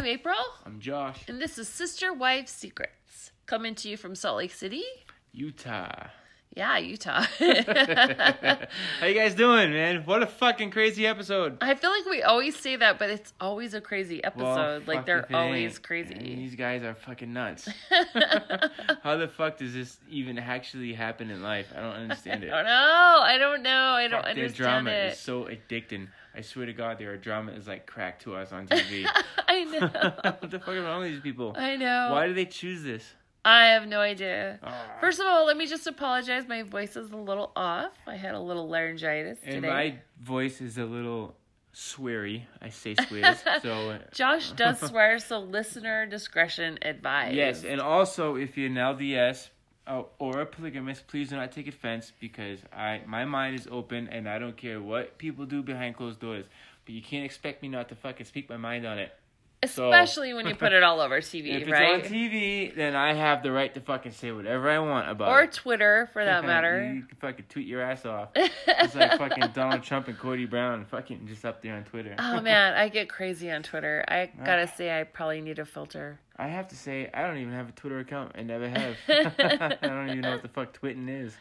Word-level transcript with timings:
I'm 0.00 0.06
April, 0.06 0.34
I'm 0.64 0.80
Josh, 0.80 1.24
and 1.28 1.42
this 1.42 1.58
is 1.58 1.68
Sister 1.68 2.10
Wife 2.14 2.48
Secrets, 2.48 3.32
coming 3.44 3.74
to 3.74 3.88
you 3.90 3.98
from 3.98 4.14
Salt 4.14 4.38
Lake 4.38 4.50
City. 4.50 4.82
Utah. 5.30 6.06
Yeah, 6.56 6.78
Utah. 6.78 7.20
How 7.38 9.06
you 9.06 9.12
guys 9.14 9.34
doing, 9.34 9.70
man? 9.72 10.04
What 10.06 10.22
a 10.22 10.26
fucking 10.26 10.70
crazy 10.70 11.06
episode. 11.06 11.58
I 11.60 11.74
feel 11.74 11.90
like 11.90 12.06
we 12.06 12.22
always 12.22 12.56
say 12.56 12.76
that, 12.76 12.98
but 12.98 13.10
it's 13.10 13.34
always 13.42 13.74
a 13.74 13.80
crazy 13.82 14.24
episode. 14.24 14.42
Well, 14.44 14.82
like 14.86 15.04
they're 15.04 15.26
always 15.36 15.72
ain't. 15.74 15.82
crazy. 15.82 16.14
These 16.14 16.54
guys 16.54 16.82
are 16.82 16.94
fucking 16.94 17.30
nuts. 17.34 17.68
How 19.02 19.18
the 19.18 19.28
fuck 19.28 19.58
does 19.58 19.74
this 19.74 19.98
even 20.08 20.38
actually 20.38 20.94
happen 20.94 21.30
in 21.30 21.42
life? 21.42 21.66
I 21.76 21.80
don't 21.80 21.92
understand 21.92 22.42
it. 22.44 22.50
I 22.50 22.56
don't 22.56 22.64
know. 22.64 23.20
I 23.22 23.36
don't 23.38 23.62
know. 23.62 23.70
I 23.70 24.08
don't 24.08 24.24
Fuck, 24.24 24.34
their 24.34 24.44
understand 24.46 24.86
drama 24.86 24.90
it. 24.92 25.12
is 25.12 25.18
so 25.18 25.44
addicting. 25.44 26.08
I 26.34 26.42
swear 26.42 26.66
to 26.66 26.72
God, 26.72 26.98
their 26.98 27.16
drama 27.16 27.52
is 27.52 27.66
like 27.66 27.86
crack 27.86 28.20
to 28.20 28.36
us 28.36 28.52
on 28.52 28.66
TV. 28.66 29.06
I 29.48 29.64
know. 29.64 29.80
what 30.38 30.50
the 30.50 30.58
fuck 30.58 30.74
is 30.74 30.84
wrong 30.84 31.00
with 31.00 31.10
these 31.12 31.20
people? 31.20 31.54
I 31.56 31.76
know. 31.76 32.10
Why 32.12 32.26
do 32.26 32.34
they 32.34 32.46
choose 32.46 32.82
this? 32.82 33.04
I 33.44 33.68
have 33.68 33.86
no 33.86 34.00
idea. 34.00 34.58
Ah. 34.62 34.96
First 35.00 35.18
of 35.18 35.26
all, 35.26 35.46
let 35.46 35.56
me 35.56 35.66
just 35.66 35.86
apologize. 35.86 36.46
My 36.46 36.62
voice 36.62 36.96
is 36.96 37.10
a 37.10 37.16
little 37.16 37.52
off. 37.56 37.94
I 38.06 38.16
had 38.16 38.34
a 38.34 38.40
little 38.40 38.68
laryngitis 38.68 39.40
today. 39.40 39.56
and 39.56 39.62
my 39.66 39.94
voice 40.20 40.60
is 40.60 40.76
a 40.76 40.84
little 40.84 41.34
sweary. 41.74 42.44
I 42.60 42.68
say 42.68 42.94
swears. 43.08 43.42
so 43.62 43.90
uh, 43.90 43.98
Josh 44.12 44.52
does 44.52 44.78
swear, 44.80 45.18
so 45.18 45.40
listener 45.40 46.06
discretion 46.06 46.78
advised. 46.82 47.34
Yes, 47.34 47.64
and 47.64 47.80
also 47.80 48.36
if 48.36 48.58
you're 48.58 48.66
an 48.66 48.74
LDS 48.74 49.48
Oh, 49.92 50.06
or 50.20 50.40
a 50.40 50.46
polygamist, 50.46 51.08
please 51.08 51.30
do 51.30 51.36
not 51.36 51.50
take 51.50 51.66
offense 51.66 52.12
because 52.20 52.60
I 52.72 53.00
my 53.08 53.24
mind 53.24 53.56
is 53.56 53.66
open 53.68 54.06
and 54.06 54.28
I 54.28 54.38
don't 54.38 54.56
care 54.56 54.80
what 54.80 55.18
people 55.18 55.46
do 55.46 55.64
behind 55.64 55.96
closed 55.96 56.20
doors. 56.20 56.44
But 56.84 56.94
you 56.94 57.02
can't 57.02 57.24
expect 57.24 57.60
me 57.60 57.68
not 57.68 57.88
to 57.88 57.96
fucking 57.96 58.26
speak 58.26 58.48
my 58.48 58.56
mind 58.56 58.86
on 58.86 59.00
it. 59.00 59.12
So- 59.66 59.90
Especially 59.92 60.32
when 60.32 60.46
you 60.46 60.54
put 60.54 60.72
it 60.72 60.82
all 60.82 61.00
over 61.00 61.20
TV, 61.20 61.48
If 61.54 61.62
it's 61.62 61.70
right? 61.70 61.94
on 61.94 62.00
TV, 62.00 62.74
then 62.74 62.96
I 62.96 63.12
have 63.12 63.42
the 63.42 63.52
right 63.52 63.72
to 63.74 63.80
fucking 63.80 64.12
say 64.12 64.32
whatever 64.32 64.70
I 64.70 64.78
want 64.78 65.10
about 65.10 65.28
or 65.28 65.42
it. 65.42 65.52
Twitter, 65.52 66.08
for 66.14 66.24
that 66.24 66.44
matter. 66.46 66.92
you 66.94 67.02
can 67.02 67.16
fucking 67.18 67.44
tweet 67.48 67.66
your 67.66 67.82
ass 67.82 68.06
off. 68.06 68.30
It's 68.36 68.94
like 68.94 69.18
fucking 69.18 69.48
Donald 69.52 69.82
Trump 69.82 70.08
and 70.08 70.18
Cody 70.18 70.46
Brown 70.46 70.86
fucking 70.86 71.26
just 71.26 71.44
up 71.44 71.60
there 71.62 71.74
on 71.74 71.84
Twitter. 71.84 72.14
oh 72.18 72.40
man, 72.40 72.72
I 72.74 72.88
get 72.88 73.08
crazy 73.10 73.50
on 73.50 73.62
Twitter. 73.62 74.02
I 74.08 74.30
gotta 74.44 74.66
say, 74.66 74.98
I 74.98 75.04
probably 75.04 75.40
need 75.42 75.58
a 75.58 75.66
filter. 75.66 76.18
I 76.38 76.48
have 76.48 76.68
to 76.68 76.76
say, 76.76 77.10
I 77.12 77.22
don't 77.26 77.36
even 77.36 77.52
have 77.52 77.68
a 77.68 77.72
Twitter 77.72 77.98
account. 77.98 78.32
I 78.38 78.42
never 78.42 78.66
have. 78.70 78.96
I 79.08 79.76
don't 79.82 80.08
even 80.08 80.20
know 80.22 80.30
what 80.32 80.42
the 80.42 80.48
fuck 80.48 80.72
twitting 80.72 81.08
is. 81.10 81.36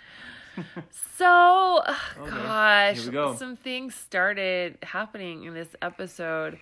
So, 0.90 1.82
ugh, 1.86 1.96
Okay, 2.20 2.30
gosh, 2.32 3.06
go. 3.08 3.36
some 3.36 3.56
things 3.56 3.96
started 3.96 4.78
happening 4.84 5.46
in 5.46 5.54
this 5.54 5.70
episode. 5.82 6.60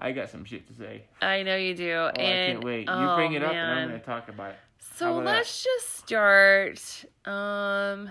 I 0.00 0.12
got 0.12 0.30
some 0.30 0.44
shit 0.44 0.66
to 0.68 0.74
say. 0.74 1.04
I 1.20 1.42
know 1.42 1.56
you 1.56 1.74
do, 1.74 1.92
Oh, 1.92 2.06
and 2.08 2.20
I 2.50 2.52
can't 2.52 2.64
wait. 2.64 2.80
You 2.88 2.92
oh, 2.94 3.16
bring 3.16 3.34
it 3.34 3.42
up, 3.42 3.52
man. 3.52 3.68
and 3.70 3.80
I'm 3.80 3.88
gonna 3.88 4.00
talk 4.00 4.28
about 4.28 4.50
it. 4.52 4.56
So 4.96 5.14
about 5.18 5.24
let's 5.26 5.62
just 5.62 5.98
start. 5.98 7.04
Um, 7.24 8.10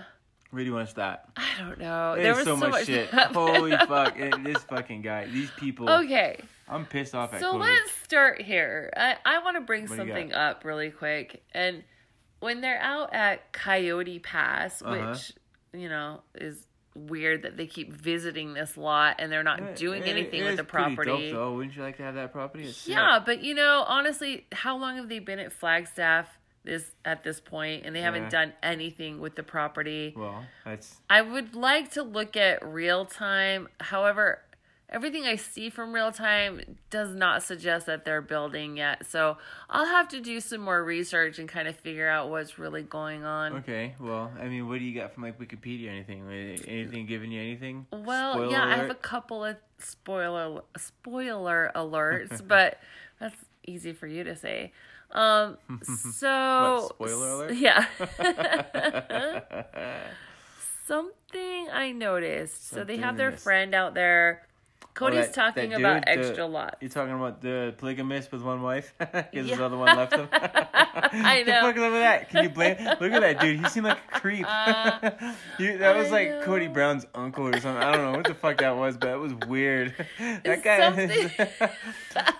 Where 0.50 0.60
do 0.62 0.64
you 0.64 0.72
want 0.74 0.86
to 0.86 0.90
start? 0.90 1.20
I 1.36 1.48
don't 1.58 1.78
know. 1.78 2.14
There's 2.16 2.44
there 2.44 2.54
was 2.54 2.60
so, 2.62 2.68
much, 2.68 2.86
shit. 2.86 3.08
Holy 3.10 3.70
fuck! 3.88 4.18
It- 4.18 4.42
this 4.44 4.62
fucking 4.64 5.02
guy. 5.02 5.26
These 5.26 5.50
people. 5.52 5.88
Okay, 5.90 6.40
I'm 6.68 6.86
pissed 6.86 7.14
off 7.14 7.34
at 7.34 7.40
so 7.40 7.52
Cody. 7.52 7.64
let's 7.64 7.92
start 8.04 8.40
here. 8.42 8.92
I, 8.96 9.16
I 9.24 9.42
want 9.42 9.56
to 9.56 9.60
bring 9.62 9.86
What 9.88 9.96
something 9.98 10.32
up 10.32 10.64
really 10.64 10.90
quick. 10.90 11.42
And 11.52 11.82
when 12.40 12.60
they're 12.60 12.80
out 12.80 13.12
at 13.12 13.52
Coyote 13.52 14.18
Pass, 14.20 14.80
Uh-huh. 14.82 15.10
which, 15.10 15.32
you 15.72 15.88
know, 15.88 16.22
is 16.36 16.66
weird 16.94 17.42
that 17.42 17.56
they 17.56 17.66
keep 17.66 17.92
visiting 17.92 18.52
this 18.54 18.76
lot 18.76 19.16
and 19.18 19.30
they're 19.30 19.42
not 19.44 19.76
doing 19.76 20.02
it- 20.02 20.08
anything 20.08 20.40
it 20.42 20.44
with 20.44 20.56
the 20.56 20.64
property. 20.64 21.30
Dope, 21.30 21.32
though. 21.38 21.52
Wouldn't 21.54 21.76
you 21.76 21.82
like 21.82 21.96
to 21.98 22.02
have 22.02 22.14
that 22.16 22.32
property? 22.32 22.64
It's. 22.64 22.86
Yeah, 22.88 23.20
but 23.24 23.42
you 23.42 23.54
know, 23.54 23.84
honestly, 23.86 24.46
how 24.52 24.76
long 24.76 24.96
have 24.96 25.08
they 25.08 25.18
been 25.20 25.38
at 25.38 25.52
Flagstaff 25.52 26.26
this 26.64 26.90
at 27.06 27.22
this 27.24 27.40
point 27.40 27.86
and 27.86 27.96
they 27.96 28.02
haven't 28.02 28.28
done 28.30 28.52
anything 28.62 29.20
with 29.20 29.34
the 29.36 29.42
property? 29.42 30.12
Well, 30.16 30.44
that's 30.64 30.96
I 31.08 31.22
would 31.22 31.54
like 31.54 31.92
to 31.92 32.02
look 32.02 32.36
at 32.36 32.64
real 32.66 33.04
time. 33.06 33.68
However, 33.80 34.42
everything 34.90 35.24
I 35.24 35.36
see 35.36 35.70
from 35.70 35.92
real 35.94 36.10
time 36.12 36.60
does 36.90 37.14
not 37.14 37.42
suggest 37.42 37.86
that 37.86 38.04
they're 38.04 38.20
building 38.20 38.76
yet. 38.76 39.06
So 39.06 39.38
I'll 39.70 39.86
have 39.86 40.08
to 40.08 40.20
do 40.20 40.40
some 40.40 40.60
more 40.60 40.82
research 40.84 41.38
and 41.38 41.48
kind 41.48 41.68
of 41.68 41.76
figure 41.76 42.08
out 42.08 42.28
what's 42.28 42.58
really 42.58 42.82
going 42.82 43.24
on. 43.24 43.58
okay. 43.58 43.94
Well, 44.00 44.32
I 44.38 44.48
mean, 44.48 44.68
what 44.68 44.78
do 44.80 44.84
you 44.84 44.94
got 44.98 45.14
from 45.14 45.22
like 45.22 45.38
Wikipedia 45.38 45.88
or 45.88 45.90
anything? 45.92 46.28
Anything 46.66 47.06
giving 47.06 47.30
you 47.30 47.40
anything? 47.40 47.86
Well, 47.92 48.34
Spoiler 48.34 48.50
yeah, 48.50 48.64
I 48.66 48.76
have 48.76 48.90
a 48.90 48.94
couple 48.94 49.44
of 49.44 49.56
spoiler 49.78 50.62
spoiler 50.76 51.70
alerts, 51.76 52.46
but 52.46 52.78
that's 53.18 53.36
easy 53.66 53.92
for 53.92 54.06
you 54.06 54.24
to 54.24 54.34
say. 54.36 54.72
Um, 55.12 55.58
so 55.82 56.90
What, 56.98 57.08
spoiler 57.10 57.28
alert? 57.28 57.54
Yeah. 57.54 57.86
Something 60.86 61.68
I 61.72 61.92
noticed. 61.92 62.68
so 62.68 62.82
they 62.84 62.96
have 62.96 63.16
their 63.16 63.30
friend 63.32 63.74
out 63.74 63.94
there. 63.94 64.42
Cody's 64.94 65.26
that- 65.26 65.34
talking 65.34 65.70
that 65.70 65.78
about 65.80 66.04
dude, 66.06 66.18
the- 66.18 66.28
extra 66.28 66.46
lot. 66.46 66.76
You're 66.80 66.90
talking 66.90 67.14
about 67.14 67.40
the 67.40 67.74
polygamist 67.78 68.30
with 68.32 68.42
one 68.42 68.60
wife 68.62 68.92
because 68.98 69.24
his 69.32 69.48
Yeah. 69.50 69.64
other 69.64 69.76
one 69.76 69.96
left 69.96 70.12
him. 70.14 70.28
I 70.32 71.42
The 71.46 71.52
know. 71.52 71.60
fuck 71.62 71.76
is 71.76 71.82
up 71.82 71.92
with 71.92 72.00
that? 72.00 72.28
Can 72.30 72.44
you 72.44 72.50
blame? 72.50 72.76
Look 73.00 73.12
at 73.12 73.20
that 73.20 73.40
dude. 73.40 73.60
He 73.60 73.68
seemed 73.68 73.86
like 73.86 73.98
a 73.98 74.18
creep. 74.20 74.46
You- 75.58 75.78
that 75.78 75.96
was 75.96 76.08
I 76.08 76.10
like 76.10 76.28
know. 76.30 76.42
Cody 76.42 76.66
Brown's 76.66 77.06
uncle 77.14 77.46
or 77.46 77.52
something. 77.60 77.82
I 77.82 77.92
don't 77.92 78.10
know 78.12 78.18
what 78.18 78.26
the 78.26 78.34
fuck 78.34 78.58
that 78.58 78.76
was, 78.76 78.96
but 78.96 79.10
it 79.10 79.18
was 79.18 79.32
weird. 79.48 79.94
that 80.18 80.62
guy. 80.62 80.80
something- 80.80 81.30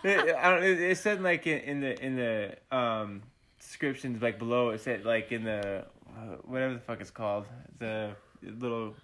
it, 0.05 0.35
I 0.37 0.51
don't, 0.51 0.63
it, 0.65 0.81
it 0.81 0.99
said 0.99 1.23
like 1.23 1.47
in, 1.47 1.59
in 1.61 1.81
the 1.81 2.05
in 2.05 2.17
the 2.17 2.77
um 2.77 3.23
descriptions 3.59 4.21
like 4.21 4.39
below. 4.39 4.71
It 4.71 4.81
said 4.81 5.05
like 5.05 5.33
in 5.33 5.45
the 5.45 5.85
uh, 6.11 6.37
whatever 6.45 6.75
the 6.75 6.81
fuck 6.81 7.01
it's 7.01 7.11
called 7.11 7.47
the 7.79 8.11
little. 8.43 8.95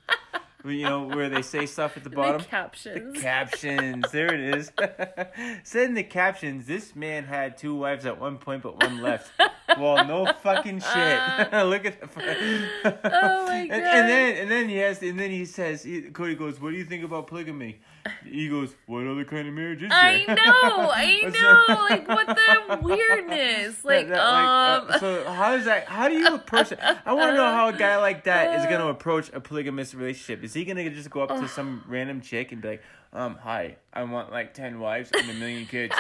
You 0.65 0.83
know 0.83 1.05
where 1.05 1.29
they 1.29 1.43
say 1.43 1.67
stuff 1.67 1.97
at 1.97 2.05
the 2.05 2.11
bottom. 2.17 2.41
The 2.41 2.47
captions. 2.49 3.15
The 3.15 3.21
Captions. 3.21 4.11
There 4.11 4.33
it 4.33 4.57
is. 4.57 4.73
Said 5.65 5.89
in 5.91 5.95
the 5.95 6.03
captions, 6.03 6.67
this 6.67 6.97
man 6.97 7.25
had 7.25 7.57
two 7.57 7.75
wives 7.75 8.07
at 8.07 8.21
one 8.21 8.39
point, 8.39 8.63
but 8.63 8.83
one 8.83 9.01
left. 9.03 9.31
well, 9.79 10.05
no 10.07 10.33
fucking 10.43 10.81
shit. 10.81 11.53
Look 11.53 11.85
at 11.85 12.01
the. 12.01 12.69
Oh 13.05 13.47
my 13.47 13.57
and, 13.61 13.69
God. 13.71 13.79
and 13.81 14.09
then 14.09 14.37
and 14.43 14.51
then 14.51 14.69
he 14.69 14.77
has 14.79 15.03
and 15.03 15.19
then 15.19 15.31
he 15.31 15.45
says 15.45 15.83
he, 15.83 16.03
Cody 16.03 16.35
goes, 16.35 16.61
"What 16.61 16.71
do 16.71 16.77
you 16.77 16.85
think 16.85 17.05
about 17.05 17.27
polygamy?" 17.27 17.81
He 18.25 18.49
goes, 18.49 18.75
"What 18.87 19.07
other 19.07 19.25
kind 19.25 19.49
of 19.49 19.55
marriage 19.55 19.83
is 19.83 19.89
there?" 19.89 19.99
I 19.99 20.25
know, 20.29 20.91
I 20.93 21.23
know. 21.69 21.75
Like 21.91 22.09
what 22.09 22.27
the 22.27 22.79
weirdness. 22.81 23.85
Like, 23.85 24.09
That- 24.09 24.15
that, 24.17 24.21
um 24.23 24.87
uh, 24.91 24.99
so 24.99 25.25
how 25.33 25.57
does 25.57 25.65
that? 25.65 25.87
How 25.87 26.09
do 26.09 26.15
you 26.15 26.27
approach 26.35 26.71
it? 26.73 26.79
I 26.81 27.13
want 27.13 27.31
to 27.31 27.35
know 27.35 27.51
how 27.53 27.69
a 27.69 27.73
guy 27.73 27.97
like 27.97 28.25
that 28.25 28.59
is 28.61 28.67
going 28.67 28.81
to 28.81 28.89
approach 28.89 29.31
a 29.33 29.41
polygamous 29.41 29.95
relationship. 29.95 30.45
Is 30.45 30.55
he 30.55 30.65
going 30.65 30.77
to 30.77 30.89
just 30.91 31.11
go 31.11 31.23
up 31.23 31.41
to 31.41 31.49
some 31.49 31.83
random 31.89 32.21
chick 32.21 32.53
and 32.53 32.63
be 32.63 32.69
like, 32.69 32.83
"Um, 33.13 33.37
hi, 33.43 33.77
I 33.93 34.05
want 34.05 34.31
like 34.31 34.55
ten 34.55 34.79
wives 34.79 35.11
and 35.13 35.29
a 35.29 35.35
million 35.35 35.67
kids." 35.67 35.95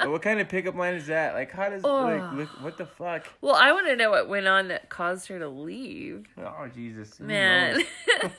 Like, 0.00 0.08
what 0.08 0.22
kind 0.22 0.40
of 0.40 0.48
pickup 0.48 0.74
line 0.74 0.94
is 0.94 1.06
that? 1.08 1.34
Like, 1.34 1.52
how 1.52 1.68
does 1.68 1.82
like 1.82 2.20
Ugh. 2.20 2.34
look, 2.34 2.48
what 2.62 2.78
the 2.78 2.86
fuck? 2.86 3.26
Well, 3.40 3.54
I 3.54 3.72
want 3.72 3.86
to 3.86 3.96
know 3.96 4.10
what 4.10 4.28
went 4.28 4.48
on 4.48 4.68
that 4.68 4.88
caused 4.88 5.28
her 5.28 5.38
to 5.38 5.48
leave. 5.48 6.26
Oh 6.38 6.68
Jesus, 6.74 7.20
Man. 7.20 7.82
so 8.20 8.38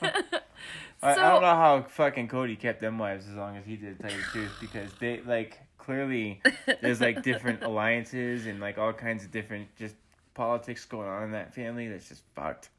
I 1.02 1.14
don't 1.14 1.42
know 1.42 1.54
how 1.54 1.82
fucking 1.88 2.28
Cody 2.28 2.56
kept 2.56 2.80
them 2.80 2.98
wives 2.98 3.28
as 3.28 3.34
long 3.34 3.56
as 3.56 3.64
he 3.64 3.76
did. 3.76 3.96
To 3.96 4.02
tell 4.02 4.12
you 4.12 4.18
the 4.18 4.30
truth, 4.30 4.56
because 4.60 4.90
they 4.98 5.20
like 5.20 5.60
clearly 5.78 6.40
there's 6.80 7.00
like 7.00 7.22
different 7.22 7.62
alliances 7.64 8.46
and 8.46 8.60
like 8.60 8.78
all 8.78 8.92
kinds 8.92 9.24
of 9.24 9.30
different 9.30 9.68
just 9.76 9.94
politics 10.34 10.84
going 10.84 11.08
on 11.08 11.24
in 11.24 11.30
that 11.32 11.54
family. 11.54 11.88
That's 11.88 12.08
just 12.08 12.22
fucked. 12.34 12.70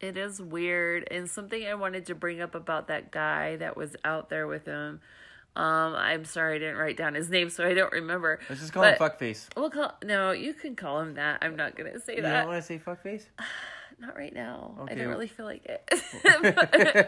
It 0.00 0.16
is 0.16 0.40
weird, 0.40 1.08
and 1.10 1.28
something 1.28 1.66
I 1.66 1.74
wanted 1.74 2.06
to 2.06 2.14
bring 2.14 2.40
up 2.40 2.54
about 2.54 2.86
that 2.86 3.10
guy 3.10 3.56
that 3.56 3.76
was 3.76 3.96
out 4.04 4.28
there 4.28 4.46
with 4.46 4.64
him. 4.64 5.00
Um, 5.56 5.94
I'm 5.96 6.24
sorry 6.24 6.56
I 6.56 6.58
didn't 6.60 6.76
write 6.76 6.96
down 6.96 7.14
his 7.14 7.28
name, 7.30 7.50
so 7.50 7.66
I 7.66 7.74
don't 7.74 7.92
remember. 7.92 8.38
Let's 8.48 8.60
just 8.60 8.72
call 8.72 8.84
him 8.84 8.94
But- 8.98 9.18
fuckface. 9.18 9.46
We'll 9.56 9.70
call 9.70 9.92
no. 10.04 10.30
You 10.30 10.54
can 10.54 10.76
call 10.76 11.00
him 11.00 11.14
that. 11.14 11.38
I'm 11.42 11.56
not 11.56 11.76
gonna 11.76 11.98
say 12.00 12.16
You 12.16 12.22
that. 12.22 12.28
You 12.28 12.34
don't 12.42 12.48
want 12.48 12.62
to 12.62 12.66
say 12.66 12.78
fuckface? 12.78 13.22
Not 14.00 14.16
right 14.16 14.32
now. 14.32 14.86
I 14.88 14.94
don't 14.94 15.08
really 15.08 15.26
feel 15.26 15.44
like 15.44 15.66
it. 15.66 15.82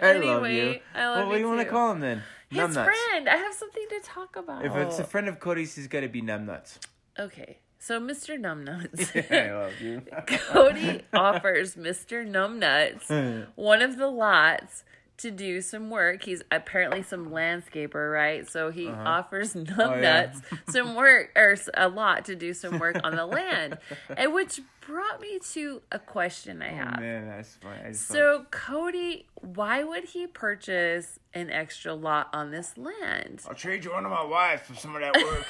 I 0.03 0.09
anyway, 0.11 0.27
love 0.27 0.51
you. 0.51 0.81
I 0.93 1.07
love 1.07 1.17
well, 1.19 1.27
what 1.29 1.35
do 1.35 1.41
you 1.41 1.47
want 1.47 1.61
to 1.61 1.65
call 1.67 1.93
him 1.93 2.01
then? 2.01 2.23
His 2.49 2.75
friend. 2.75 3.29
I 3.29 3.37
have 3.37 3.55
something 3.55 3.87
to 3.91 4.01
talk 4.03 4.35
about. 4.35 4.65
If 4.65 4.75
it's 4.75 4.99
a 4.99 5.05
friend 5.05 5.29
of 5.29 5.39
Cody's, 5.39 5.77
he's 5.77 5.87
got 5.87 6.01
to 6.01 6.09
be 6.09 6.21
numbnuts. 6.21 6.79
okay, 7.17 7.59
so 7.79 8.01
Mr. 8.01 8.37
Numbnuts. 8.41 9.31
I 9.31 9.55
love 9.55 9.81
you. 9.81 10.03
Cody 10.49 11.03
offers 11.13 11.77
Mr. 11.77 12.29
Numbnuts 12.29 13.47
one 13.55 13.83
of 13.83 13.97
the 13.97 14.09
lots 14.09 14.83
to 15.23 15.31
do 15.31 15.61
some 15.61 15.91
work. 15.91 16.23
He's 16.25 16.43
apparently 16.51 17.03
some 17.03 17.31
landscaper, 17.31 18.13
right? 18.13 18.49
So 18.49 18.71
he 18.71 18.89
offers 18.89 19.55
Numbnuts 19.55 19.77
Uh-huh. 19.81 19.93
Oh, 19.93 20.57
yeah. 20.67 20.73
some 20.73 20.95
work 20.95 21.31
or 21.37 21.57
a 21.75 21.89
lot 21.89 22.25
to 22.27 22.35
do 22.37 22.53
some 22.55 22.79
work 22.79 22.97
on 23.05 23.17
the 23.17 23.27
land. 23.27 23.79
And 24.17 24.33
which 24.35 24.61
brought 24.91 25.21
me 25.21 25.39
to 25.53 25.83
a 25.93 25.99
question 25.99 26.61
I 26.63 26.73
Oh 26.73 26.75
have. 26.77 27.01
man, 27.01 27.29
that's 27.29 27.55
funny. 27.57 27.93
So, 27.95 28.47
Cody, 28.51 29.27
why 29.35 29.85
would 29.85 30.05
he 30.05 30.27
purchase 30.27 31.19
an 31.33 31.49
extra 31.51 31.95
lot 31.95 32.29
on 32.33 32.51
this 32.51 32.77
land? 32.77 33.43
I'll 33.49 33.55
trade 33.55 33.85
you 33.85 33.93
one 33.93 34.05
of 34.05 34.11
my 34.11 34.25
wives 34.25 34.63
for 34.63 34.75
some 34.75 34.95
of 34.97 35.01
that 35.03 35.15
work. 35.17 35.47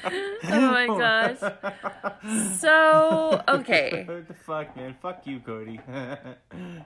Oh 0.50 0.70
my 0.70 0.86
gosh. 0.86 1.38
So, 2.58 3.42
okay. 3.48 4.04
what 4.08 4.28
the 4.28 4.34
fuck, 4.34 4.76
man? 4.76 4.94
Fuck 5.02 5.26
you, 5.26 5.40
Cody. 5.40 5.80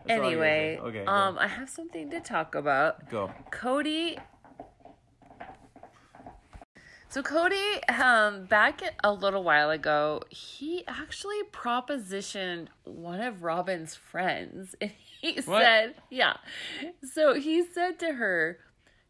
Anyway, 0.09 0.79
okay. 0.83 1.05
um, 1.07 1.39
I 1.39 1.47
have 1.47 1.69
something 1.71 2.11
to 2.11 2.21
talk 2.21 2.55
about. 2.55 3.09
go. 3.09 3.31
Cody. 3.51 4.19
So 7.12 7.23
Cody, 7.23 7.85
um, 7.91 8.47
back 8.47 8.81
a 9.05 9.12
little 9.12 9.44
while 9.44 9.69
ago, 9.69 10.23
he 10.31 10.82
actually 10.88 11.43
propositioned 11.53 12.69
one 12.85 13.20
of 13.20 13.43
Robyn's 13.43 13.94
friends, 13.94 14.75
and 14.81 14.91
he 15.20 15.35
What? 15.43 15.61
said, 15.61 15.94
"Yeah." 16.09 16.38
So 17.12 17.35
he 17.35 17.67
said 17.67 17.99
to 17.99 18.14
her, 18.14 18.61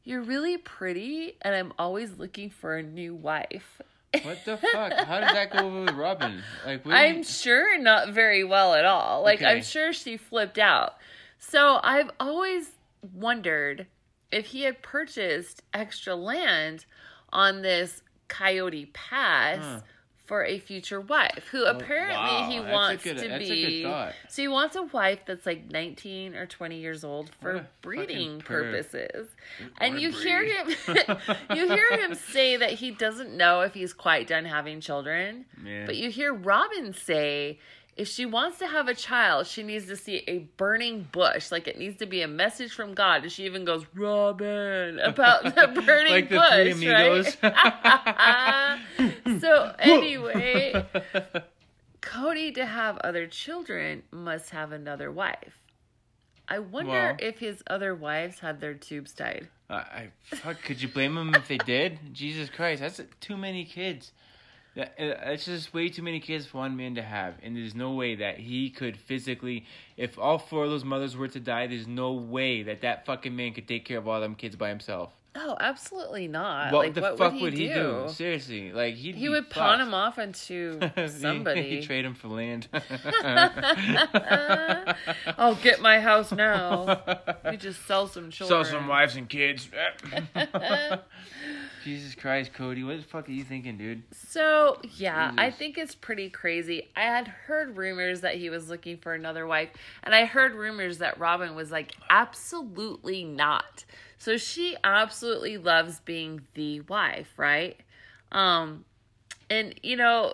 "You're 0.02 0.20
really 0.20 0.58
pretty, 0.58 1.36
and 1.42 1.54
I'm 1.54 1.72
always 1.78 2.18
looking 2.18 2.50
for 2.50 2.76
a 2.76 2.82
new 2.82 3.14
wife." 3.14 3.80
What 4.24 4.44
the 4.46 4.56
fuck? 4.56 4.92
How 4.94 5.20
did 5.20 5.28
that 5.28 5.52
go 5.52 5.58
over 5.60 5.82
with 5.82 5.94
Robyn? 5.94 6.42
Like, 6.66 6.84
what 6.84 6.96
I'm 6.96 7.22
sure 7.22 7.78
not 7.78 8.08
very 8.08 8.42
well 8.42 8.74
at 8.74 8.84
all. 8.84 9.22
Like 9.22 9.42
I'm 9.42 9.62
sure 9.62 9.92
she 9.92 10.16
flipped 10.16 10.58
out. 10.58 10.96
So 11.38 11.78
I've 11.84 12.10
always 12.18 12.72
wondered 13.14 13.86
if 14.32 14.46
he 14.46 14.62
had 14.62 14.82
purchased 14.82 15.62
extra 15.72 16.16
land 16.16 16.84
on 17.32 17.62
this 17.62 18.02
Coyote 18.28 18.86
Pass 18.92 19.58
Huh. 19.58 19.80
for 20.26 20.44
a 20.44 20.58
future 20.58 21.00
wife 21.00 21.48
who 21.50 21.64
oh, 21.64 21.70
apparently 21.76 22.14
wow, 22.14 22.48
he 22.50 22.60
wants 22.60 23.04
good- 23.04 23.18
to 23.18 23.28
that's 23.28 23.44
a 23.44 23.48
be 23.48 23.82
good 23.82 23.90
thought. 23.90 24.12
so 24.28 24.42
he 24.42 24.48
wants 24.48 24.76
a 24.76 24.82
wife 24.84 25.18
that's 25.26 25.44
like 25.44 25.70
19 25.70 26.34
or 26.34 26.46
20 26.46 26.76
years 26.78 27.04
old 27.04 27.30
for 27.40 27.66
breeding 27.82 28.40
purposes. 28.40 29.28
And 29.78 30.00
you 30.00 30.10
hear 30.10 30.42
him 30.44 30.68
you 31.54 31.68
hear 31.68 31.90
him 31.98 32.14
say 32.14 32.56
that 32.56 32.70
he 32.74 32.90
doesn't 32.92 33.36
know 33.36 33.60
if 33.60 33.74
he's 33.74 33.92
quite 33.92 34.26
done 34.28 34.44
having 34.46 34.80
children. 34.80 35.44
Yeah. 35.62 35.84
But 35.86 35.96
you 35.96 36.10
hear 36.10 36.32
Robyn 36.32 36.94
say 36.94 37.58
if 37.96 38.08
she 38.08 38.24
wants 38.24 38.58
to 38.58 38.66
have 38.66 38.88
a 38.88 38.94
child, 38.94 39.46
she 39.46 39.62
needs 39.62 39.86
to 39.86 39.96
see 39.96 40.22
a 40.26 40.38
burning 40.56 41.06
bush. 41.12 41.50
Like 41.52 41.68
it 41.68 41.78
needs 41.78 41.98
to 41.98 42.06
be 42.06 42.22
a 42.22 42.28
message 42.28 42.72
from 42.72 42.94
God. 42.94 43.22
And 43.22 43.30
she 43.32 43.44
even 43.44 43.64
goes, 43.64 43.84
Robyn, 43.94 44.98
about 45.02 45.44
the 45.44 45.82
burning 45.84 46.12
Like 46.12 46.28
the 46.28 46.36
bush. 46.36 46.74
Three 46.76 46.90
right? 46.90 48.78
So 49.40 49.74
anyway, 49.78 50.84
Cody 52.00 52.52
to 52.52 52.64
have 52.66 52.98
other 52.98 53.26
children 53.26 54.02
must 54.10 54.50
have 54.50 54.72
another 54.72 55.10
wife. 55.10 55.58
I 56.48 56.58
wonder 56.58 56.90
Well- 56.90 57.16
if 57.18 57.38
his 57.38 57.62
other 57.66 57.94
wives 57.94 58.38
had 58.40 58.60
their 58.60 58.74
tubes 58.74 59.12
tied. 59.12 59.48
I, 59.70 59.74
I 59.74 60.10
fuck. 60.22 60.60
Could 60.62 60.82
you 60.82 60.88
blame 60.88 61.14
them 61.14 61.34
if 61.34 61.48
they 61.48 61.56
did? 61.58 61.98
Jesus 62.12 62.50
Christ, 62.50 62.82
that's 62.82 63.00
too 63.20 63.36
many 63.38 63.64
kids. 63.64 64.12
That, 64.74 64.94
that's 64.98 65.44
just 65.44 65.74
way 65.74 65.90
too 65.90 66.02
many 66.02 66.18
kids 66.18 66.46
for 66.46 66.58
one 66.58 66.76
man 66.78 66.94
to 66.94 67.02
have, 67.02 67.34
and 67.42 67.54
there's 67.54 67.74
no 67.74 67.92
way 67.92 68.14
that 68.16 68.38
he 68.38 68.70
could 68.70 68.96
physically. 68.96 69.66
If 69.98 70.18
all 70.18 70.38
four 70.38 70.64
of 70.64 70.70
those 70.70 70.84
mothers 70.84 71.14
were 71.16 71.28
to 71.28 71.40
die, 71.40 71.66
there's 71.66 71.86
no 71.86 72.12
way 72.14 72.62
that 72.62 72.80
that 72.80 73.04
fucking 73.04 73.36
man 73.36 73.52
could 73.52 73.68
take 73.68 73.84
care 73.84 73.98
of 73.98 74.08
all 74.08 74.20
them 74.20 74.34
kids 74.34 74.56
by 74.56 74.70
himself. 74.70 75.10
Oh, 75.34 75.56
absolutely 75.60 76.28
not. 76.28 76.72
what 76.74 76.84
like, 76.86 76.94
the 76.94 77.00
what 77.00 77.16
fuck 77.16 77.32
would 77.40 77.54
he, 77.54 77.68
do? 77.68 78.04
Seriously, 78.08 78.70
like 78.70 78.94
He 78.96 79.12
be 79.12 79.28
would 79.30 79.48
pawn 79.48 79.78
fucked. 79.78 79.88
him 79.88 79.94
off 79.94 80.18
onto 80.18 80.78
He- 80.96 81.08
somebody. 81.08 81.62
He 81.62 81.80
trade 81.82 82.04
him 82.04 82.12
for 82.14 82.28
land. 82.28 82.68
I'll 85.38 85.54
get 85.56 85.80
my 85.80 86.00
house 86.00 86.32
now. 86.32 87.02
You 87.50 87.58
just 87.58 87.84
sell 87.86 88.06
some 88.06 88.30
children. 88.30 88.64
Sell 88.64 88.72
some 88.78 88.86
wives 88.88 89.16
and 89.16 89.28
kids. 89.28 89.68
Jesus 91.84 92.14
Christ, 92.14 92.52
Cody, 92.52 92.84
what 92.84 92.96
the 92.96 93.02
fuck 93.02 93.28
are 93.28 93.32
you 93.32 93.44
thinking, 93.44 93.76
dude? 93.76 94.02
So, 94.12 94.78
yeah, 94.94 95.32
I 95.36 95.50
think 95.50 95.78
it's 95.78 95.94
pretty 95.94 96.30
crazy. 96.30 96.88
I 96.96 97.02
had 97.02 97.28
heard 97.28 97.76
rumors 97.76 98.20
that 98.20 98.36
he 98.36 98.50
was 98.50 98.68
looking 98.68 98.98
for 98.98 99.14
another 99.14 99.46
wife, 99.46 99.70
and 100.02 100.14
I 100.14 100.24
heard 100.24 100.54
rumors 100.54 100.98
that 100.98 101.18
Robyn 101.18 101.54
was 101.54 101.70
like, 101.70 101.92
absolutely 102.10 103.24
not. 103.24 103.84
So 104.18 104.36
she 104.36 104.76
absolutely 104.84 105.58
loves 105.58 105.98
being 106.00 106.42
the 106.54 106.80
wife, 106.82 107.32
right? 107.36 107.76
Um, 108.30 108.84
and 109.50 109.74
you 109.82 109.96
know, 109.96 110.32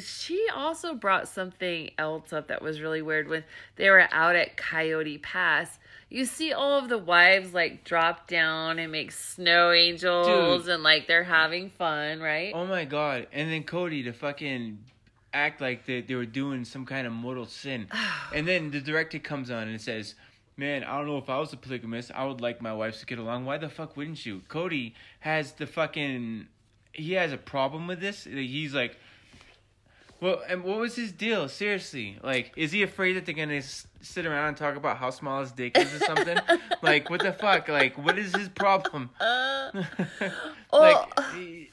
she 0.00 0.46
also 0.54 0.94
brought 0.94 1.28
something 1.28 1.90
else 1.98 2.32
up 2.32 2.48
that 2.48 2.60
was 2.60 2.80
really 2.80 3.00
weird 3.00 3.28
when 3.28 3.44
they 3.76 3.88
were 3.90 4.08
out 4.12 4.36
at 4.36 4.56
Coyote 4.56 5.18
Pass. 5.18 5.78
You 6.10 6.24
see 6.24 6.52
all 6.52 6.78
of 6.78 6.88
the 6.88 6.98
wives 6.98 7.52
like 7.52 7.84
drop 7.84 8.26
down 8.28 8.78
and 8.78 8.90
make 8.90 9.12
snow 9.12 9.72
angels 9.72 10.64
Dude. 10.64 10.74
and 10.74 10.82
like 10.82 11.06
they're 11.06 11.24
having 11.24 11.70
fun, 11.70 12.20
right? 12.20 12.52
Oh 12.54 12.66
my 12.66 12.84
god. 12.84 13.26
And 13.32 13.50
then 13.50 13.62
Cody 13.64 14.02
to 14.04 14.12
fucking 14.12 14.78
act 15.34 15.60
like 15.60 15.84
they, 15.84 16.00
they 16.00 16.14
were 16.14 16.24
doing 16.24 16.64
some 16.64 16.86
kind 16.86 17.06
of 17.06 17.12
mortal 17.12 17.46
sin. 17.46 17.88
Oh. 18.30 18.30
and 18.34 18.46
then 18.46 18.70
the 18.70 18.80
director 18.80 19.18
comes 19.18 19.50
on 19.50 19.68
and 19.68 19.80
says, 19.80 20.14
Man, 20.56 20.82
I 20.82 20.98
don't 20.98 21.06
know 21.06 21.18
if 21.18 21.30
I 21.30 21.38
was 21.38 21.52
a 21.52 21.56
polygamist, 21.56 22.10
I 22.12 22.24
would 22.24 22.40
like 22.40 22.60
my 22.60 22.72
wives 22.72 22.98
to 23.00 23.06
get 23.06 23.18
along. 23.18 23.44
Why 23.44 23.58
the 23.58 23.68
fuck 23.68 23.96
wouldn't 23.96 24.26
you? 24.26 24.42
Cody 24.48 24.94
has 25.20 25.52
the 25.52 25.66
fucking. 25.66 26.48
He 26.92 27.12
has 27.12 27.32
a 27.32 27.36
problem 27.36 27.86
with 27.86 28.00
this. 28.00 28.24
He's 28.24 28.74
like. 28.74 28.96
Well, 30.20 30.42
and 30.48 30.64
what 30.64 30.78
was 30.78 30.96
his 30.96 31.12
deal? 31.12 31.48
Seriously, 31.48 32.18
like, 32.22 32.52
is 32.56 32.72
he 32.72 32.82
afraid 32.82 33.12
that 33.14 33.24
they're 33.26 33.34
gonna 33.34 33.54
s- 33.54 33.86
sit 34.00 34.26
around 34.26 34.48
and 34.48 34.56
talk 34.56 34.74
about 34.76 34.96
how 34.96 35.10
small 35.10 35.40
his 35.40 35.52
dick 35.52 35.78
is 35.78 35.94
or 35.94 35.98
something? 36.04 36.36
like, 36.82 37.08
what 37.08 37.20
the 37.20 37.32
fuck? 37.32 37.68
Like, 37.68 37.96
what 37.96 38.18
is 38.18 38.34
his 38.34 38.48
problem? 38.48 39.10
Uh, 39.20 39.70
like, 39.74 40.32
well, 40.72 41.08
he- 41.34 41.70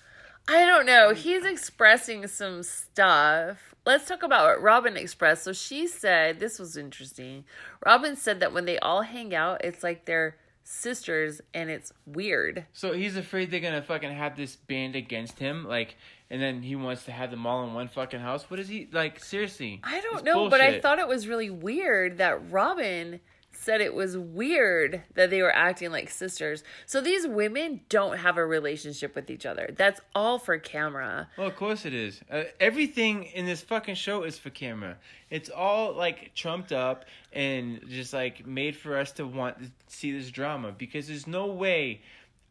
I 0.47 0.63
don't 0.65 0.85
know. 0.85 1.13
He's 1.15 1.43
expressing 1.43 2.27
some 2.27 2.61
stuff. 2.61 3.73
Let's 3.83 4.07
talk 4.07 4.21
about 4.21 4.45
what 4.45 4.61
Robyn 4.61 4.95
expressed. 4.95 5.43
So 5.43 5.53
she 5.53 5.87
said, 5.87 6.39
this 6.39 6.59
was 6.59 6.77
interesting. 6.77 7.45
Robyn 7.83 8.15
said 8.15 8.39
that 8.41 8.53
when 8.53 8.65
they 8.65 8.77
all 8.79 9.01
hang 9.01 9.33
out, 9.33 9.63
it's 9.65 9.81
like 9.81 10.05
they're 10.05 10.37
sisters 10.65 11.41
and 11.53 11.69
it's 11.69 11.93
weird. 12.05 12.65
So 12.73 12.91
he's 12.91 13.15
afraid 13.15 13.51
they're 13.51 13.59
gonna 13.59 13.83
fucking 13.83 14.11
have 14.11 14.35
this 14.35 14.55
band 14.55 14.95
against 14.95 15.39
him, 15.39 15.65
like, 15.65 15.95
and 16.29 16.41
then 16.41 16.63
he 16.63 16.75
wants 16.75 17.05
to 17.05 17.11
have 17.11 17.31
them 17.31 17.45
all 17.45 17.63
in 17.63 17.73
one 17.73 17.87
fucking 17.87 18.19
house. 18.19 18.49
What 18.49 18.59
is 18.59 18.67
he 18.67 18.89
like? 18.91 19.23
Seriously, 19.23 19.79
I 19.83 20.01
don't 20.01 20.25
know, 20.25 20.49
but 20.49 20.61
I 20.61 20.79
thought 20.79 20.99
it 20.99 21.07
was 21.07 21.27
really 21.27 21.51
weird 21.51 22.17
that 22.17 22.51
Robyn 22.51 23.19
said 23.65 23.81
it 23.81 23.95
was 23.95 24.15
weird 24.15 25.01
that 25.15 25.31
they 25.31 25.41
were 25.41 25.53
acting 25.53 25.91
like 25.91 26.09
sisters. 26.09 26.63
So 26.85 27.01
these 27.01 27.25
women 27.25 27.81
don't 27.89 28.19
have 28.19 28.37
a 28.37 28.45
relationship 28.45 29.15
with 29.15 29.31
each 29.31 29.45
other. 29.45 29.73
That's 29.75 29.99
all 30.13 30.37
for 30.37 30.59
camera. 30.59 31.27
Well, 31.35 31.47
of 31.47 31.55
course 31.55 31.83
it 31.85 31.93
is. 31.93 32.21
Uh, 32.31 32.43
everything 32.59 33.23
in 33.23 33.47
this 33.47 33.61
fucking 33.61 33.95
show 33.95 34.21
is 34.21 34.37
for 34.37 34.51
camera. 34.51 34.97
It's 35.31 35.49
all 35.49 35.93
like 35.93 36.35
trumped 36.35 36.71
up 36.71 37.05
and 37.33 37.81
just 37.89 38.13
like 38.13 38.45
made 38.45 38.75
for 38.75 38.97
us 38.97 39.11
to 39.13 39.25
want 39.25 39.57
to 39.59 39.71
see 39.87 40.11
this 40.11 40.29
drama 40.29 40.71
because 40.71 41.07
there's 41.07 41.25
no 41.25 41.47
way. 41.47 42.01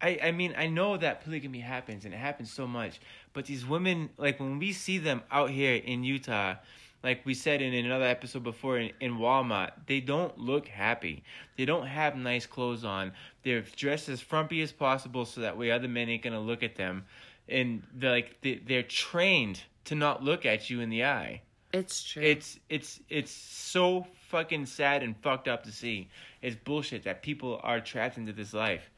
I, 0.02 0.18
I 0.20 0.32
mean, 0.32 0.54
I 0.58 0.66
know 0.66 0.96
that 0.96 1.22
polygamy 1.22 1.60
happens 1.60 2.04
and 2.04 2.12
it 2.12 2.18
happens 2.18 2.52
so 2.52 2.66
much, 2.66 3.00
but 3.32 3.46
these 3.46 3.64
women, 3.64 4.10
like 4.18 4.40
when 4.40 4.58
we 4.58 4.72
see 4.72 4.98
them 4.98 5.22
out 5.30 5.50
here 5.50 5.76
in 5.76 6.02
Utah, 6.02 6.56
like 7.04 7.24
we 7.26 7.34
said 7.34 7.60
in 7.60 7.74
another 7.74 8.06
episode 8.06 8.42
before 8.42 8.78
in, 8.78 8.90
in 8.98 9.18
Walmart, 9.18 9.72
they 9.86 10.00
don't 10.00 10.36
look 10.38 10.66
happy. 10.66 11.22
They 11.56 11.66
don't 11.66 11.86
have 11.86 12.16
nice 12.16 12.46
clothes 12.46 12.82
on. 12.82 13.12
They're 13.42 13.60
dressed 13.76 14.08
as 14.08 14.22
frumpy 14.22 14.62
as 14.62 14.72
possible 14.72 15.26
so 15.26 15.42
that 15.42 15.58
way 15.58 15.70
other 15.70 15.86
men 15.86 16.08
ain't 16.08 16.22
gonna 16.22 16.40
look 16.40 16.62
at 16.62 16.76
them. 16.76 17.04
And 17.46 17.82
they're 17.94 18.10
like 18.10 18.40
they, 18.40 18.54
they're 18.54 18.82
trained 18.82 19.60
to 19.84 19.94
not 19.94 20.24
look 20.24 20.46
at 20.46 20.70
you 20.70 20.80
in 20.80 20.88
the 20.88 21.04
eye. 21.04 21.42
It's 21.74 22.02
true. 22.02 22.22
It's 22.22 22.58
it's 22.70 23.00
it's 23.10 23.32
so 23.32 24.06
fucking 24.28 24.66
sad 24.66 25.02
and 25.02 25.14
fucked 25.18 25.46
up 25.46 25.64
to 25.64 25.72
see. 25.72 26.08
It's 26.40 26.56
bullshit 26.56 27.04
that 27.04 27.22
people 27.22 27.60
are 27.62 27.80
trapped 27.80 28.16
into 28.16 28.32
this 28.32 28.54
life. 28.54 28.90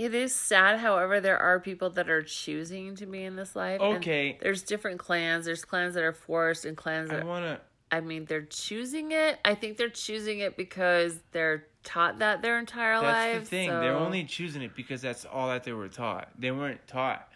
It 0.00 0.14
is 0.14 0.34
sad, 0.34 0.78
however, 0.78 1.20
there 1.20 1.38
are 1.38 1.60
people 1.60 1.90
that 1.90 2.08
are 2.08 2.22
choosing 2.22 2.96
to 2.96 3.04
be 3.06 3.22
in 3.22 3.36
this 3.36 3.54
life. 3.54 3.82
and 3.82 3.98
Okay. 3.98 4.38
There's 4.40 4.62
different 4.62 4.98
clans. 4.98 5.44
There's 5.44 5.62
clans 5.64 5.92
that 5.94 6.02
are 6.02 6.14
forced 6.14 6.64
and 6.64 6.74
clans 6.74 7.10
that 7.10 7.20
I 7.20 7.24
wanna 7.24 7.60
I 7.92 8.00
mean 8.00 8.24
they're 8.24 8.46
choosing 8.46 9.12
it. 9.12 9.38
I 9.44 9.54
think 9.54 9.76
they're 9.76 9.90
choosing 9.90 10.38
it 10.38 10.56
because 10.56 11.20
they're 11.32 11.66
taught 11.82 12.20
that 12.20 12.40
their 12.40 12.58
entire 12.58 12.94
life 13.00 13.34
That's 13.40 13.50
the 13.50 13.56
thing. 13.56 13.68
so- 13.68 13.80
They're 13.80 13.94
only 13.96 14.24
choosing 14.24 14.62
it 14.62 14.74
because 14.74 15.02
that's 15.02 15.26
all 15.26 15.48
that 15.48 15.64
they 15.64 15.72
were 15.72 15.88
taught. 15.88 16.30
They 16.38 16.50
weren't 16.50 16.86
taught 16.86 17.28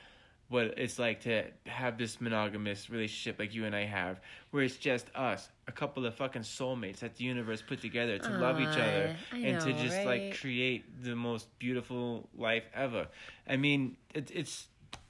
what 0.48 0.78
it's 0.78 0.98
like 0.98 1.20
to 1.22 1.44
have 1.66 1.98
this 1.98 2.18
monogamous 2.20 2.88
relationship 2.88 3.38
like 3.38 3.52
you 3.54 3.64
and 3.66 3.74
I 3.76 3.84
have, 3.84 4.20
where 4.52 4.62
it's 4.62 4.76
just 4.76 5.06
us, 5.14 5.50
a 5.66 5.72
couple 5.72 6.04
of 6.04 6.14
fucking 6.14 6.42
soulmates 6.42 6.98
that 6.98 7.16
the 7.16 7.24
universe 7.24 7.62
put 7.62 7.80
together 7.80 8.18
to 8.18 8.28
love 8.38 8.60
each 8.60 8.68
other 8.68 9.16
I 9.32 9.38
and 9.38 9.60
to 9.62 9.72
just 9.72 9.96
right? 9.96 10.06
like 10.06 10.40
create 10.40 11.02
the 11.02 11.16
most 11.16 11.46
beautiful 11.58 12.28
life 12.36 12.64
ever. 12.74 13.08
I 13.48 13.56
mean, 13.56 13.96
it, 14.14 14.30
it's 14.32 14.68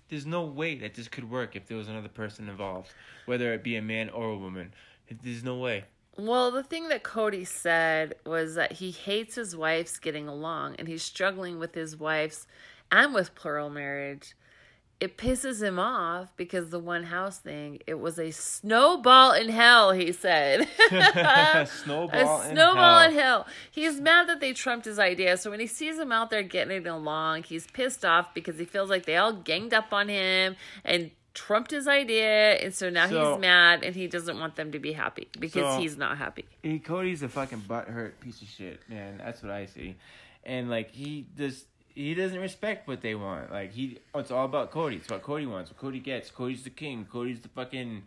there's 0.09 0.27
no 0.27 0.45
way 0.45 0.77
that 0.77 0.95
this 0.95 1.09
could 1.09 1.29
work 1.29 1.57
if 1.57 1.67
there 1.67 1.77
was 1.77 1.89
another 1.89 2.09
person 2.09 2.49
involved, 2.49 2.93
whether 3.27 3.53
it 3.53 3.65
be 3.65 3.77
a 3.77 3.83
man 3.83 4.11
or 4.11 4.31
a 4.31 4.37
woman. 4.37 4.75
There's 5.23 5.43
no 5.43 5.57
way. 5.57 5.85
Well, 6.17 6.53
the 6.53 6.63
thing 6.63 6.89
that 6.89 7.03
Cody 7.03 7.45
said 7.45 8.15
was 8.25 8.55
that 8.55 8.73
he 8.73 8.93
hates 8.93 9.35
his 9.35 9.57
wife's 9.57 9.99
getting 9.99 10.29
along 10.29 10.77
and 10.79 10.87
he's 10.87 11.03
struggling 11.03 11.59
with 11.59 11.75
his 11.75 11.97
wife's 11.97 12.47
and 12.93 13.13
with 13.13 13.35
plural 13.35 13.71
marriage. 13.71 14.35
It 15.01 15.19
pisses 15.19 15.63
him 15.63 15.79
off 15.79 16.29
because 16.37 16.71
the 16.71 16.79
one 16.79 17.03
house 17.05 17.39
thing, 17.39 17.81
it 17.87 17.99
was 18.01 18.19
a 18.19 18.31
snowball 18.31 19.33
in 19.33 19.49
hell, 19.49 19.93
he 19.93 20.13
said. 20.13 20.69
snowball, 21.69 22.41
a 22.43 22.49
in 22.49 22.57
hell. 22.57 22.99
in 23.01 23.13
hell. 23.13 23.47
He's 23.71 24.01
mad 24.01 24.29
that 24.29 24.41
they 24.41 24.53
trumped 24.53 24.87
his 24.87 24.99
idea. 24.99 25.37
So 25.37 25.51
when 25.51 25.61
he 25.61 25.67
sees 25.67 25.97
them 25.99 26.13
out 26.13 26.31
there 26.31 26.43
getting 26.43 26.77
it 26.77 26.87
along, 26.87 27.43
he's 27.45 27.67
pissed 27.67 28.05
off 28.05 28.33
because 28.35 28.59
he 28.59 28.65
feels 28.65 28.89
like 28.91 29.05
they 29.05 29.17
all 29.17 29.33
ganged 29.33 29.75
up 29.75 29.93
on 29.93 30.09
him 30.09 30.57
and 30.85 31.11
trumped 31.35 31.73
his 31.73 31.89
idea. 31.89 32.55
And 32.55 32.75
so 32.75 32.89
now 32.89 33.09
So- 33.09 33.33
he's 33.33 33.41
mad 33.41 33.83
and 33.83 33.95
he 33.95 34.07
doesn't 34.07 34.39
want 34.39 34.55
them 34.57 34.73
to 34.73 34.79
be 34.79 34.93
happy 34.93 35.29
because 35.39 35.75
So- 35.75 35.81
he's 35.81 35.97
not 35.97 36.17
happy. 36.19 36.45
Cody's 36.85 37.23
a 37.23 37.29
fucking 37.29 37.63
butthurt 37.63 38.13
piece 38.21 38.41
of 38.41 38.49
shit, 38.49 38.81
man. 38.89 39.19
That's 39.19 39.43
what 39.43 39.51
I 39.53 39.67
see. 39.67 39.97
And 40.45 40.71
like 40.71 40.91
he 40.93 41.27
just 41.37 41.67
he 41.95 42.15
doesn't 42.15 42.41
respect 42.41 42.89
what 42.89 43.01
they 43.01 43.15
want. 43.15 43.53
Like 43.53 43.73
he 43.73 43.99
oh, 44.15 44.19
it's 44.19 44.31
all 44.31 44.45
about 44.45 44.71
Cody. 44.71 44.97
It's 44.97 45.09
what 45.09 45.23
Cody 45.23 45.47
wants, 45.47 45.71
what 45.71 45.79
Cody 45.79 46.01
gets. 46.01 46.31
Cody's 46.31 46.65
the 46.65 46.71
king. 46.71 47.07
Cody's 47.11 47.41
the 47.41 47.49
fucking 47.49 48.03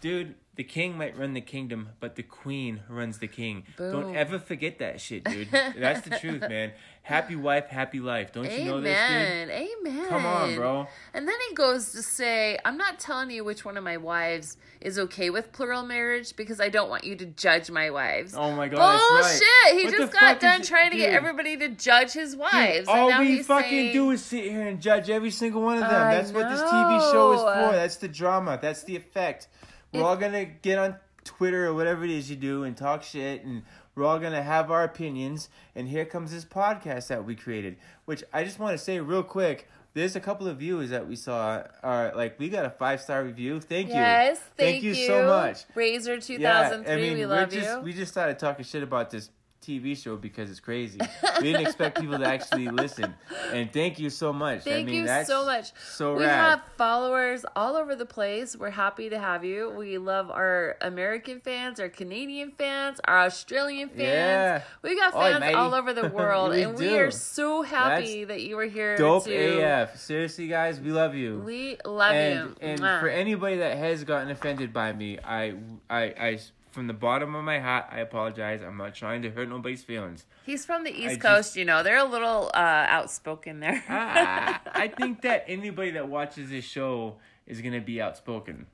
dude. 0.00 0.34
The 0.54 0.64
king 0.64 0.98
might 0.98 1.16
run 1.18 1.32
the 1.32 1.40
kingdom, 1.40 1.88
but 1.98 2.14
the 2.14 2.22
queen 2.22 2.82
runs 2.86 3.18
the 3.20 3.26
king. 3.26 3.64
Boom. 3.78 3.90
Don't 3.92 4.14
ever 4.16 4.38
forget 4.38 4.80
that 4.80 5.00
shit, 5.00 5.24
dude. 5.24 5.48
That's 5.50 6.02
the 6.06 6.18
truth, 6.18 6.42
man. 6.42 6.72
Happy 7.04 7.34
wife, 7.36 7.68
happy 7.68 8.00
life. 8.00 8.32
Don't 8.34 8.44
you 8.52 8.66
know 8.66 8.78
this, 8.82 8.96
dude? 9.08 9.16
Amen. 9.16 9.50
Amen. 9.50 10.08
Come 10.10 10.26
on, 10.26 10.54
bro. 10.54 10.86
And 11.14 11.26
then 11.26 11.34
he 11.48 11.54
goes 11.54 11.92
to 11.92 12.02
say, 12.02 12.58
I'm 12.66 12.76
not 12.76 12.98
telling 13.00 13.30
you 13.30 13.44
which 13.44 13.64
one 13.64 13.78
of 13.78 13.82
my 13.82 13.96
wives 13.96 14.58
is 14.82 14.98
okay 14.98 15.30
with 15.30 15.52
plural 15.52 15.84
marriage 15.84 16.36
because 16.36 16.60
I 16.60 16.68
don't 16.68 16.90
want 16.90 17.04
you 17.04 17.16
to 17.16 17.24
judge 17.24 17.70
my 17.70 17.88
wives. 17.90 18.34
Oh 18.36 18.54
my 18.54 18.68
god, 18.68 18.78
that's 18.78 19.08
Bullshit! 19.40 19.48
right. 19.64 19.74
He 19.78 19.84
What 19.86 19.94
just 19.96 20.12
got 20.12 20.38
done 20.38 20.60
is- 20.60 20.68
trying 20.68 20.90
to 20.90 20.98
get 20.98 21.06
dude, 21.06 21.14
everybody 21.14 21.56
to 21.56 21.68
judge 21.70 22.12
his 22.12 22.32
Dude, 22.32 22.40
wives. 22.40 22.78
and 22.80 22.88
all 22.88 23.08
now 23.08 23.20
we 23.20 23.42
fucking 23.42 23.70
saying, 23.70 23.92
do 23.94 24.10
is 24.10 24.22
sit 24.22 24.44
here 24.44 24.66
and 24.68 24.82
judge 24.82 25.08
every 25.08 25.30
single 25.30 25.62
one 25.62 25.76
of 25.82 25.88
them. 25.88 25.90
I 26.08 26.14
That's 26.16 26.30
what 26.30 26.46
this 26.50 26.60
TV 26.60 27.10
show 27.10 27.32
is 27.32 27.40
for. 27.40 27.72
That's 27.74 27.96
the 27.96 28.08
drama. 28.08 28.58
That's 28.60 28.84
the 28.84 28.96
effect. 28.96 29.48
We're 29.92 30.00
It- 30.00 30.04
all 30.04 30.16
gonna 30.16 30.44
get 30.44 30.78
on 30.78 30.96
Twitter 31.24 31.66
or 31.66 31.74
whatever 31.74 32.04
it 32.04 32.10
is 32.10 32.30
you 32.30 32.36
do 32.36 32.64
and 32.64 32.76
talk 32.76 33.02
shit, 33.02 33.44
and 33.44 33.62
we're 33.94 34.04
all 34.04 34.18
gonna 34.18 34.42
have 34.42 34.70
our 34.70 34.84
opinions. 34.84 35.48
And 35.74 35.88
here 35.88 36.04
comes 36.04 36.32
this 36.32 36.44
podcast 36.44 37.08
that 37.08 37.24
we 37.24 37.34
created, 37.34 37.76
which 38.04 38.24
I 38.32 38.44
just 38.44 38.58
want 38.58 38.76
to 38.76 38.82
say 38.82 38.98
real 39.00 39.22
quick. 39.22 39.68
There's 39.94 40.16
a 40.16 40.20
couple 40.20 40.48
of 40.48 40.56
viewers 40.56 40.88
that 40.88 41.06
we 41.06 41.16
saw 41.16 41.64
are 41.82 42.12
like 42.16 42.38
we 42.40 42.48
got 42.48 42.64
a 42.64 42.70
five 42.70 43.00
star 43.02 43.22
review. 43.22 43.60
Thank 43.60 43.88
you. 43.88 43.94
Yes, 43.94 44.40
thank, 44.56 44.82
you 44.82 44.94
so 44.94 45.26
much. 45.26 45.64
Razor 45.74 46.18
2003, 46.18 47.10
we 47.14 47.20
we're 47.20 47.26
love 47.26 47.50
just, 47.50 47.68
you. 47.68 47.80
We 47.80 47.92
just 47.92 48.10
started 48.10 48.38
talking 48.38 48.64
shit 48.64 48.82
about 48.82 49.10
this 49.10 49.28
TV 49.62 49.96
show 49.96 50.16
because 50.16 50.50
it's 50.50 50.60
crazy. 50.60 50.98
we 51.40 51.52
didn't 51.52 51.62
expect 51.66 52.00
people 52.00 52.18
to 52.18 52.26
actually 52.26 52.68
listen. 52.68 53.14
And 53.52 53.72
thank 53.72 53.98
you 53.98 54.10
so 54.10 54.32
much. 54.32 54.64
Thank 54.64 54.88
I 54.88 54.90
mean, 54.90 54.94
you 54.94 55.06
that's 55.06 55.28
so 55.28 55.46
much. 55.46 55.72
So 55.92 56.16
we 56.16 56.24
rad. 56.24 56.50
have 56.50 56.62
followers 56.76 57.44
all 57.54 57.76
over 57.76 57.94
the 57.94 58.06
place. 58.06 58.56
We're 58.56 58.70
happy 58.70 59.08
to 59.10 59.18
have 59.18 59.44
you. 59.44 59.70
We 59.70 59.98
love 59.98 60.30
our 60.30 60.76
American 60.80 61.40
fans, 61.40 61.80
our 61.80 61.88
Canadian 61.88 62.52
fans, 62.52 63.00
our 63.04 63.20
Australian 63.20 63.88
fans. 63.88 64.00
Yeah. 64.00 64.62
We 64.82 64.96
got 64.96 65.12
fans 65.12 65.54
all 65.54 65.74
over 65.74 65.92
the 65.92 66.08
world, 66.14 66.50
We 66.50 66.62
and 66.62 66.76
we 66.76 66.98
are 66.98 67.10
so 67.10 67.62
happy 67.62 68.24
that 68.24 68.42
you 68.42 68.56
were 68.56 68.66
here. 68.66 68.96
Dope 68.96 69.24
to, 69.24 69.62
AF. 69.62 69.98
Seriously, 69.98 70.48
guys, 70.48 70.80
we 70.80 70.90
love 70.90 71.14
you. 71.14 71.38
We 71.38 71.78
love 71.84 72.12
and 72.12 72.50
you. 72.50 72.56
and 72.60 72.80
Mwah. 72.80 73.00
for 73.00 73.08
anybody 73.08 73.58
that 73.58 73.76
has 73.76 74.04
gotten 74.04 74.30
offended 74.30 74.72
by 74.72 74.92
me, 74.92 75.18
I, 75.24 75.54
I, 75.88 76.02
I, 76.02 76.38
from 76.72 76.86
the 76.86 76.94
bottom 76.94 77.34
of 77.34 77.44
my 77.44 77.60
heart, 77.60 77.86
I 77.90 78.00
apologize. 78.00 78.62
I'm 78.62 78.76
not 78.78 78.94
trying 78.94 79.22
to 79.22 79.30
hurt 79.30 79.48
nobody's 79.48 79.84
feelings. 79.84 80.24
He's 80.44 80.64
from 80.64 80.84
the 80.84 80.90
East 80.90 81.08
just- 81.10 81.20
Coast, 81.20 81.56
you 81.56 81.64
know. 81.64 81.82
They're 81.82 81.98
a 81.98 82.04
little 82.04 82.50
uh, 82.54 82.86
outspoken 82.88 83.60
there. 83.60 83.84
I, 83.88 84.58
I 84.72 84.88
think 84.88 85.22
that 85.22 85.44
anybody 85.46 85.92
that 85.92 86.08
watches 86.08 86.50
this 86.50 86.64
show 86.64 87.16
is 87.46 87.60
gonna 87.60 87.80
be 87.80 88.00
outspoken. 88.00 88.66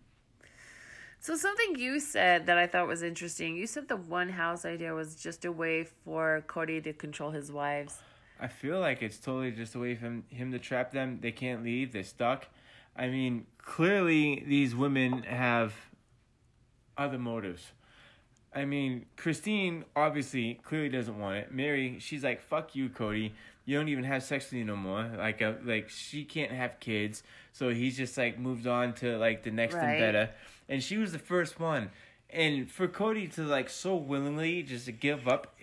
So 1.20 1.36
something 1.36 1.76
you 1.76 1.98
said 1.98 2.46
that 2.46 2.56
I 2.56 2.68
thought 2.68 2.86
was 2.86 3.02
interesting. 3.02 3.56
You 3.56 3.66
said 3.66 3.88
the 3.88 3.96
one 3.96 4.28
house 4.28 4.64
idea 4.64 4.94
was 4.94 5.16
just 5.16 5.44
a 5.44 5.50
way 5.50 5.84
for 5.84 6.44
Cody 6.46 6.80
to 6.82 6.92
control 6.92 7.32
his 7.32 7.50
wives. 7.50 7.98
I 8.40 8.46
feel 8.46 8.78
like 8.78 9.02
it's 9.02 9.18
totally 9.18 9.50
just 9.50 9.74
a 9.74 9.80
way 9.80 9.96
for 9.96 10.06
him, 10.06 10.24
him 10.28 10.52
to 10.52 10.60
trap 10.60 10.92
them. 10.92 11.18
They 11.20 11.32
can't 11.32 11.64
leave. 11.64 11.92
They're 11.92 12.04
stuck. 12.04 12.46
I 12.94 13.08
mean, 13.08 13.46
clearly 13.58 14.44
these 14.46 14.76
women 14.76 15.24
have 15.24 15.74
other 16.96 17.18
motives. 17.18 17.72
I 18.54 18.64
mean, 18.64 19.06
Christine 19.16 19.84
obviously 19.94 20.54
clearly 20.64 20.88
doesn't 20.88 21.18
want 21.18 21.36
it. 21.36 21.52
Meri, 21.52 21.98
she's 22.00 22.24
like, 22.24 22.40
"Fuck 22.40 22.74
you, 22.74 22.88
Cody. 22.88 23.34
You 23.66 23.76
don't 23.76 23.88
even 23.88 24.04
have 24.04 24.22
sex 24.22 24.46
with 24.46 24.54
me 24.54 24.64
no 24.64 24.76
more." 24.76 25.10
Like, 25.16 25.42
uh, 25.42 25.54
like 25.64 25.90
she 25.90 26.24
can't 26.24 26.52
have 26.52 26.80
kids, 26.80 27.22
so 27.52 27.68
he's 27.68 27.96
just 27.96 28.16
like 28.16 28.38
moved 28.38 28.66
on 28.66 28.94
to 28.94 29.18
like 29.18 29.42
the 29.42 29.50
next 29.50 29.74
Right. 29.74 29.84
and 29.90 29.98
better. 30.00 30.30
And 30.68 30.82
she 30.82 30.96
was 30.96 31.12
the 31.12 31.18
first 31.18 31.60
one. 31.60 31.90
And 32.30 32.70
for 32.70 32.88
Cody 32.88 33.26
to 33.28 33.42
like 33.42 33.68
so 33.70 33.96
willingly 33.96 34.62
just 34.62 34.86
to 34.86 34.92
give 34.92 35.26
up 35.28 35.54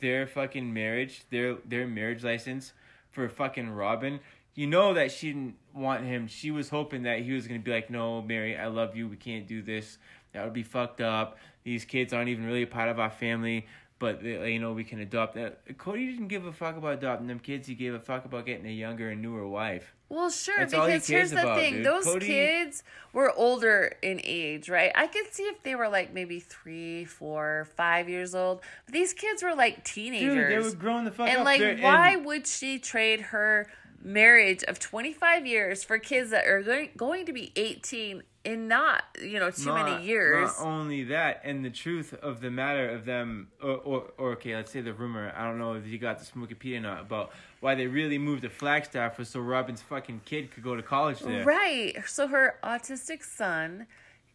their 0.00 0.26
fucking 0.26 0.72
marriage, 0.72 1.24
their 1.30 1.56
their 1.64 1.86
marriage 1.86 2.22
license 2.22 2.72
for 3.10 3.28
fucking 3.28 3.70
Robyn. 3.70 4.20
You 4.54 4.66
know 4.66 4.94
that 4.94 5.12
she 5.12 5.28
didn't 5.32 5.54
want 5.72 6.04
him. 6.04 6.26
She 6.26 6.50
was 6.50 6.68
hoping 6.70 7.02
that 7.04 7.20
he 7.20 7.32
was 7.32 7.46
gonna 7.46 7.60
be 7.60 7.70
like, 7.70 7.90
"No, 7.90 8.22
Meri, 8.22 8.56
I 8.56 8.66
love 8.66 8.96
you. 8.96 9.06
We 9.08 9.16
can't 9.16 9.46
do 9.46 9.62
this. 9.62 9.98
That 10.32 10.44
would 10.44 10.52
be 10.52 10.62
fucked 10.64 11.00
up. 11.00 11.38
These 11.68 11.84
kids 11.84 12.14
aren't 12.14 12.30
even 12.30 12.46
really 12.46 12.62
a 12.62 12.66
part 12.66 12.88
of 12.88 12.98
our 12.98 13.10
family, 13.10 13.66
but 13.98 14.22
they, 14.22 14.52
you 14.52 14.58
know 14.58 14.72
we 14.72 14.84
can 14.84 15.00
adopt." 15.00 15.34
That 15.34 15.76
Cody 15.76 16.10
didn't 16.10 16.28
give 16.28 16.46
a 16.46 16.52
fuck 16.52 16.78
about 16.78 16.94
adopting 16.94 17.26
them 17.26 17.38
kids. 17.40 17.68
He 17.68 17.74
gave 17.74 17.92
a 17.92 18.00
fuck 18.00 18.24
about 18.24 18.46
getting 18.46 18.64
a 18.66 18.70
younger 18.72 19.10
and 19.10 19.20
newer 19.20 19.46
wife. 19.46 19.94
Well, 20.08 20.30
sure, 20.30 20.54
That's 20.56 20.72
all 20.72 20.86
he 20.86 20.94
because 20.94 21.06
here's 21.08 21.30
the 21.32 21.42
about, 21.42 21.58
thing. 21.58 21.74
dude. 21.74 21.84
Those 21.84 22.04
Cody- 22.04 22.26
kids 22.26 22.82
were 23.12 23.30
older 23.32 23.92
in 24.00 24.22
age, 24.24 24.70
right? 24.70 24.90
I 24.94 25.06
could 25.06 25.26
see 25.34 25.42
if 25.42 25.62
they 25.62 25.74
were 25.74 25.90
like 25.90 26.14
maybe 26.14 26.40
three, 26.40 27.04
four, 27.04 27.68
five 27.76 28.08
years 28.08 28.34
old. 28.34 28.62
But 28.86 28.94
these 28.94 29.12
kids 29.12 29.42
were 29.42 29.54
like 29.54 29.84
teenagers. 29.84 30.34
Dude, 30.34 30.50
they 30.64 30.66
were 30.70 30.74
growing 30.74 31.04
the 31.04 31.10
fuck 31.10 31.28
and 31.28 31.40
up. 31.40 31.44
like, 31.44 31.60
They're- 31.60 31.78
why 31.82 32.12
and- 32.12 32.24
would 32.24 32.46
she 32.46 32.78
trade 32.78 33.20
her 33.20 33.66
marriage 34.02 34.62
of 34.64 34.78
25 34.78 35.46
years 35.46 35.84
for 35.84 35.98
kids 35.98 36.30
that 36.30 36.46
are 36.46 36.62
going, 36.62 36.90
going 36.96 37.26
to 37.26 37.32
be 37.32 37.52
18 37.56 38.22
in 38.44 38.68
not, 38.68 39.02
you 39.20 39.38
know, 39.38 39.50
too 39.50 39.66
not- 39.66 39.88
many 39.88 40.06
years? 40.06 40.58
Not 40.58 40.66
only 40.66 41.04
that, 41.04 41.42
and 41.44 41.64
the 41.64 41.70
truth 41.70 42.14
of 42.14 42.40
the 42.40 42.50
matter 42.50 42.88
of 42.88 43.04
them, 43.04 43.48
or, 43.62 43.76
or, 43.76 44.04
or 44.16 44.32
okay, 44.32 44.54
let's 44.54 44.70
say 44.70 44.80
the 44.80 44.94
rumor. 44.94 45.32
I 45.36 45.44
don't 45.44 45.58
know 45.58 45.74
if 45.74 45.86
you 45.86 45.98
got 45.98 46.18
this 46.18 46.30
from 46.30 46.46
Wikipedia 46.46 46.78
or 46.78 46.80
not 46.80 47.00
about 47.02 47.32
why 47.60 47.74
they 47.74 47.86
really 47.86 48.18
moved 48.18 48.42
to 48.42 48.50
Flagstaff 48.50 49.18
was 49.18 49.28
so 49.28 49.40
Robyn's 49.40 49.82
fucking 49.82 50.22
kid 50.24 50.50
could 50.50 50.62
go 50.62 50.76
to 50.76 50.82
college 50.82 51.20
there. 51.20 51.44
Right. 51.44 51.96
So 52.06 52.28
her 52.28 52.58
autistic 52.62 53.22
son 53.24 53.86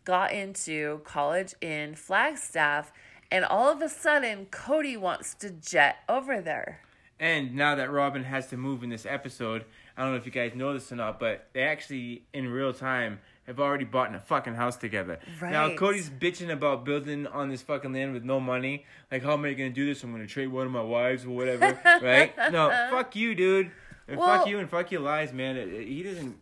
got 0.06 0.34
into 0.34 1.02
college 1.06 1.56
in 1.62 1.96
Flagstaff, 1.96 2.92
and 3.32 3.46
all 3.46 3.72
of 3.72 3.82
a 3.82 3.90
sudden, 3.90 4.46
Cody 4.48 4.98
wants 4.98 5.34
to 5.36 5.50
jet 5.50 5.98
over 6.08 6.42
there. 6.42 6.82
And 7.20 7.56
now 7.56 7.76
that 7.76 7.92
Robyn 7.92 8.24
has 8.24 8.48
to 8.48 8.58
move 8.58 8.84
in 8.84 8.90
this 8.90 9.06
episode, 9.06 9.66
I 9.96 10.02
don't 10.02 10.12
know 10.12 10.18
if 10.18 10.26
you 10.26 10.32
guys 10.32 10.54
know 10.56 10.74
this 10.74 10.92
or 10.92 10.96
not, 10.96 11.20
but 11.20 11.48
they 11.54 11.62
actually 11.62 12.24
in 12.34 12.48
real 12.50 12.74
time 12.74 13.20
have 13.48 13.60
already 13.60 13.86
bought 13.86 14.10
in 14.10 14.16
a 14.16 14.20
fucking 14.20 14.56
house 14.56 14.76
together. 14.78 15.20
Right. 15.42 15.52
Now 15.52 15.76
Cody's 15.76 16.10
bitching 16.10 16.50
about 16.52 16.86
building 16.86 17.28
on 17.28 17.50
this 17.50 17.62
fucking 17.62 17.94
land 17.94 18.14
with 18.14 18.24
no 18.24 18.40
money. 18.40 18.86
Like, 19.12 19.24
how 19.24 19.34
am 19.34 19.46
I 19.46 19.54
gonna 19.54 19.70
do 19.70 19.86
this? 19.86 20.04
I'm 20.04 20.12
gonna 20.12 20.28
trade 20.28 20.48
one 20.48 20.66
of 20.66 20.72
my 20.72 20.82
wives 20.82 21.26
or 21.26 21.30
whatever, 21.30 21.80
right? 22.02 22.34
No, 22.52 22.70
fuck 22.90 23.16
you, 23.16 23.36
dude. 23.36 23.72
And 24.08 24.18
Well- 24.18 24.40
fuck 24.40 24.48
you 24.48 24.60
and 24.60 24.70
fuck 24.70 24.92
your 24.92 25.02
lies, 25.02 25.32
man. 25.34 25.56
He 25.70 26.04
doesn't. 26.04 26.36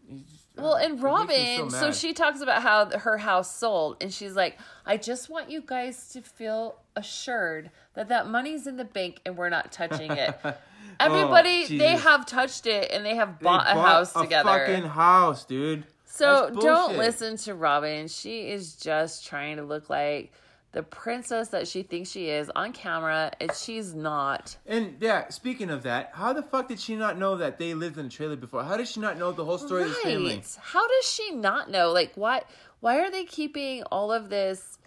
Well, 0.61 0.75
and 0.75 1.01
Robyn, 1.01 1.69
so, 1.69 1.85
mad. 1.87 1.95
she 1.95 2.13
talks 2.13 2.41
about 2.41 2.61
how 2.61 2.85
her 2.99 3.17
house 3.17 3.53
sold, 3.55 3.97
and 4.01 4.13
she's 4.13 4.35
like, 4.35 4.57
"I 4.85 4.97
just 4.97 5.29
want 5.29 5.49
you 5.49 5.61
guys 5.65 6.09
to 6.13 6.21
feel 6.21 6.75
assured 6.95 7.71
that 7.95 8.07
that 8.09 8.27
money's 8.27 8.67
in 8.67 8.77
the 8.77 8.85
bank 8.85 9.19
and 9.25 9.37
we're 9.37 9.49
not 9.49 9.71
touching 9.71 10.11
it." 10.11 10.35
Oh, 10.99 11.05
Everybody, 11.05 11.65
they 11.65 11.85
Oh, 11.85 11.89
Jesus. 11.93 12.03
have 12.03 12.25
touched 12.27 12.67
it 12.67 12.91
and 12.91 13.03
they 13.03 13.15
have 13.15 13.39
They 13.39 13.45
bought, 13.45 13.65
a 13.65 13.79
house 13.79 14.13
together. 14.13 14.49
fucking 14.67 14.83
house, 14.89 15.45
dude. 15.45 15.83
So 16.05 16.51
don't 16.59 16.95
listen 16.97 17.37
to 17.37 17.55
Robyn. 17.55 18.07
She 18.07 18.51
is 18.51 18.75
just 18.75 19.25
trying 19.25 19.57
to 19.57 19.63
look 19.63 19.89
like 19.89 20.31
the 20.73 20.83
princess 20.83 21.49
that 21.49 21.67
she 21.67 21.83
thinks 21.83 22.09
she 22.09 22.29
is 22.29 22.49
on 22.55 22.71
camera, 22.71 23.31
and 23.41 23.51
she's 23.53 23.93
not. 23.93 24.55
And 24.65 24.95
yeah, 25.01 25.27
speaking 25.29 25.69
of 25.69 25.83
that, 25.83 26.11
how 26.13 26.31
the 26.33 26.41
fuck 26.41 26.67
did 26.69 26.79
she 26.79 26.95
not 26.95 27.17
know 27.17 27.35
that 27.37 27.59
they 27.59 27.73
lived 27.73 27.97
in 27.97 28.05
a 28.05 28.09
trailer 28.09 28.35
before? 28.37 28.63
How 28.63 28.77
did 28.77 28.87
she 28.87 28.99
not 28.99 29.17
know 29.17 29.31
the 29.31 29.43
whole 29.45 29.57
story 29.57 29.83
of 29.83 29.89
this 29.89 29.97
family? 29.99 30.41
How 30.61 30.87
does 30.87 31.09
she 31.09 31.31
not 31.31 31.69
know? 31.69 31.91
Like, 31.91 32.13
why? 32.15 32.43
Why 32.79 32.99
are 32.99 33.11
they 33.11 33.25
keeping 33.25 33.83
all 33.91 34.11
of 34.11 34.29
this 34.29 34.77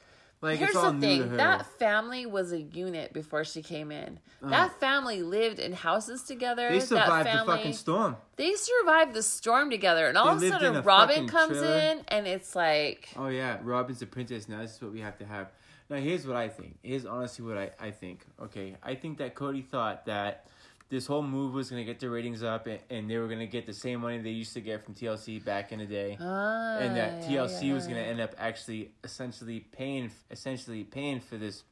Like 0.41 0.59
Here's 0.59 0.71
it's 0.71 0.79
all 0.79 0.91
the 0.91 0.93
new 0.99 1.01
to 1.01 1.07
thing 1.23 1.31
her. 1.31 1.37
that 1.37 1.67
family 1.79 2.27
was 2.27 2.53
a 2.53 2.61
unit 2.61 3.13
before 3.13 3.45
she 3.45 3.63
came 3.63 3.93
in. 3.93 4.19
Uh. 4.43 4.49
that 4.51 4.81
family 4.81 5.23
lived 5.23 5.59
in 5.59 5.73
houses 5.73 6.23
together. 6.25 6.69
they 6.71 6.79
that 6.81 6.89
survived 6.89 7.29
family, 7.29 7.47
the 7.47 7.57
fucking 7.59 7.73
storm. 7.75 8.17
They 8.37 8.55
survived 8.55 9.15
the 9.15 9.23
storm 9.23 9.71
together, 9.71 10.07
and 10.09 10.19
all 10.19 10.35
They 10.37 10.49
of 10.49 10.55
a 10.55 10.59
sudden 10.59 10.77
a 10.77 10.83
Robyn 10.83 11.29
comes 11.29 11.59
trailer. 11.59 11.77
in, 11.77 12.01
and 12.09 12.27
it's 12.27 12.57
like, 12.57 13.11
Oh 13.17 13.29
yeah, 13.29 13.59
Robyn's 13.63 14.01
the 14.01 14.07
princess. 14.07 14.49
Now 14.49 14.61
this 14.63 14.75
is 14.77 14.83
what 14.83 14.93
we 14.93 15.01
have 15.01 15.17
to 15.19 15.25
have. 15.27 15.53
Now 15.91 15.97
here's 15.97 16.27
what 16.27 16.37
I 16.37 16.49
think. 16.49 16.79
Here's 16.83 17.05
honestly 17.05 17.45
what 17.45 17.59
I, 17.59 17.71
I 17.79 17.91
think. 17.91 18.25
Okay, 18.41 18.77
I 18.83 18.95
think 18.95 19.19
that 19.19 19.35
Cody 19.35 19.63
thought 19.63 20.07
that 20.07 20.47
this 20.89 21.07
whole 21.07 21.23
move 21.23 21.55
was 21.55 21.71
gonna 21.71 21.85
get 21.85 22.01
the 22.01 22.09
ratings 22.09 22.43
up, 22.43 22.67
and, 22.67 22.79
and 22.91 23.11
they 23.11 23.19
were 23.19 23.29
gonna 23.29 23.47
get 23.47 23.67
the 23.67 23.73
same 23.75 24.01
money 24.01 24.19
they 24.19 24.31
used 24.31 24.55
to 24.55 24.61
get 24.61 24.85
from 24.85 24.95
TLC 24.95 25.45
back 25.45 25.73
in 25.73 25.79
the 25.79 25.87
day, 25.87 26.17
ah, 26.21 26.79
and 26.79 26.97
that 26.97 27.23
yeah, 27.23 27.41
TLC 27.41 27.69
yeah, 27.69 27.75
was 27.75 27.87
gonna 27.87 28.01
end 28.01 28.21
up 28.21 28.35
actually 28.39 28.93
essentially 29.03 29.61
paying 29.61 30.11
essentially 30.31 30.85
paying 30.85 31.21
for 31.21 31.37
this 31.37 31.65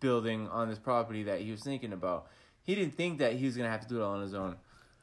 building 0.00 0.48
on 0.48 0.68
this 0.68 0.78
property 0.78 1.22
that 1.24 1.40
he 1.40 1.50
was 1.50 1.62
thinking 1.62 1.92
about. 1.92 2.26
He 2.62 2.74
didn't 2.74 2.94
think 2.94 3.18
that 3.18 3.34
he 3.34 3.46
was 3.46 3.56
gonna 3.56 3.70
have 3.70 3.80
to 3.80 3.88
do 3.88 4.00
it 4.00 4.02
all 4.02 4.14
on 4.14 4.22
his 4.22 4.34
own. 4.34 4.56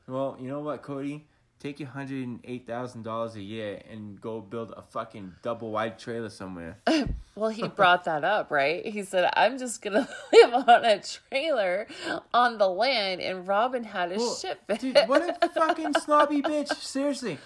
Well, 0.07 0.37
you 0.39 0.47
know 0.47 0.61
what, 0.61 0.81
Cody? 0.83 1.27
Take 1.59 1.79
your 1.79 1.89
hundred 1.89 2.27
and 2.27 2.39
eight 2.43 2.67
thousand 2.67 3.03
dollars 3.03 3.35
a 3.35 3.41
year 3.41 3.81
and 3.89 4.21
go 4.21 4.41
build 4.41 4.73
a 4.77 4.81
fucking 4.81 5.33
double 5.41 5.71
wide 5.71 5.97
trailer 5.99 6.29
somewhere. 6.29 6.77
Well, 7.35 7.51
he 7.51 7.67
brought 7.67 8.05
that 8.05 8.23
up, 8.23 8.49
right? 8.49 8.83
He 8.83 9.03
said, 9.03 9.29
"I'm 9.37 9.59
just 9.59 9.83
gonna 9.83 10.09
live 10.33 10.53
on 10.55 10.83
a 10.83 10.99
trailer 10.99 11.85
on 12.33 12.57
the 12.57 12.67
land," 12.67 13.21
and 13.21 13.47
Robyn 13.47 13.83
had 13.83 14.09
his 14.09 14.21
Well, 14.21 14.35
shit 14.35 14.59
fit. 14.65 14.79
Dude, 14.79 14.97
what 15.05 15.37
a 15.43 15.47
fucking 15.53 15.93
snobby 16.03 16.41
bitch! 16.41 16.73
Seriously, 16.73 17.37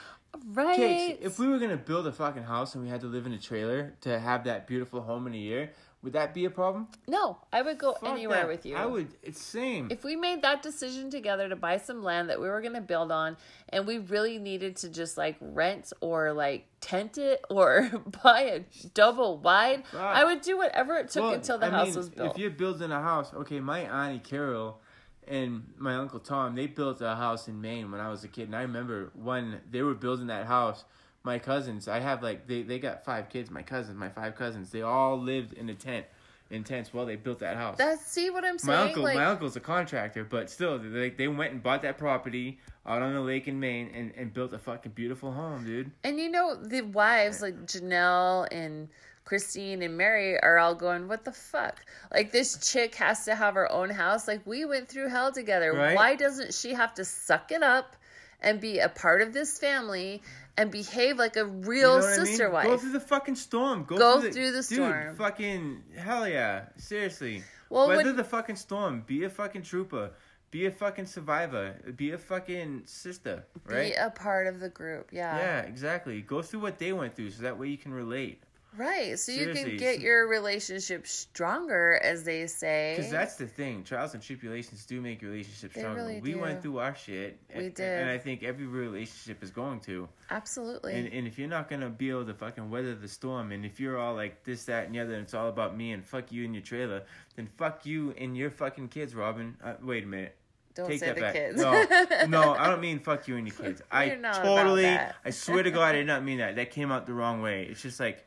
right? 0.54 0.78
Cakes, 0.78 1.20
if 1.22 1.40
we 1.40 1.48
were 1.50 1.60
gonna 1.60 1.76
build 1.76 2.08
a 2.08 2.14
fucking 2.14 2.44
house 2.44 2.74
and 2.74 2.82
we 2.86 2.90
had 2.90 3.02
to 3.02 3.08
live 3.08 3.26
in 3.26 3.34
a 3.34 3.38
trailer 3.38 3.94
to 4.00 4.18
have 4.18 4.46
that 4.46 4.66
beautiful 4.66 5.02
home 5.02 5.28
in 5.28 5.34
a 5.34 5.38
year, 5.38 5.72
would 6.04 6.14
that 6.14 6.34
be 6.34 6.46
a 6.46 6.50
problem? 6.50 6.88
no, 7.08 7.38
I 7.54 7.62
would 7.62 7.78
go 7.78 7.94
Fuck 7.94 8.10
anywhere 8.10 8.42
that. 8.42 8.48
with 8.48 8.66
you. 8.66 8.76
I 8.76 8.86
would. 8.86 9.10
It's 9.22 9.42
same. 9.42 9.90
If 9.92 10.04
we 10.04 10.16
made 10.16 10.42
that 10.42 10.64
decision 10.64 11.10
together 11.10 11.48
to 11.50 11.56
buy 11.56 11.78
some 11.78 12.04
land 12.04 12.30
that 12.30 12.40
we 12.42 12.48
were 12.50 12.62
going 12.62 12.74
to 12.74 12.82
build 12.82 13.12
on 13.12 13.38
and 13.70 13.86
we 13.86 13.98
really 14.00 14.38
needed 14.40 14.78
to 14.78 14.90
just 14.90 15.18
like 15.18 15.36
rent 15.40 15.94
or 16.02 16.34
like 16.34 16.68
tent 16.82 17.18
it 17.18 17.42
or 17.50 17.90
buy 18.24 18.42
a 18.42 18.62
double 18.94 19.38
wide, 19.38 19.86
Fuck. 19.88 20.02
I 20.02 20.26
would 20.26 20.42
do 20.42 20.58
whatever 20.58 20.98
it 20.98 21.10
took 21.10 21.24
Well, 21.24 21.34
until 21.34 21.58
the 21.60 21.68
I 21.68 21.70
house 21.70 21.88
mean, 21.88 21.96
was 21.98 22.10
built. 22.10 22.32
If 22.32 22.38
you're 22.38 22.50
building 22.50 22.92
a 22.92 23.02
house, 23.02 23.34
okay, 23.34 23.60
my 23.60 23.82
auntie 23.82 24.20
Carol 24.20 24.80
and 25.28 25.72
my 25.78 25.96
uncle 25.96 26.20
Tom, 26.20 26.56
they 26.56 26.66
built 26.66 27.00
a 27.02 27.16
house 27.16 27.48
in 27.48 27.62
Maine 27.62 27.92
when 27.92 28.02
I 28.02 28.10
was 28.10 28.24
a 28.24 28.28
kid, 28.28 28.48
and 28.48 28.56
I 28.56 28.64
remember 28.64 29.12
when 29.14 29.62
they 29.70 29.82
were 29.84 29.94
building 29.94 30.28
that 30.28 30.48
house. 30.48 30.84
My 31.24 31.38
cousins, 31.38 31.88
I 31.88 32.00
have 32.00 32.24
like 32.24 32.48
they 32.48 32.64
they 32.64 32.80
got 32.80 33.06
five 33.06 33.30
kids. 33.30 33.52
My 33.52 33.62
cousins, 33.62 33.98
my 33.98 34.10
five 34.10 34.36
cousins, 34.36 34.72
they 34.72 34.82
all 34.82 35.20
lived 35.20 35.54
in 35.54 35.70
a 35.70 35.76
tent, 35.76 36.06
in 36.50 36.64
tents 36.64 36.94
while 36.94 37.06
they 37.06 37.16
built 37.16 37.40
that 37.40 37.58
house. 37.58 37.78
That's 37.78 38.06
see 38.06 38.30
what 38.30 38.44
I'm 38.44 38.58
saying? 38.58 38.78
my 38.78 38.88
uncle, 38.88 39.04
like, 39.04 39.16
my 39.16 39.26
uncle's 39.26 39.56
a 39.56 39.60
contractor, 39.60 40.24
but 40.24 40.50
still, 40.50 40.80
they 40.80 41.10
they 41.10 41.28
went 41.28 41.54
and 41.54 41.64
bought 41.64 41.84
that 41.84 41.98
property 41.98 42.60
out 42.86 43.02
on 43.02 43.14
the 43.14 43.22
lake 43.22 43.48
in 43.48 43.60
Maine 43.60 43.92
and, 43.94 44.12
and 44.16 44.34
built 44.34 44.54
a 44.54 44.60
fucking 44.60 44.94
beautiful 44.94 45.32
home, 45.32 45.64
dude. 45.66 45.92
And 46.04 46.20
you 46.20 46.30
know, 46.30 46.56
the 46.56 46.82
wives 46.82 47.42
like 47.42 47.56
Janelle 47.66 48.48
and 48.52 48.90
Christine 49.24 49.82
and 49.82 49.98
Meri 49.98 50.42
are 50.42 50.58
all 50.58 50.76
going, 50.76 51.08
What 51.08 51.24
the 51.24 51.32
fuck? 51.32 51.82
Like, 52.14 52.32
this 52.32 52.72
chick 52.72 52.96
has 52.96 53.26
to 53.26 53.36
have 53.36 53.54
her 53.54 53.72
own 53.72 53.90
house. 53.90 54.28
Like, 54.28 54.46
we 54.46 54.66
went 54.66 54.90
through 54.90 55.10
hell 55.10 55.32
together. 55.32 55.74
Right. 55.74 55.96
Why 55.96 56.16
doesn't 56.16 56.54
she 56.54 56.74
have 56.74 56.94
to 56.96 57.06
suck 57.06 57.52
it 57.52 57.64
up 57.64 57.96
and 58.42 58.60
be 58.60 58.80
a 58.80 58.90
part 58.90 59.22
of 59.22 59.34
this 59.34 59.60
family 59.60 60.22
and 60.62 60.72
behave 60.72 61.18
like 61.18 61.36
a 61.36 61.40
You 61.40 61.46
real 61.46 61.90
know 62.00 62.06
what 62.06 62.20
I 62.20 62.24
sister 62.26 62.44
mean? 62.46 62.54
wife? 62.54 62.66
Go 62.68 62.78
through 62.78 62.92
the 62.92 63.00
fucking 63.00 63.36
storm. 63.36 63.84
Go, 63.84 63.98
Go 63.98 64.20
through, 64.22 64.30
the, 64.30 64.34
through 64.64 64.86
the 64.88 65.08
dude. 65.08 65.18
Fucking 65.18 65.84
hell 65.98 66.28
yeah. 66.28 66.66
Seriously. 66.78 67.44
Well, 67.70 67.88
Weather 67.88 68.04
when- 68.04 68.16
the 68.16 68.24
fucking 68.24 68.58
storm. 68.58 69.04
Be 69.08 69.24
a 69.24 69.30
fucking 69.30 69.64
trooper. 69.64 70.12
Be 70.52 70.66
a 70.66 70.72
fucking 70.72 71.06
survivor. 71.06 71.76
Be 71.96 72.12
a 72.12 72.18
fucking 72.18 72.84
sister. 72.86 73.46
Right? 73.66 73.92
Be 73.92 73.94
a 73.94 74.10
part 74.12 74.48
of 74.48 74.60
the 74.60 74.70
group. 74.70 75.10
Yeah. 75.12 75.38
yeah, 75.38 75.60
exactly. 75.62 76.22
Go 76.22 76.42
through 76.42 76.60
what 76.60 76.78
they 76.78 76.92
went 76.94 77.16
through 77.16 77.32
so 77.32 77.44
that 77.44 77.58
way 77.58 77.70
you 77.70 77.78
can 77.78 77.94
relate. 77.94 78.44
Right. 78.78 79.20
So 79.20 79.32
you 79.32 79.54
can 79.54 79.76
get 79.78 80.00
your 80.00 80.28
relationship 80.28 81.06
stronger, 81.06 82.00
as 82.02 82.24
they 82.24 82.48
say. 82.48 82.94
Because 82.96 83.12
that's 83.12 83.36
the 83.36 83.48
thing. 83.48 83.84
Trials 83.84 84.14
and 84.14 84.24
tribulations 84.24 84.86
do 84.86 85.02
make 85.02 85.22
relationships 85.22 85.76
They 85.76 85.82
stronger. 85.82 86.02
really 86.02 86.22
we 86.22 86.34
do. 86.34 86.40
went 86.40 86.62
through 86.62 86.80
our 86.80 86.96
shit. 86.96 87.38
We 87.54 87.66
and, 87.66 87.74
did. 87.74 88.02
And 88.02 88.10
I 88.10 88.18
think 88.18 88.44
every 88.44 88.66
relationship 88.66 89.44
is 89.44 89.52
going 89.52 89.82
to. 89.82 90.08
Absolutely. 90.30 90.94
And, 90.94 91.12
and 91.12 91.28
if 91.28 91.38
you're 91.38 91.50
not 91.50 91.70
gonna 91.70 91.90
be 91.90 92.10
able 92.10 92.26
to 92.26 92.34
fucking 92.34 92.70
weather 92.70 92.96
the 92.96 93.08
storm, 93.08 93.52
and 93.52 93.66
if 93.66 93.80
you're 93.80 94.00
all 94.00 94.16
like 94.16 94.44
this, 94.46 94.64
that, 94.66 94.86
and 94.86 94.96
the 94.96 95.00
other, 95.00 95.16
and 95.16 95.24
it's 95.24 95.34
all 95.34 95.50
about 95.50 95.76
me 95.76 95.92
and 95.92 96.06
fuck 96.06 96.32
you 96.32 96.46
and 96.46 96.56
your 96.56 96.64
trailer, 96.64 97.04
then 97.36 97.48
fuck 97.58 97.86
you 97.86 98.14
and 98.18 98.38
your 98.38 98.50
fucking 98.50 98.88
kids, 98.88 99.14
Robyn. 99.14 99.56
Uh, 99.64 99.74
wait 99.84 100.06
a 100.06 100.08
minute. 100.08 100.36
Don't 100.74 100.88
Take 100.88 101.00
say 101.02 101.08
that 101.08 101.16
the 101.16 101.22
back. 101.22 101.34
kids. 101.34 101.62
No, 101.62 102.26
no, 102.28 102.54
I 102.58 102.70
don't 102.70 102.80
mean 102.80 103.00
fuck 103.00 103.28
you 103.28 103.36
and 103.36 103.46
your 103.46 103.56
kids. 103.56 103.82
I 103.92 104.06
You're 104.06 104.16
not 104.18 104.38
about 104.38 104.56
totally. 104.56 104.86
I 104.88 105.30
swear 105.32 105.64
to 105.64 105.72
God, 105.72 105.96
I 105.96 105.98
did 105.98 106.08
not 106.08 106.24
mean 106.24 106.38
that. 106.38 106.56
That 106.56 106.72
came 106.72 106.92
out 106.92 107.06
the 107.06 107.14
wrong 107.14 107.42
way. 107.42 107.68
It's 107.70 107.82
just 107.82 108.00
like, 108.00 108.26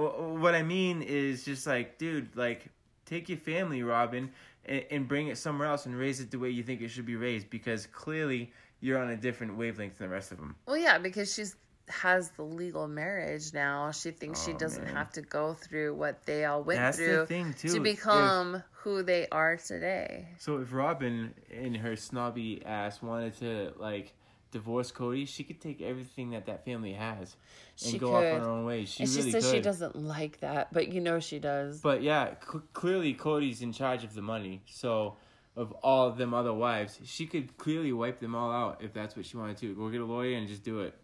what 0.00 0.54
I 0.54 0.62
mean 0.62 1.02
is 1.02 1.44
just 1.44 1.66
like, 1.66 1.98
dude, 1.98 2.34
like, 2.36 2.66
take 3.06 3.28
your 3.28 3.38
family, 3.38 3.82
Robyn, 3.82 4.30
and, 4.66 4.84
and 4.90 5.08
bring 5.08 5.28
it 5.28 5.38
somewhere 5.38 5.68
else 5.68 5.86
and 5.86 5.96
raise 5.96 6.20
it 6.20 6.30
the 6.30 6.38
way 6.38 6.50
you 6.50 6.62
think 6.62 6.80
it 6.80 6.88
should 6.88 7.06
be 7.06 7.16
raised 7.16 7.50
because 7.50 7.86
clearly 7.86 8.52
you're 8.80 8.98
on 8.98 9.10
a 9.10 9.16
different 9.16 9.56
wavelength 9.56 9.98
than 9.98 10.08
the 10.08 10.12
rest 10.14 10.32
of 10.32 10.38
them. 10.38 10.56
Well, 10.66 10.76
yeah, 10.76 10.98
because 10.98 11.32
she's 11.34 11.56
has 11.88 12.30
the 12.30 12.42
legal 12.44 12.86
marriage 12.86 13.52
now. 13.52 13.90
She 13.90 14.12
thinks 14.12 14.42
she 14.44 14.52
Oh, 14.52 14.56
doesn't 14.56 14.84
man. 14.84 14.94
have 14.94 15.10
to 15.12 15.20
go 15.20 15.52
through 15.52 15.94
what 15.94 16.24
they 16.24 16.44
all 16.44 16.62
went 16.62 16.78
That's 16.80 16.96
through 16.96 17.26
to 17.26 17.76
If- 17.76 17.82
become 17.82 18.62
who 18.70 19.02
they 19.02 19.26
are 19.30 19.56
today. 19.56 20.28
So 20.38 20.58
if 20.58 20.72
Robyn 20.72 21.34
and 21.52 21.76
her 21.76 21.96
snobby 21.96 22.64
ass 22.64 23.02
wanted 23.02 23.36
to 23.40 23.72
like 23.78 24.14
divorce 24.52 24.92
Cody, 24.92 25.24
she 25.24 25.42
could 25.42 25.60
take 25.60 25.82
everything 25.82 26.30
that 26.30 26.46
that 26.46 26.64
family 26.64 26.92
has 26.92 27.36
and 27.82 27.90
She 27.92 27.98
go 27.98 28.14
off 28.14 28.24
on 28.24 28.40
her 28.40 28.48
own 28.48 28.64
way. 28.64 28.84
She 28.84 29.02
and 29.02 29.12
really 29.12 29.24
she 29.24 29.30
says 29.32 29.44
could. 29.44 29.54
she 29.56 29.60
doesn't 29.60 29.96
like 29.96 30.40
that, 30.40 30.72
but 30.72 30.92
you 30.92 31.00
know 31.00 31.18
she 31.18 31.40
does. 31.40 31.80
But 31.80 32.02
yeah, 32.02 32.34
c- 32.40 32.60
clearly 32.72 33.14
Cody's 33.14 33.62
in 33.62 33.72
charge 33.72 34.04
of 34.04 34.14
the 34.14 34.22
money. 34.22 34.62
So 34.66 35.16
of 35.56 35.72
all 35.82 36.06
of 36.06 36.16
them 36.16 36.32
other 36.32 36.52
wives, 36.52 37.00
she 37.04 37.26
could 37.26 37.56
clearly 37.58 37.92
wipe 37.92 38.20
them 38.20 38.34
all 38.34 38.52
out 38.52 38.80
if 38.82 38.92
that's 38.92 39.16
what 39.16 39.26
she 39.26 39.36
wanted 39.36 39.56
to. 39.58 39.74
Go 39.74 39.88
get 39.88 40.00
a 40.00 40.04
lawyer 40.04 40.36
and 40.36 40.46
just 40.46 40.62
do 40.62 40.80
it. 40.80 40.94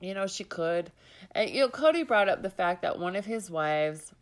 You 0.00 0.14
know, 0.14 0.26
she 0.26 0.44
could. 0.44 0.92
And, 1.32 1.50
you 1.50 1.60
know, 1.60 1.68
Cody 1.68 2.02
brought 2.02 2.28
up 2.28 2.42
the 2.42 2.50
fact 2.50 2.82
that 2.82 2.98
one 2.98 3.16
of 3.16 3.24
his 3.26 3.50
wives, 3.50 4.12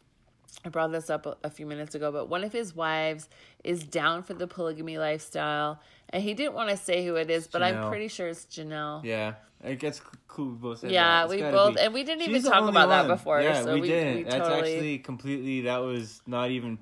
I 0.65 0.69
brought 0.69 0.93
this 0.93 1.11
up 1.11 1.39
a 1.43 1.51
few 1.51 1.67
minutes 1.67 1.95
ago, 1.95 2.11
but 2.13 2.29
one 2.29 2.45
of 2.45 2.53
his 2.53 2.75
wives 2.75 3.29
is 3.65 3.85
down 3.85 4.23
for 4.23 4.35
the 4.35 4.47
polygamy 4.47 4.99
lifestyle. 4.99 5.81
And 6.11 6.23
he 6.23 6.35
didn't 6.35 6.55
want 6.55 6.71
to 6.71 6.77
say 6.77 7.05
who 7.05 7.17
it 7.17 7.29
is, 7.31 7.47
but 7.49 7.63
I'm 7.63 7.75
Janelle. 7.77 7.89
pretty 7.91 8.09
sure 8.09 8.29
it's 8.29 8.47
Janelle. 8.47 9.05
Yeah, 9.05 9.35
I 9.63 9.75
guess 9.75 10.01
cool. 10.27 10.47
We 10.47 10.55
both 10.57 10.79
said 10.79 10.91
Yeah, 10.91 11.03
that. 11.05 11.25
It's 11.25 11.31
we 11.35 11.41
gotta 11.41 11.57
both- 11.57 11.75
be- 11.75 11.81
and 11.83 11.93
we 11.95 12.03
didn't 12.05 12.23
even 12.23 12.35
She's 12.37 12.45
the 12.45 12.51
talk 12.51 12.61
only 12.63 12.71
about 12.71 12.89
that 12.89 13.09
one. 13.09 13.17
before, 13.17 13.41
Yeah, 13.43 13.63
so 13.63 13.75
we, 13.75 13.81
we- 13.83 13.89
didn't. 13.89 14.17
we 14.17 14.23
That's 14.25 14.37
totally- 14.37 14.73
actually 14.75 14.99
completely. 14.99 15.61
That 15.63 15.79
was 15.79 16.23
not 16.27 16.51
even. 16.51 16.79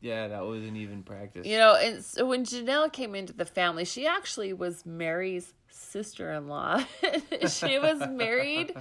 Yeah, 0.00 0.28
that 0.28 0.44
wasn't 0.44 0.76
even 0.76 1.02
practice. 1.04 1.46
You 1.46 1.58
know, 1.58 1.76
and 1.76 2.04
so 2.04 2.26
when 2.26 2.44
Janelle 2.44 2.92
came 2.92 3.14
into 3.14 3.32
the 3.32 3.44
family, 3.44 3.84
she 3.84 4.04
actually 4.06 4.52
was 4.52 4.84
Meri's 4.84 5.54
sister 5.70 6.32
in 6.32 6.48
law. 6.48 6.82
she 7.48 7.78
was 7.78 8.00
married 8.08 8.74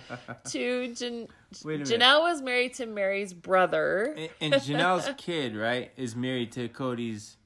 to 0.49 0.93
Jan- 0.95 1.27
Wait 1.63 1.75
a 1.75 1.77
minute. 1.83 1.87
Janelle 1.87 2.21
was 2.21 2.41
married 2.41 2.73
to 2.75 2.85
Meri's 2.87 3.33
brother. 3.33 4.15
And, 4.17 4.29
and 4.39 4.53
Janelle's 4.63 5.09
kid, 5.17 5.55
right, 5.55 5.91
is 5.95 6.15
married 6.15 6.51
to 6.53 6.67
Cody's 6.69 7.37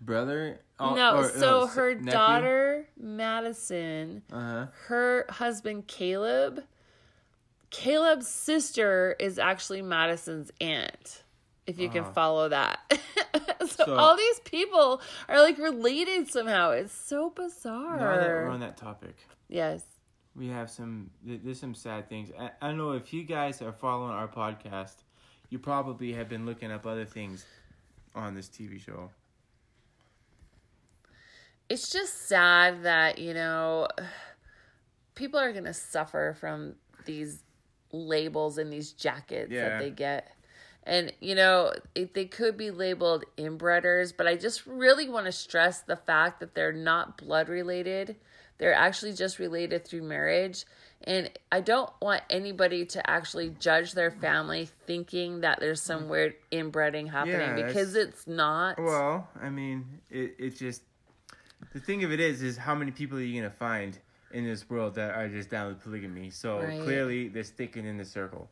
brother. 0.00 0.60
Oh, 0.78 0.94
no, 0.94 1.16
or- 1.18 1.28
so 1.30 1.60
no, 1.60 1.66
her 1.66 1.94
nephew? 1.94 2.10
daughter 2.10 2.88
Madison, 2.98 4.22
Uh 4.32 4.36
huh. 4.40 4.66
her 4.88 5.26
husband 5.30 5.86
Caleb, 5.86 6.62
Caleb's 7.70 8.28
sister 8.28 9.16
is 9.18 9.38
actually 9.38 9.82
Madison's 9.82 10.50
aunt. 10.60 11.22
If 11.66 11.78
you 11.80 11.88
can 11.88 12.02
Uh-huh. 12.04 12.12
follow 12.12 12.48
that. 12.50 12.78
so, 13.60 13.66
So- 13.84 13.96
all 13.96 14.16
these 14.16 14.40
people 14.40 15.00
are 15.28 15.40
like 15.42 15.58
related 15.58 16.28
somehow. 16.30 16.70
It's 16.70 16.92
so 16.94 17.30
bizarre. 17.30 17.96
Now 17.96 18.16
that 18.16 18.28
we're 18.28 18.48
on 18.48 18.60
that 18.60 18.76
topic, 18.76 19.16
yes. 19.48 19.82
we 20.36 20.46
have 20.48 20.70
some. 20.70 21.10
There's 21.24 21.58
some 21.58 21.74
sad 21.74 22.08
things. 22.08 22.30
I, 22.38 22.50
I 22.62 22.68
don't 22.68 22.76
know 22.76 22.92
if 22.92 23.12
you 23.12 23.24
guys 23.24 23.62
are 23.62 23.72
following 23.72 24.12
our 24.12 24.28
podcast. 24.28 24.94
You 25.50 25.58
probably 25.58 26.12
have 26.12 26.28
been 26.28 26.44
looking 26.46 26.70
up 26.70 26.86
other 26.86 27.04
things 27.04 27.44
on 28.14 28.34
this 28.34 28.48
TV 28.48 28.78
show. 28.80 29.10
It's 31.68 31.90
just 31.90 32.28
sad 32.28 32.82
that 32.84 33.18
you 33.18 33.34
know 33.34 33.88
people 35.14 35.38
are 35.40 35.52
gonna 35.52 35.74
suffer 35.74 36.36
from 36.38 36.74
these 37.04 37.42
labels 37.92 38.58
and 38.58 38.72
these 38.72 38.92
jackets 38.92 39.50
Yeah. 39.50 39.68
that 39.70 39.78
they 39.78 39.90
get 39.90 40.32
and 40.84 41.12
you 41.20 41.34
know 41.34 41.72
it, 41.94 42.14
they 42.14 42.26
could 42.26 42.56
be 42.56 42.70
labeled 42.70 43.24
inbreeders 43.38 44.12
but 44.16 44.26
i 44.26 44.36
just 44.36 44.66
really 44.66 45.08
want 45.08 45.26
to 45.26 45.32
stress 45.32 45.80
the 45.80 45.96
fact 45.96 46.40
that 46.40 46.54
they're 46.54 46.72
not 46.72 47.16
blood 47.18 47.48
related 47.48 48.16
They're 48.58 48.74
actually 48.74 49.12
just 49.12 49.38
related 49.38 49.84
through 49.84 50.02
marriage. 50.02 50.64
And 51.04 51.28
I 51.52 51.60
don't 51.60 51.90
want 52.00 52.22
anybody 52.30 52.86
to 52.86 53.10
actually 53.10 53.50
judge 53.50 53.92
their 53.92 54.10
family 54.10 54.70
thinking 54.86 55.42
that 55.42 55.60
there's 55.60 55.82
some 55.82 56.08
weird 56.08 56.36
inbreeding 56.50 57.08
happening 57.08 57.58
Yeah, 57.58 57.66
because 57.66 57.94
it's 57.94 58.26
not. 58.26 58.78
Well, 58.82 59.28
I 59.38 59.50
mean, 59.50 60.00
it 60.08 60.36
it 60.38 60.56
just 60.56 60.80
the 61.72 61.80
thing 61.80 62.04
of 62.04 62.12
it 62.12 62.20
is, 62.20 62.42
is 62.42 62.56
how 62.56 62.74
many 62.74 62.90
people 62.90 63.18
are 63.18 63.22
you 63.22 63.40
gonna 63.40 63.50
find 63.52 63.98
in 64.32 64.44
this 64.44 64.68
world 64.68 64.94
that 64.96 65.14
are 65.14 65.28
just 65.28 65.50
down 65.50 65.68
with 65.68 65.82
polygamy? 65.82 66.30
So 66.30 66.60
Right. 66.60 66.80
clearly, 66.82 67.28
they're 67.28 67.42
sticking 67.44 67.86
in 67.86 67.96
the 67.96 68.04
circle. 68.04 68.48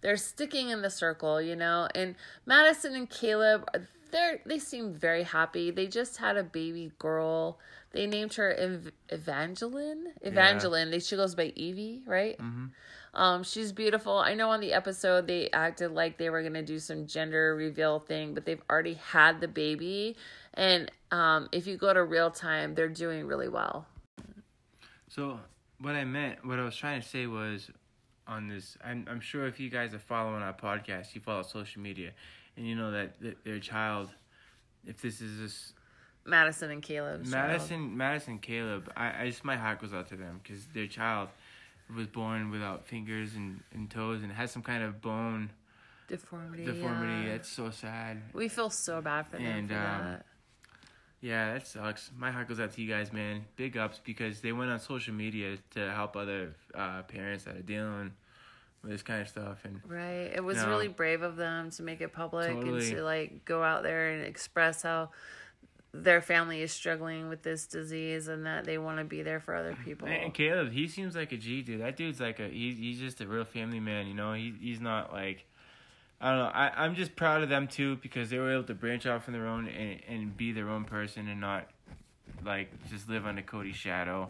they're 0.00 0.18
sticking 0.18 0.68
in 0.68 0.82
the 0.82 0.90
circle, 0.90 1.40
you 1.40 1.56
know. 1.56 1.88
And 1.94 2.14
Madison 2.44 2.94
and 2.94 3.08
Caleb, 3.08 3.66
they 4.10 4.38
they 4.44 4.58
seem 4.58 4.92
very 4.92 5.22
happy. 5.22 5.70
They 5.70 5.86
just 5.86 6.18
had 6.18 6.36
a 6.36 6.44
baby 6.44 6.92
girl. 6.98 7.58
They 7.92 8.06
named 8.06 8.34
her 8.34 8.52
Ev- 8.52 8.92
Evangeline. 9.08 10.12
Evangeline. 10.20 10.90
They 10.90 10.98
She 11.00 11.16
goes 11.16 11.34
by 11.34 11.52
Evie, 11.56 12.02
right? 12.06 12.36
Mhm. 12.38 12.70
Um, 13.14 13.44
she's 13.44 13.72
beautiful. 13.72 14.18
I 14.18 14.34
know 14.34 14.50
on 14.50 14.60
the 14.60 14.72
episode 14.74 15.26
they 15.26 15.48
acted 15.52 15.92
like 15.92 16.18
they 16.18 16.28
were 16.28 16.42
gonna 16.42 16.62
do 16.62 16.78
some 16.78 17.06
gender 17.06 17.54
reveal 17.56 18.00
thing, 18.00 18.34
but 18.34 18.44
they've 18.44 18.60
already 18.68 18.94
had 18.94 19.40
the 19.40 19.48
baby. 19.48 20.16
And 20.54 20.90
um, 21.10 21.48
if 21.52 21.66
you 21.66 21.76
go 21.76 21.92
to 21.92 22.02
real 22.02 22.30
time, 22.30 22.74
they're 22.74 22.88
doing 22.88 23.26
really 23.26 23.48
well. 23.48 23.86
So 25.08 25.38
what 25.80 25.94
I 25.94 26.04
meant, 26.04 26.44
what 26.44 26.58
I 26.58 26.64
was 26.64 26.76
trying 26.76 27.00
to 27.00 27.06
say 27.06 27.26
was, 27.26 27.70
on 28.26 28.48
this, 28.48 28.78
I'm 28.82 29.06
I'm 29.10 29.20
sure 29.20 29.46
if 29.46 29.60
you 29.60 29.68
guys 29.68 29.92
are 29.92 29.98
following 29.98 30.42
our 30.42 30.54
podcast, 30.54 31.14
you 31.14 31.20
follow 31.20 31.42
social 31.42 31.82
media, 31.82 32.12
and 32.56 32.66
you 32.66 32.74
know 32.74 32.90
that, 32.90 33.20
that 33.20 33.44
their 33.44 33.58
child, 33.58 34.08
if 34.86 35.02
this 35.02 35.20
is 35.20 35.38
this 35.38 35.72
Madison 36.24 36.70
and 36.70 36.82
Caleb. 36.82 37.26
Madison, 37.26 37.96
Madison, 37.96 38.38
Caleb, 38.38 38.90
I, 38.96 39.24
I 39.24 39.26
just 39.28 39.44
my 39.44 39.56
heart 39.56 39.80
goes 39.80 39.92
out 39.92 40.08
to 40.08 40.16
them 40.16 40.40
because 40.42 40.64
their 40.72 40.86
child 40.86 41.28
was 41.94 42.06
born 42.06 42.50
without 42.50 42.86
fingers 42.86 43.34
and, 43.34 43.60
and 43.72 43.90
toes 43.90 44.22
and 44.22 44.32
has 44.32 44.50
some 44.50 44.62
kind 44.62 44.82
of 44.82 45.02
bone 45.02 45.50
deformity. 46.08 46.64
deformity. 46.64 47.26
yeah. 47.26 47.32
That's 47.32 47.48
so 47.48 47.70
sad. 47.70 48.22
We 48.32 48.48
feel 48.48 48.70
so 48.70 49.02
bad 49.02 49.26
for 49.26 49.36
them 49.36 49.46
And, 49.46 49.68
for 49.68 49.74
um, 49.74 49.80
that. 49.80 50.26
Yeah, 51.24 51.54
that 51.54 51.66
sucks. 51.66 52.10
My 52.18 52.30
heart 52.30 52.48
goes 52.48 52.60
out 52.60 52.72
to 52.74 52.82
you 52.82 52.88
guys, 52.92 53.10
man. 53.10 53.46
Big 53.56 53.78
ups 53.78 53.98
because 54.04 54.40
they 54.42 54.52
went 54.52 54.70
on 54.70 54.78
social 54.78 55.14
media 55.14 55.56
to 55.70 55.90
help 55.92 56.16
other 56.16 56.54
uh, 56.74 57.00
parents 57.04 57.44
that 57.44 57.56
are 57.56 57.62
dealing 57.62 58.12
with 58.82 58.92
this 58.92 59.02
kind 59.02 59.22
of 59.22 59.28
stuff. 59.28 59.64
And 59.64 59.80
Right. 59.86 60.30
It 60.34 60.44
was 60.44 60.58
No. 60.58 60.68
really 60.68 60.88
brave 60.88 61.22
of 61.22 61.36
them 61.36 61.70
to 61.70 61.82
make 61.82 62.02
it 62.02 62.12
public 62.12 62.52
Totally. 62.52 62.86
and 62.88 62.96
to 62.96 63.02
like 63.02 63.46
go 63.46 63.62
out 63.62 63.82
there 63.84 64.10
and 64.10 64.22
express 64.22 64.82
how 64.82 65.12
their 65.94 66.20
family 66.20 66.60
is 66.60 66.72
struggling 66.72 67.30
with 67.30 67.42
this 67.42 67.66
disease 67.66 68.28
and 68.28 68.44
that 68.44 68.64
they 68.66 68.76
want 68.76 68.98
to 68.98 69.04
be 69.04 69.22
there 69.22 69.40
for 69.40 69.54
other 69.54 69.74
people. 69.82 70.06
and 70.08 70.34
Caleb, 70.34 70.72
he 70.72 70.86
seems 70.88 71.16
like 71.16 71.32
a 71.32 71.38
G 71.38 71.62
dude. 71.62 71.80
That 71.80 71.96
dude's 71.96 72.20
like 72.20 72.38
a 72.38 72.48
he's 72.48 72.76
he's 72.76 72.98
just 73.00 73.22
a 73.22 73.26
real 73.26 73.46
family 73.46 73.80
man. 73.80 74.06
You 74.08 74.14
know, 74.14 74.34
he 74.34 74.52
he's 74.60 74.80
not 74.80 75.10
like. 75.12 75.46
I 76.20 76.30
don't 76.30 76.38
know. 76.38 76.44
I, 76.46 76.84
I'm 76.84 76.94
just 76.94 77.16
proud 77.16 77.42
of 77.42 77.48
them 77.48 77.66
too 77.68 77.96
because 77.96 78.30
they 78.30 78.38
were 78.38 78.52
able 78.52 78.64
to 78.64 78.74
branch 78.74 79.06
off 79.06 79.28
on 79.28 79.34
their 79.34 79.46
own 79.46 79.68
and, 79.68 80.00
and 80.08 80.36
be 80.36 80.52
their 80.52 80.68
own 80.70 80.84
person 80.84 81.28
and 81.28 81.40
not 81.40 81.68
like 82.44 82.70
just 82.90 83.08
live 83.08 83.26
under 83.26 83.42
Cody's 83.42 83.76
shadow. 83.76 84.28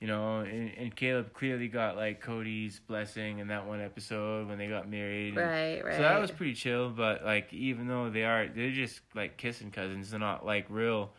You 0.00 0.08
know, 0.08 0.40
and, 0.40 0.72
and 0.76 0.94
Caleb 0.94 1.32
clearly 1.32 1.68
got 1.68 1.96
like 1.96 2.20
Cody's 2.20 2.78
blessing 2.80 3.38
in 3.38 3.48
that 3.48 3.66
one 3.66 3.80
episode 3.80 4.48
when 4.48 4.58
they 4.58 4.66
got 4.66 4.90
married. 4.90 5.36
Right, 5.36 5.82
right. 5.82 5.94
So 5.96 6.02
that 6.02 6.20
was 6.20 6.30
pretty 6.30 6.54
chill, 6.54 6.90
but 6.90 7.24
like 7.24 7.52
even 7.54 7.86
though 7.86 8.10
they 8.10 8.24
are, 8.24 8.48
they're 8.48 8.72
just 8.72 9.00
like 9.14 9.36
kissing 9.38 9.70
cousins. 9.70 10.10
They're 10.10 10.20
not 10.20 10.44
like 10.44 10.66
real. 10.68 11.12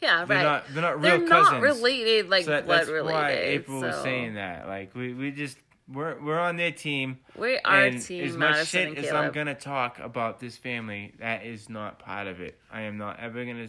yeah, 0.00 0.24
They're 0.24 0.36
right. 0.38 0.42
not. 0.42 0.64
They're 0.70 0.82
not 0.82 1.00
real 1.02 1.18
They're 1.18 1.28
cousins. 1.28 1.52
not 1.52 1.60
related, 1.62 2.30
like 2.30 2.44
so 2.44 2.52
that, 2.52 2.66
blood 2.66 2.78
that's 2.80 2.88
related. 2.90 3.12
why 3.14 3.30
April 3.32 3.80
was 3.80 3.96
saying 3.96 4.34
that. 4.34 4.68
Like 4.68 4.94
we, 4.94 5.12
we 5.12 5.30
just 5.32 5.58
we're 5.92 6.20
we're 6.22 6.38
on 6.38 6.56
their 6.56 6.72
team. 6.72 7.18
We 7.36 7.58
are 7.58 7.90
team 7.90 8.24
as 8.24 8.36
much 8.36 8.50
Madison 8.50 8.94
shit 8.94 9.04
as 9.04 9.12
I'm 9.12 9.32
gonna 9.32 9.54
talk 9.54 9.98
about 9.98 10.40
this 10.40 10.56
family, 10.56 11.14
that 11.20 11.44
is 11.44 11.68
not 11.68 11.98
part 11.98 12.26
of 12.26 12.40
it. 12.40 12.58
I 12.72 12.82
am 12.82 12.98
not 12.98 13.20
ever 13.20 13.44
gonna. 13.44 13.68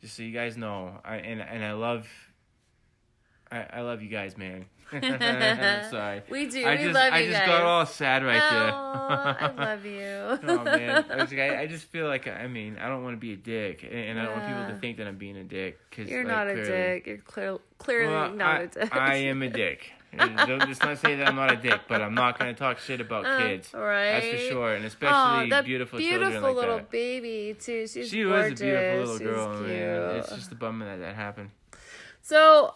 Just 0.00 0.16
so 0.16 0.22
you 0.22 0.32
guys 0.32 0.56
know, 0.56 1.00
I 1.04 1.16
and 1.16 1.40
and 1.40 1.64
I 1.64 1.72
love. 1.72 2.06
I, 3.50 3.64
I 3.74 3.80
love 3.82 4.02
you 4.02 4.08
guys, 4.08 4.36
man. 4.36 4.66
I'm 4.92 5.02
sorry. 5.90 6.22
We 6.28 6.46
do. 6.46 6.64
I 6.64 6.72
we 6.76 6.82
just 6.82 6.94
love 6.94 7.12
I 7.12 7.18
you 7.20 7.30
just 7.30 7.40
guys. 7.40 7.48
got 7.48 7.62
all 7.62 7.86
sad 7.86 8.24
right 8.24 8.50
there. 8.50 8.70
Aw, 8.72 9.36
I 9.40 9.52
love 9.52 9.84
you. 9.84 10.02
oh 10.50 10.64
man, 10.64 11.04
I, 11.10 11.16
was 11.16 11.30
like, 11.30 11.40
I, 11.40 11.62
I 11.62 11.66
just 11.66 11.84
feel 11.86 12.06
like 12.06 12.26
I 12.28 12.46
mean 12.48 12.76
I 12.78 12.88
don't 12.88 13.02
want 13.02 13.14
to 13.16 13.20
be 13.20 13.32
a 13.32 13.36
dick, 13.36 13.82
and, 13.84 13.92
and 13.94 14.20
I 14.20 14.24
don't 14.24 14.32
want 14.32 14.46
people 14.48 14.74
to 14.74 14.78
think 14.80 14.98
that 14.98 15.06
I'm 15.06 15.16
being 15.16 15.36
a 15.36 15.44
dick. 15.44 15.78
Cause, 15.90 16.08
You're 16.08 16.24
like, 16.24 16.28
not 16.32 16.48
a 16.48 16.52
clearly- 16.52 16.68
dick. 16.70 17.06
You're 17.06 17.18
clear, 17.18 17.58
clearly 17.78 18.12
Well, 18.12 18.32
not 18.32 18.56
I, 18.56 18.62
a 18.62 18.66
dick. 18.66 18.96
I 18.96 19.14
am 19.14 19.42
a 19.42 19.48
dick. 19.48 19.92
Just 20.66 20.82
not 20.82 20.98
say 20.98 21.16
that 21.16 21.28
I'm 21.28 21.36
not 21.36 21.52
a 21.52 21.56
dick, 21.56 21.80
but 21.88 22.00
I'm 22.02 22.14
not 22.14 22.38
gonna 22.38 22.54
talk 22.54 22.78
shit 22.78 23.00
about 23.00 23.24
Uh, 23.26 23.38
kids. 23.38 23.72
right? 23.74 24.12
That's 24.20 24.26
for 24.30 24.38
sure, 24.50 24.74
and 24.74 24.84
especially 24.84 25.50
that 25.50 25.64
beautiful, 25.64 25.98
beautiful 25.98 26.30
children 26.30 26.42
like 26.42 26.54
little 26.56 26.76
that. 26.78 26.90
baby 26.90 27.56
too. 27.58 27.86
She's 27.86 28.08
She 28.08 28.22
gorgeous. 28.22 28.50
was 28.52 28.60
a 28.60 28.64
beautiful 28.64 28.98
little 28.98 29.18
She's 29.18 29.26
girl, 29.26 29.60
man. 29.62 30.16
It's 30.18 30.28
just 30.34 30.52
a 30.52 30.54
bummer 30.54 30.84
that 30.86 31.02
that 31.04 31.14
happened. 31.14 31.50
So, 32.22 32.74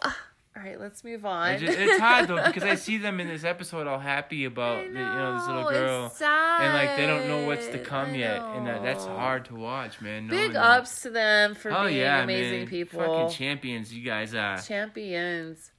all 0.56 0.62
right, 0.64 0.78
let's 0.80 1.02
move 1.04 1.24
on. 1.26 1.50
It's, 1.54 1.62
just, 1.62 1.78
it's 1.78 1.98
hard 2.00 2.28
though 2.28 2.44
because 2.44 2.62
I 2.62 2.74
see 2.76 2.98
them 2.98 3.18
in 3.20 3.28
this 3.28 3.42
episode 3.54 3.86
all 3.86 3.98
happy 3.98 4.44
about 4.44 4.78
I 4.78 4.82
the, 4.84 4.88
you 4.88 4.94
know 4.94 5.38
this 5.38 5.46
little 5.48 5.70
girl, 5.70 6.06
it's 6.06 6.18
sad. 6.18 6.60
and 6.62 6.74
like 6.74 6.96
they 6.96 7.06
don't 7.06 7.26
know 7.28 7.46
what's 7.46 7.66
to 7.68 7.78
come 7.78 8.14
yet, 8.14 8.40
and 8.40 8.66
that, 8.66 8.82
that's 8.82 9.06
hard 9.06 9.44
to 9.46 9.54
watch, 9.56 10.00
man. 10.00 10.28
Big 10.28 10.38
knowing 10.38 10.52
that. 10.54 10.62
ups 10.80 11.02
to 11.02 11.10
them 11.10 11.54
for 11.54 11.72
Oh 11.72 11.86
being 11.86 11.98
yeah, 11.98 12.22
amazing 12.22 12.58
man. 12.60 12.66
people. 12.68 13.00
Fucking 13.00 13.30
champions, 13.36 13.92
you 13.94 14.04
guys 14.04 14.34
are. 14.34 14.58
champions. 14.60 15.70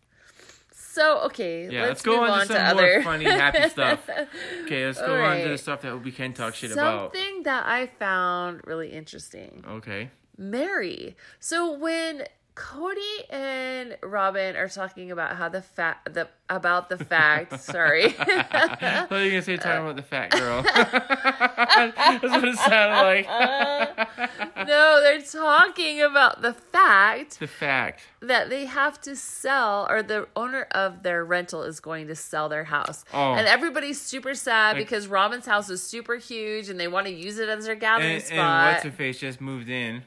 So 0.92 1.20
okay, 1.28 1.70
Yeah, 1.70 1.84
let's, 1.84 1.90
let's 1.90 2.02
go 2.02 2.20
move 2.20 2.30
on 2.30 2.40
to 2.42 2.46
some 2.48 2.56
to 2.58 2.62
more 2.64 2.84
other 2.84 3.04
funny, 3.04 3.24
happy 3.24 3.70
stuff. 3.70 4.10
Okay, 4.64 4.86
let's 4.86 5.00
go 5.00 5.22
on 5.24 5.40
to 5.40 5.48
the 5.48 5.58
stuff 5.58 5.84
that 5.84 6.04
we 6.04 6.12
can 6.12 6.34
talk 6.34 6.54
shit 6.54 6.74
about. 6.74 7.14
Something 7.14 7.44
that 7.44 7.66
I 7.66 7.88
found 7.88 8.60
really 8.66 8.92
interesting. 8.92 9.64
Okay. 9.66 10.10
Meri. 10.38 11.16
So 11.40 11.78
when 11.78 12.26
Cody 12.54 13.02
and 13.30 13.98
Robyn 14.04 14.56
are 14.58 14.68
talking 14.68 15.10
about 15.12 15.38
how 15.38 15.48
the 15.50 15.62
fact 15.62 16.14
the 16.14 16.28
about 16.50 16.90
the 16.90 16.98
fact, 16.98 17.60
sorry. 17.62 18.08
I 18.20 19.06
thought 19.08 19.12
you 19.12 19.26
were 19.26 19.30
gonna 19.30 19.42
say 19.42 19.56
talking 19.58 19.82
about 19.84 19.96
the 19.96 20.02
fat 20.04 20.32
girl. 20.32 20.62
That's 21.42 22.22
what 22.24 22.44
it 22.44 22.58
sounded 22.58 23.26
like. 23.26 24.08
no, 24.68 25.00
they're 25.02 25.22
talking 25.22 26.02
about 26.02 26.42
the 26.42 26.54
fact 26.54 27.40
the 27.40 27.48
fact. 27.48 28.02
that 28.22 28.50
they 28.50 28.66
have 28.66 29.00
to 29.02 29.16
sell 29.16 29.88
or 29.90 30.04
the 30.04 30.28
owner 30.36 30.68
of 30.72 31.04
their 31.04 31.24
rental 31.24 31.64
is 31.64 31.80
going 31.80 32.08
to 32.08 32.16
sell 32.16 32.50
their 32.50 32.66
house. 32.66 33.06
Oh. 33.14 33.34
And 33.34 33.48
everybody's 33.48 34.00
super 34.02 34.34
sad 34.34 34.76
Like- 34.76 34.86
because 34.86 35.08
Robyn's 35.08 35.46
house 35.46 35.70
is 35.70 35.82
super 35.82 36.16
huge 36.18 36.68
and 36.70 36.80
they 36.80 36.88
want 36.90 37.08
to 37.08 37.14
use 37.14 37.40
it 37.40 37.48
as 37.50 37.66
their 37.66 37.76
gathering 37.76 38.16
And, 38.16 38.24
spot. 38.24 38.38
and 38.40 38.74
what's 38.74 38.84
her 38.84 38.92
face 38.92 39.20
just 39.20 39.40
moved 39.42 39.70
in, 39.70 40.04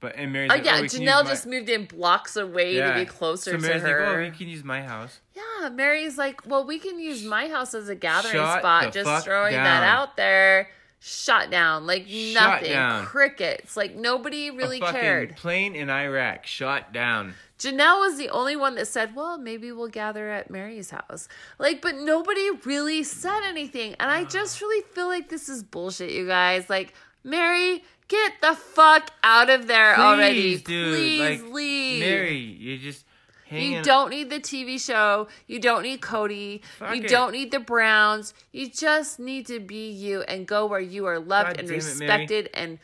but 0.00 0.14
and 0.16 0.32
Meri's 0.32 0.50
Oh 0.50 0.54
like, 0.56 0.64
yeah, 0.64 0.78
oh, 0.78 0.82
Janelle 0.84 0.98
use 1.20 1.24
my- 1.24 1.30
just 1.30 1.46
moved 1.46 1.68
in 1.68 1.84
blocks 1.86 2.36
away 2.36 2.74
to 2.74 2.94
be 2.94 3.04
closer 3.04 3.52
so 3.52 3.56
to 3.56 3.62
Meri's 3.62 3.82
her. 3.82 4.00
like, 4.06 4.16
oh, 4.16 4.22
we 4.22 4.30
can 4.30 4.48
use 4.48 4.64
my 4.64 4.82
house. 4.82 5.20
Yeah, 5.34 5.68
Meri's 5.70 6.16
like, 6.18 6.46
well, 6.46 6.64
we 6.66 6.78
can 6.78 6.98
use 6.98 7.24
my 7.24 7.48
house 7.48 7.74
as 7.74 7.88
a 7.88 7.94
gathering 7.94 8.34
Shut 8.34 8.58
spot. 8.60 8.92
Just 8.92 9.24
throwing 9.24 9.52
down. 9.54 9.64
that 9.64 9.82
out 9.82 10.16
there. 10.16 10.68
Shut 11.00 11.50
down. 11.50 11.86
Like 11.86 12.06
Shut 12.08 12.34
nothing. 12.34 12.72
down. 12.72 13.04
Crickets. 13.06 13.76
Like 13.76 13.94
nobody 13.94 14.50
really 14.50 14.80
cared. 14.80 15.36
plane 15.36 15.74
in 15.76 15.90
Iraq 15.90 16.46
shot 16.46 16.92
down. 16.92 17.34
Janelle 17.58 18.00
was 18.00 18.18
the 18.18 18.28
only 18.30 18.54
one 18.56 18.74
that 18.74 18.86
said, 18.86 19.14
well, 19.16 19.38
maybe 19.38 19.72
we'll 19.72 19.88
gather 19.88 20.30
at 20.30 20.50
Meri's 20.50 20.90
house. 20.90 21.26
Like, 21.58 21.80
but 21.80 21.94
nobody 21.96 22.50
really 22.64 23.02
said 23.02 23.40
anything. 23.46 23.94
And 23.98 24.10
I 24.10 24.24
just 24.38 24.60
really 24.60 24.84
feel 24.92 25.06
like 25.06 25.28
this 25.30 25.48
is 25.48 25.62
bullshit, 25.62 26.10
you 26.10 26.26
guys. 26.26 26.68
Like, 26.68 26.92
Meri, 27.26 27.82
get 28.06 28.34
the 28.40 28.54
fuck 28.54 29.10
out 29.24 29.50
of 29.50 29.66
there 29.66 29.94
Please, 29.96 30.00
already. 30.02 30.56
dude, 30.58 30.94
Please 30.94 31.42
like, 31.42 31.52
leave. 31.52 32.00
Meri, 32.00 32.36
you 32.36 32.78
just. 32.78 33.04
You 33.50 33.80
don't 33.82 34.10
need 34.10 34.28
the 34.28 34.40
TV 34.40 34.80
show. 34.80 35.28
You 35.46 35.60
don't 35.60 35.82
need 35.84 36.00
Cody. 36.00 36.62
Fuck 36.78 36.96
you 36.96 37.02
it. 37.02 37.08
don't 37.08 37.30
need 37.30 37.52
the 37.52 37.60
Browns. 37.60 38.34
You 38.52 38.68
just 38.68 39.20
need 39.20 39.46
to 39.46 39.60
be 39.60 39.88
you 39.90 40.22
and 40.22 40.48
go 40.48 40.66
where 40.66 40.80
you 40.80 41.06
are 41.06 41.20
loved 41.20 41.50
God 41.50 41.58
and 41.60 41.68
damn 41.68 41.76
it, 41.76 41.84
respected 41.84 42.50
and 42.54 42.80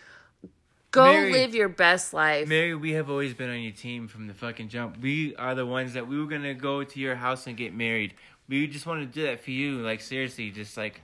go 0.92 1.12
Meri. 1.12 1.32
live 1.32 1.54
your 1.54 1.68
best 1.68 2.14
life. 2.14 2.46
Meri, 2.46 2.76
we 2.76 2.92
have 2.92 3.10
always 3.10 3.34
been 3.34 3.50
on 3.50 3.60
your 3.60 3.72
team 3.72 4.06
from 4.06 4.28
the 4.28 4.34
fucking 4.34 4.68
jump. 4.68 5.00
We 5.00 5.34
are 5.34 5.56
the 5.56 5.66
ones 5.66 5.94
that 5.94 6.06
we 6.06 6.16
were 6.18 6.26
gonna 6.26 6.54
go 6.54 6.84
to 6.84 7.00
your 7.00 7.16
house 7.16 7.48
and 7.48 7.56
get 7.56 7.74
married. 7.74 8.14
We 8.48 8.66
just 8.68 8.86
want 8.86 9.00
to 9.00 9.06
do 9.06 9.26
that 9.26 9.42
for 9.42 9.50
you. 9.50 9.78
Like 9.78 10.00
seriously, 10.00 10.50
just 10.50 10.76
like. 10.76 11.00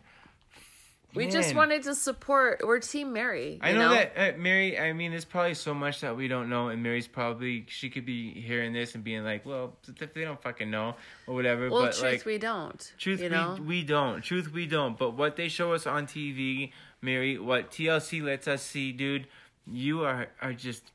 We 1.15 1.27
just 1.29 1.55
wanted 1.55 1.85
to 1.85 1.95
support. 1.95 2.61
We're 2.65 2.81
Team 2.81 3.13
Meri. 3.13 3.59
I 3.63 3.71
you 3.71 3.79
know, 3.79 3.91
that 3.91 4.13
uh, 4.17 4.39
Meri. 4.39 4.79
I 4.79 4.93
mean, 4.93 5.11
there's 5.11 5.25
probably 5.25 5.55
so 5.55 5.73
much 5.73 6.03
that 6.03 6.17
we 6.17 6.29
don't 6.29 6.51
know, 6.51 6.69
and 6.69 6.83
Meri's 6.83 7.09
probably 7.09 7.65
she 7.69 7.89
could 7.89 8.05
be 8.05 8.33
hearing 8.33 8.75
this 8.75 8.95
and 8.95 9.03
being 9.03 9.25
like, 9.25 9.47
"Well, 9.47 9.75
if 9.89 10.13
they 10.13 10.23
don't 10.23 10.41
fucking 10.43 10.71
know 10.71 10.97
or 11.27 11.35
whatever." 11.35 11.71
Well, 11.71 11.87
but 11.87 11.93
truth 11.95 12.03
like, 12.03 12.27
we 12.27 12.39
don't. 12.39 12.93
truth 12.99 13.23
you 13.23 13.31
know. 13.31 13.57
we 13.59 13.67
we 13.67 13.85
don't. 13.85 14.21
Truth 14.21 14.53
we 14.53 14.67
don't. 14.67 14.99
But 14.99 15.13
what 15.13 15.37
they 15.37 15.49
show 15.49 15.73
us 15.73 15.87
on 15.87 16.07
TV, 16.07 16.73
Meri, 17.01 17.39
what 17.39 17.71
TLC 17.71 18.23
lets 18.23 18.47
us 18.47 18.63
see, 18.63 18.93
dude, 18.93 19.27
you 19.67 20.05
are 20.05 20.29
are 20.43 20.53
just 20.53 20.93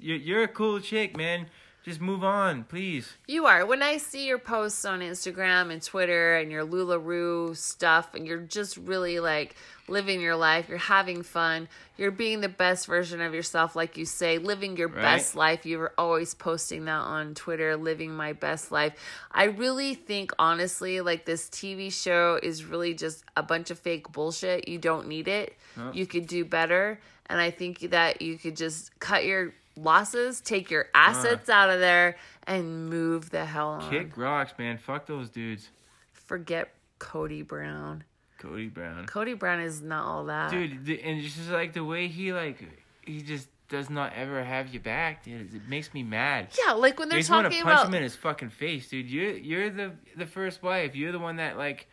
you're, 0.00 0.16
you're 0.16 0.42
a 0.42 0.48
cool 0.48 0.80
chick, 0.80 1.16
man. 1.16 1.46
Just 1.84 2.00
move 2.02 2.22
on, 2.22 2.64
please. 2.64 3.14
You 3.26 3.46
are. 3.46 3.64
When 3.64 3.82
I 3.82 3.96
see 3.96 4.26
your 4.26 4.38
posts 4.38 4.84
on 4.84 5.00
Instagram 5.00 5.72
and 5.72 5.80
Twitter 5.82 6.36
and 6.36 6.50
your 6.52 6.66
LuLaRoe 6.66 7.56
stuff, 7.56 8.14
and 8.14 8.26
you're 8.26 8.40
just 8.40 8.76
really 8.76 9.20
like 9.20 9.54
living 9.86 10.20
your 10.20 10.36
life, 10.36 10.68
you're 10.68 10.76
having 10.76 11.22
fun, 11.22 11.66
you're 11.96 12.10
being 12.10 12.42
the 12.42 12.48
best 12.48 12.86
version 12.86 13.22
of 13.22 13.32
yourself, 13.32 13.74
like 13.74 13.96
you 13.96 14.04
say, 14.04 14.36
living 14.36 14.76
your 14.76 14.88
Right. 14.88 15.00
best 15.02 15.34
life. 15.34 15.64
You 15.64 15.78
were 15.78 15.94
always 15.96 16.34
posting 16.34 16.84
that 16.84 16.90
on 17.00 17.34
Twitter, 17.34 17.74
living 17.76 18.12
my 18.12 18.34
best 18.34 18.70
life. 18.70 18.92
I 19.32 19.44
really 19.44 19.94
think, 19.94 20.32
honestly, 20.38 21.00
like 21.00 21.24
this 21.24 21.48
TV 21.48 21.90
show 21.90 22.38
is 22.42 22.64
really 22.64 22.92
just 22.92 23.24
a 23.34 23.42
bunch 23.42 23.70
of 23.70 23.78
fake 23.78 24.12
bullshit. 24.12 24.68
You 24.68 24.78
don't 24.78 25.06
need 25.08 25.26
it. 25.28 25.56
You 25.94 26.06
could 26.06 26.26
do 26.26 26.44
better. 26.44 27.00
And 27.30 27.40
I 27.40 27.50
think 27.50 27.80
that 27.90 28.20
you 28.20 28.36
could 28.36 28.56
just 28.56 28.98
cut 28.98 29.24
your 29.24 29.54
losses, 29.82 30.40
take 30.40 30.70
your 30.70 30.86
assets 30.94 31.48
out 31.48 31.70
of 31.70 31.80
there, 31.80 32.16
and 32.46 32.88
move 32.88 33.30
the 33.30 33.44
hell 33.44 33.68
on. 33.68 33.90
Kick 33.90 34.16
rocks, 34.16 34.52
man. 34.58 34.78
Fuck 34.78 35.06
those 35.06 35.30
dudes. 35.30 35.68
Forget 36.12 36.70
Cody 36.98 37.42
Brown. 37.42 38.04
Cody 38.38 38.68
Brown. 38.68 39.06
Cody 39.06 39.34
Brown 39.34 39.60
is 39.60 39.82
not 39.82 40.04
all 40.04 40.24
that. 40.26 40.50
Dude, 40.50 40.84
the, 40.84 41.02
and 41.02 41.18
it's 41.20 41.34
just 41.34 41.50
like 41.50 41.72
the 41.72 41.84
way 41.84 42.08
he 42.08 42.32
like 42.32 42.64
he 43.02 43.22
just 43.22 43.48
does 43.68 43.90
not 43.90 44.12
ever 44.14 44.42
have 44.42 44.72
you 44.72 44.80
back, 44.80 45.24
dude. 45.24 45.54
It 45.54 45.68
makes 45.68 45.92
me 45.92 46.02
mad. 46.02 46.48
Yeah, 46.66 46.72
like 46.72 46.98
when 46.98 47.08
they're 47.08 47.18
just 47.18 47.30
want 47.30 47.44
to 47.46 47.50
talking 47.50 47.64
punch 47.64 47.74
about 47.80 47.88
him 47.88 47.94
in 47.94 48.02
his 48.02 48.16
fucking 48.16 48.50
face, 48.50 48.88
dude. 48.88 49.10
You're 49.10 49.36
you're 49.36 49.70
the 49.70 49.92
the 50.16 50.26
first 50.26 50.62
wife. 50.62 50.94
You're 50.94 51.12
the 51.12 51.18
one 51.18 51.36
that 51.36 51.58
like 51.58 51.88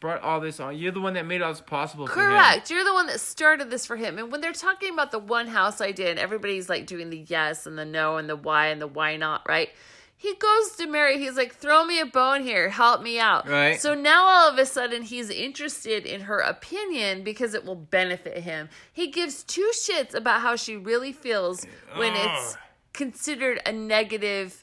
brought 0.00 0.22
all 0.22 0.40
this 0.40 0.58
on. 0.60 0.76
You're 0.76 0.92
the 0.92 1.00
one 1.00 1.14
that 1.14 1.26
made 1.26 1.42
all 1.42 1.52
this 1.52 1.60
possible. 1.60 2.08
Correct. 2.08 2.70
You're 2.70 2.84
the 2.84 2.94
one 2.94 3.06
that 3.06 3.20
started 3.20 3.70
this 3.70 3.86
for 3.86 3.96
him. 3.96 4.18
And 4.18 4.32
when 4.32 4.40
they're 4.40 4.52
talking 4.52 4.92
about 4.92 5.10
the 5.10 5.18
one 5.18 5.46
house 5.46 5.80
idea 5.80 6.10
and 6.10 6.18
everybody's 6.18 6.68
like 6.68 6.86
doing 6.86 7.10
the 7.10 7.24
yes 7.28 7.66
and 7.66 7.78
the 7.78 7.84
no 7.84 8.16
and 8.16 8.28
the 8.28 8.36
why 8.36 8.68
and 8.68 8.80
the 8.80 8.86
why 8.86 9.16
not, 9.16 9.42
right? 9.46 9.68
He 10.16 10.34
goes 10.34 10.72
to 10.76 10.86
Meri. 10.86 11.16
He's 11.18 11.36
like, 11.36 11.54
throw 11.54 11.84
me 11.84 11.98
a 11.98 12.04
bone 12.04 12.42
here. 12.42 12.68
Help 12.68 13.02
me 13.02 13.18
out. 13.18 13.48
Right. 13.48 13.80
So 13.80 13.94
now 13.94 14.24
all 14.26 14.50
of 14.50 14.58
a 14.58 14.66
sudden 14.66 15.02
he's 15.02 15.30
interested 15.30 16.04
in 16.04 16.22
her 16.22 16.40
opinion 16.40 17.22
because 17.24 17.54
it 17.54 17.64
will 17.64 17.74
benefit 17.74 18.42
him. 18.42 18.68
He 18.92 19.06
gives 19.06 19.42
two 19.42 19.70
shits 19.74 20.14
about 20.14 20.42
how 20.42 20.56
she 20.56 20.76
really 20.76 21.12
feels 21.12 21.64
when 21.96 22.12
it's 22.14 22.58
considered 22.92 23.62
a 23.64 23.72
negative, 23.72 24.62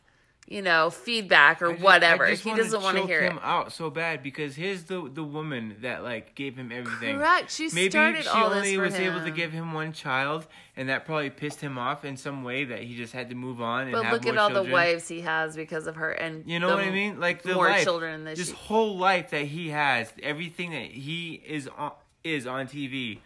you 0.50 0.62
know, 0.62 0.90
feedback 0.90 1.62
or 1.62 1.72
just- 1.72 1.84
whatever. 1.84 2.26
He 2.28 2.56
doesn't 2.56 2.82
want 2.82 2.96
to 2.98 3.06
hear 3.06 3.20
it. 3.20 3.32
him 3.32 3.40
out 3.44 3.74
so 3.74 3.90
bad 3.90 4.24
because 4.24 4.56
here's 4.56 4.84
the 4.84 5.10
the 5.14 5.24
woman 5.24 5.76
that 5.82 6.04
like 6.04 6.36
gave 6.36 6.56
him 6.56 6.72
everything. 6.72 7.18
Correct. 7.18 7.52
She 7.52 7.70
Maybe 7.74 7.90
started 7.90 8.24
she 8.24 8.30
all 8.30 8.50
this 8.50 8.60
only 8.60 8.76
for 8.76 8.84
was 8.84 8.96
able 8.96 9.22
to 9.26 9.32
give 9.32 9.52
him 9.52 9.74
one 9.74 9.92
child, 9.92 10.48
and 10.78 10.88
that 10.90 11.06
probably 11.06 11.30
pissed 11.30 11.60
him 11.60 11.78
off 11.78 12.06
in 12.06 12.16
some 12.16 12.44
way 12.44 12.64
that 12.64 12.80
he 12.84 12.96
just 12.96 13.12
had 13.14 13.30
to 13.30 13.36
move 13.36 13.60
on 13.62 13.84
and 13.84 13.92
But 13.92 14.12
look 14.12 14.26
at 14.26 14.38
all 14.38 14.50
children. 14.50 14.68
the 14.68 14.72
wives 14.74 15.08
he 15.10 15.22
has 15.22 15.56
because 15.56 15.86
of 15.86 15.96
her, 15.98 16.12
and 16.12 16.44
You 16.50 16.60
know 16.60 16.70
what 16.70 16.80
I 16.86 16.92
mean? 16.92 17.20
Like 17.20 17.42
the 17.44 17.54
more 17.54 17.70
life, 17.70 17.84
children 17.84 18.24
this 18.24 18.48
she. 18.48 18.54
whole 18.56 18.98
life 18.98 19.32
that 19.32 19.46
he 19.46 19.70
has, 19.70 20.14
everything 20.24 20.72
that 20.72 20.92
he 20.92 21.42
is 21.46 21.68
on, 21.78 21.92
is 22.24 22.48
on 22.48 22.68
TV, 22.68 23.20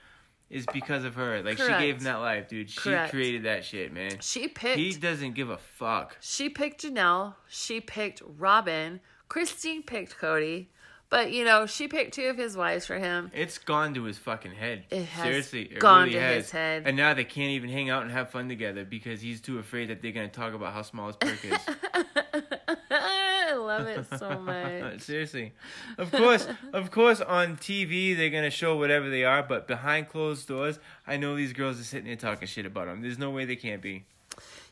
is 0.52 0.66
because 0.74 1.04
of 1.06 1.16
her. 1.16 1.42
Like 1.42 1.58
she 1.58 1.68
gave 1.68 1.98
him 1.98 2.04
that 2.04 2.18
life, 2.18 2.48
dude. 2.50 2.70
She 2.70 2.80
Correct. 2.80 3.12
created 3.12 3.44
that 3.44 3.66
shit, 3.66 3.92
man. 3.94 4.20
She 4.20 4.48
picked. 4.48 4.78
He 4.78 4.92
doesn't 4.94 5.34
give 5.34 5.50
a 5.50 5.58
fuck. 5.58 6.18
she 6.20 6.50
picked 6.50 6.84
Janelle. 6.84 7.36
She 7.48 7.82
picked 7.82 8.22
Robyn. 8.38 9.00
Christine 9.30 9.82
picked 9.82 10.18
Cody. 10.18 10.70
But 11.10 11.34
you 11.34 11.44
know, 11.44 11.66
she 11.66 11.90
picked 11.90 12.14
two 12.14 12.28
of 12.28 12.38
his 12.38 12.56
wives 12.56 12.86
for 12.86 12.98
him. 12.98 13.32
It's 13.34 13.58
gone 13.58 13.94
to 13.96 14.04
his 14.04 14.18
fucking 14.18 14.54
head. 14.54 14.86
It 14.90 15.04
has 15.04 15.24
Seriously, 15.26 15.62
it 15.64 15.80
gone 15.80 16.04
really 16.04 16.14
to 16.14 16.22
has. 16.22 16.36
his 16.44 16.52
head. 16.52 16.84
And 16.86 16.96
now 16.96 17.14
they 17.14 17.26
can't 17.26 17.52
even 17.52 17.70
hang 17.70 17.90
out 17.90 18.04
and 18.04 18.12
have 18.12 18.30
fun 18.30 18.48
together 18.48 18.86
because 18.86 19.20
he's 19.20 19.42
too 19.42 19.60
afraid 19.60 19.90
that 19.90 20.02
they're 20.02 20.14
gonna 20.14 20.30
talk 20.30 20.54
about 20.54 20.74
how 20.74 20.84
small 20.84 21.08
his 21.08 21.18
perk 21.18 21.44
is. 21.44 21.60
I 23.68 23.78
love 23.78 23.88
it 23.88 24.06
so 24.18 24.40
much. 24.40 25.02
Seriously, 25.02 25.54
of 25.98 26.12
course, 26.12 26.48
of 26.74 26.92
course, 26.92 27.22
on 27.22 27.58
TV 27.58 28.16
they're 28.16 28.30
gonna 28.30 28.50
show 28.50 28.78
whatever 28.78 29.10
they 29.10 29.24
are, 29.24 29.44
but 29.44 29.68
behind 29.68 30.10
closed 30.10 30.48
doors, 30.48 30.80
I 31.06 31.18
know 31.18 31.36
these 31.36 31.54
girls 31.54 31.80
are 31.80 31.84
sitting 31.84 32.06
there 32.08 32.16
talking 32.16 32.48
shit 32.48 32.66
about 32.66 32.88
them. 32.88 33.02
There's 33.02 33.20
no 33.20 33.30
way 33.30 33.46
they 33.46 33.56
can't 33.56 33.82
be. 33.82 34.06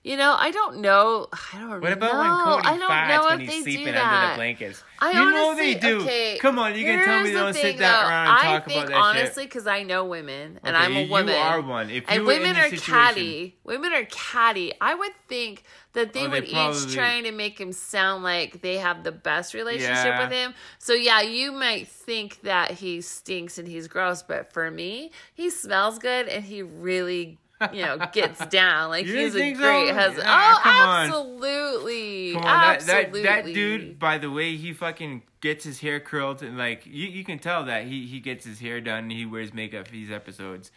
You 0.02 0.16
know, 0.16 0.34
I 0.40 0.52
don't 0.52 0.78
know. 0.80 1.28
I 1.34 1.60
don't 1.60 1.70
know. 1.72 1.80
What 1.80 1.92
about 1.92 2.14
know. 2.14 2.20
when 2.22 2.64
Cody 2.64 2.68
I 2.70 2.78
don't 2.78 2.90
farts 2.90 3.08
know 3.10 3.26
when 3.26 3.42
if 3.42 3.50
he's 3.50 3.66
they 3.66 3.72
sleeping 3.74 3.94
do 3.94 4.00
under 4.00 4.28
the 4.30 4.36
blankets? 4.36 4.84
I 5.00 5.12
you 5.12 5.32
know 5.32 5.56
they 5.56 5.74
do. 5.76 6.02
Okay, 6.02 6.38
Come 6.40 6.58
on, 6.58 6.74
you 6.76 6.86
can 6.86 7.04
tell 7.04 7.18
me 7.20 7.24
they 7.26 7.34
the 7.34 7.40
don't 7.40 7.54
thing, 7.54 7.62
sit 7.64 7.78
that 7.80 8.02
though. 8.04 8.08
around 8.10 8.28
and 8.28 8.38
I 8.38 8.42
talk 8.44 8.66
think, 8.66 8.78
about 8.78 8.88
that 8.90 8.96
honestly, 8.98 9.44
because 9.46 9.68
I 9.68 9.84
know 9.84 10.06
women, 10.06 10.58
and 10.64 10.76
Okay, 10.76 10.86
I'm 10.86 10.96
a 10.96 11.10
woman. 11.10 11.28
you 11.36 11.42
are 11.42 11.62
one. 11.62 11.90
If 11.90 12.06
and 12.08 12.26
women 12.26 12.56
are 12.56 12.70
situation- 12.70 12.94
catty. 12.94 13.58
Women 13.66 13.92
are 13.92 14.06
catty. 14.06 14.72
I 14.80 14.96
would 14.96 15.12
think 15.28 15.64
that 15.94 16.14
they 16.14 16.22
Oh, 16.22 16.24
they 16.30 16.30
would 16.30 16.46
each 16.86 16.94
trying 16.94 17.26
to 17.26 17.34
make 17.34 17.60
him 17.60 17.74
sound 17.74 18.24
like 18.24 18.62
they 18.62 18.78
have 18.78 19.04
the 19.04 19.12
best 19.12 19.54
relationship 19.54 20.06
Yeah. 20.06 20.24
with 20.24 20.32
him. 20.32 20.54
So 20.78 20.94
yeah, 20.94 21.22
you 21.22 21.52
might 21.52 21.90
think 21.90 22.42
that 22.44 22.72
he 22.72 23.02
stinks 23.02 23.58
and 23.58 23.68
he's 23.68 23.90
gross, 23.90 24.24
but 24.24 24.54
for 24.54 24.72
me, 24.72 25.12
he 25.34 25.50
smells 25.50 26.00
good 26.00 26.30
and 26.30 26.46
he 26.46 26.62
really. 26.64 27.38
You 27.74 27.86
know, 27.86 27.98
gets 28.13 28.45
down 28.48 28.89
like 28.89 29.06
You 29.06 29.17
he's 29.17 29.36
a 29.36 29.38
think 29.39 29.58
so? 29.58 29.62
great 29.63 29.93
husband. 29.93 30.26
Oh, 30.28 30.62
on. 30.65 31.06
absolutely, 31.08 32.34
Come 32.34 32.43
on, 32.43 32.45
that, 32.45 32.76
absolutely. 32.76 33.24
that 33.24 33.45
that 33.45 33.54
dude, 33.54 34.00
by 34.00 34.17
the 34.17 34.32
way 34.32 34.56
he 34.56 34.74
fucking 34.74 35.24
gets 35.41 35.65
his 35.65 35.80
hair 35.82 36.00
curled 36.00 36.41
and 36.41 36.58
like 36.58 36.86
you, 36.86 37.08
you 37.08 37.24
can 37.24 37.39
tell 37.39 37.65
that 37.65 37.84
he, 37.86 38.06
he 38.08 38.19
gets 38.19 38.45
his 38.45 38.60
hair 38.60 38.80
done 38.82 39.04
and 39.04 39.12
he 39.12 39.26
wears 39.26 39.54
makeup 39.54 39.88
for 39.88 39.91
these 39.91 40.12
episodes. 40.12 40.72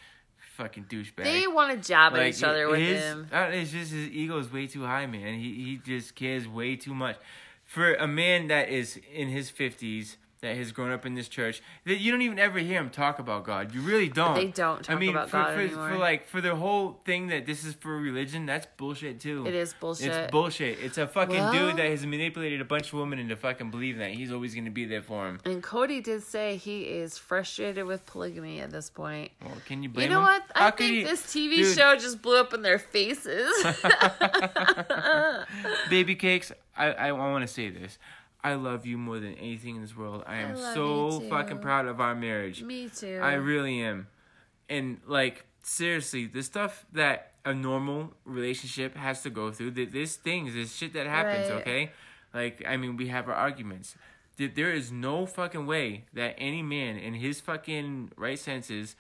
Fucking 0.57 0.85
douchebag. 0.85 1.25
They 1.25 1.47
want 1.47 1.71
to 1.83 1.88
jab 1.88 2.14
at 2.14 2.27
each 2.27 2.42
other 2.42 2.68
with 2.68 2.79
his, 2.81 3.01
him. 3.01 3.27
uh, 3.33 3.49
it's 3.53 3.71
just 3.73 3.90
his 3.92 4.09
ego 4.11 4.37
is 4.38 4.53
way 4.53 4.66
too 4.66 4.85
high, 4.85 5.07
man. 5.07 5.35
He 5.38 5.55
he 5.55 5.81
just 5.85 6.14
cares 6.14 6.47
way 6.47 6.77
too 6.77 6.95
much. 6.95 7.16
For 7.64 7.95
a 7.95 8.07
man 8.07 8.49
that 8.49 8.68
is 8.68 9.01
in 9.14 9.29
his 9.29 9.49
fifties, 9.49 10.18
that 10.42 10.57
has 10.57 10.72
grown 10.72 10.90
up 10.90 11.07
in 11.07 11.14
this 11.14 11.28
church, 11.28 11.62
that 11.85 12.00
you 12.00 12.11
don't 12.11 12.20
even 12.20 12.38
ever 12.38 12.59
hear 12.59 12.81
him 12.81 12.90
talk 12.90 13.20
about 13.20 13.44
God. 13.44 13.72
You 13.72 13.81
really 13.81 14.09
don't. 14.09 14.35
They 14.35 14.48
don't 14.48 14.88
I 14.90 14.96
mean, 14.96 15.11
about 15.11 15.31
for, 15.31 15.37
God 15.37 15.55
for, 15.55 15.61
anymore. 15.61 15.90
for 15.90 15.98
like 15.98 16.26
for 16.26 16.40
the 16.40 16.57
whole 16.57 17.00
thing 17.05 17.28
that 17.28 17.46
this 17.46 17.64
is 17.64 17.74
for 17.74 17.96
religion, 17.96 18.44
that's 18.44 18.66
bullshit 18.76 19.20
too. 19.20 19.46
It 19.46 19.55
is 19.55 19.72
bullshit. 19.78 20.12
It's 20.12 20.31
bullshit. 20.33 20.81
It's 20.81 20.98
a 20.98 21.07
fucking 21.07 21.37
Well- 21.37 21.52
dude 21.52 21.76
that 21.76 21.87
has 21.87 22.05
manipulated 22.05 22.61
a 22.61 22.64
bunch 22.64 22.88
of 22.88 22.94
women 22.94 23.20
into 23.20 23.37
fucking 23.37 23.70
believing 23.70 24.00
that 24.00 24.11
he's 24.11 24.33
always 24.33 24.52
going 24.52 24.64
to 24.64 24.72
be 24.72 24.85
there 24.85 25.02
for 25.02 25.28
him. 25.28 25.38
And 25.44 25.62
Cody 25.62 26.00
did 26.00 26.24
say 26.24 26.57
he 26.57 26.83
is 26.83 27.16
frustrated 27.16 27.87
with 27.87 28.05
polygamy 28.05 28.61
at 28.61 28.72
this 28.72 28.90
point. 28.90 29.31
Well, 29.42 29.52
can 29.64 29.85
you 29.85 29.90
blame 29.90 30.07
him? 30.07 30.11
You 30.11 30.16
know 30.16 30.20
him? 30.26 30.40
what? 30.40 30.42
I 30.57 30.70
could 30.72 30.78
think 30.78 30.94
he- 30.96 31.05
this 31.05 31.22
TV 31.22 31.57
Dude, 31.59 31.76
show 31.76 31.94
just 31.94 32.20
blew 32.20 32.40
up 32.40 32.52
in 32.52 32.62
their 32.62 32.81
faces. 32.81 33.48
Baby 35.88 36.16
cakes, 36.16 36.50
I, 36.76 36.87
I 36.87 37.12
want 37.12 37.46
to 37.46 37.52
say 37.52 37.70
this. 37.70 37.96
I 38.44 38.55
love 38.55 38.87
you 38.87 38.98
more 38.98 39.20
than 39.20 39.35
anything 39.35 39.76
in 39.76 39.83
this 39.83 39.96
world. 39.96 40.24
I 40.26 40.37
am 40.38 40.55
love 40.57 40.74
so 40.74 41.20
fucking 41.28 41.59
proud 41.61 41.87
of 41.87 42.00
our 42.00 42.14
marriage. 42.14 42.62
Me 42.62 42.88
too. 42.88 43.20
I 43.22 43.35
really 43.35 43.81
am. 43.81 44.09
And 44.68 45.00
like 45.07 45.44
seriously, 45.62 46.26
the 46.26 46.42
stuff 46.42 46.85
that 46.92 47.33
a 47.44 47.55
normal 47.55 48.14
relationship 48.24 48.96
has 48.96 49.22
to 49.22 49.31
go 49.31 49.50
through, 49.52 49.72
th- 49.72 49.90
this 49.90 50.16
things, 50.16 50.55
this 50.55 50.74
shit 50.74 50.92
that 50.94 51.07
happens, 51.07 51.50
Right. 51.50 51.61
okay? 51.61 51.90
Like 52.35 52.64
I 52.66 52.76
mean, 52.76 52.96
we 52.96 53.09
have 53.09 53.28
our 53.28 53.35
arguments. 53.35 53.94
Th- 54.38 54.52
There 54.55 54.72
is 54.72 54.90
no 54.90 55.26
fucking 55.26 55.66
way 55.66 56.05
that 56.12 56.35
any 56.38 56.62
man 56.62 56.96
in 56.96 57.14
his 57.14 57.40
fucking 57.40 58.12
right 58.16 58.38
senses 58.38 58.96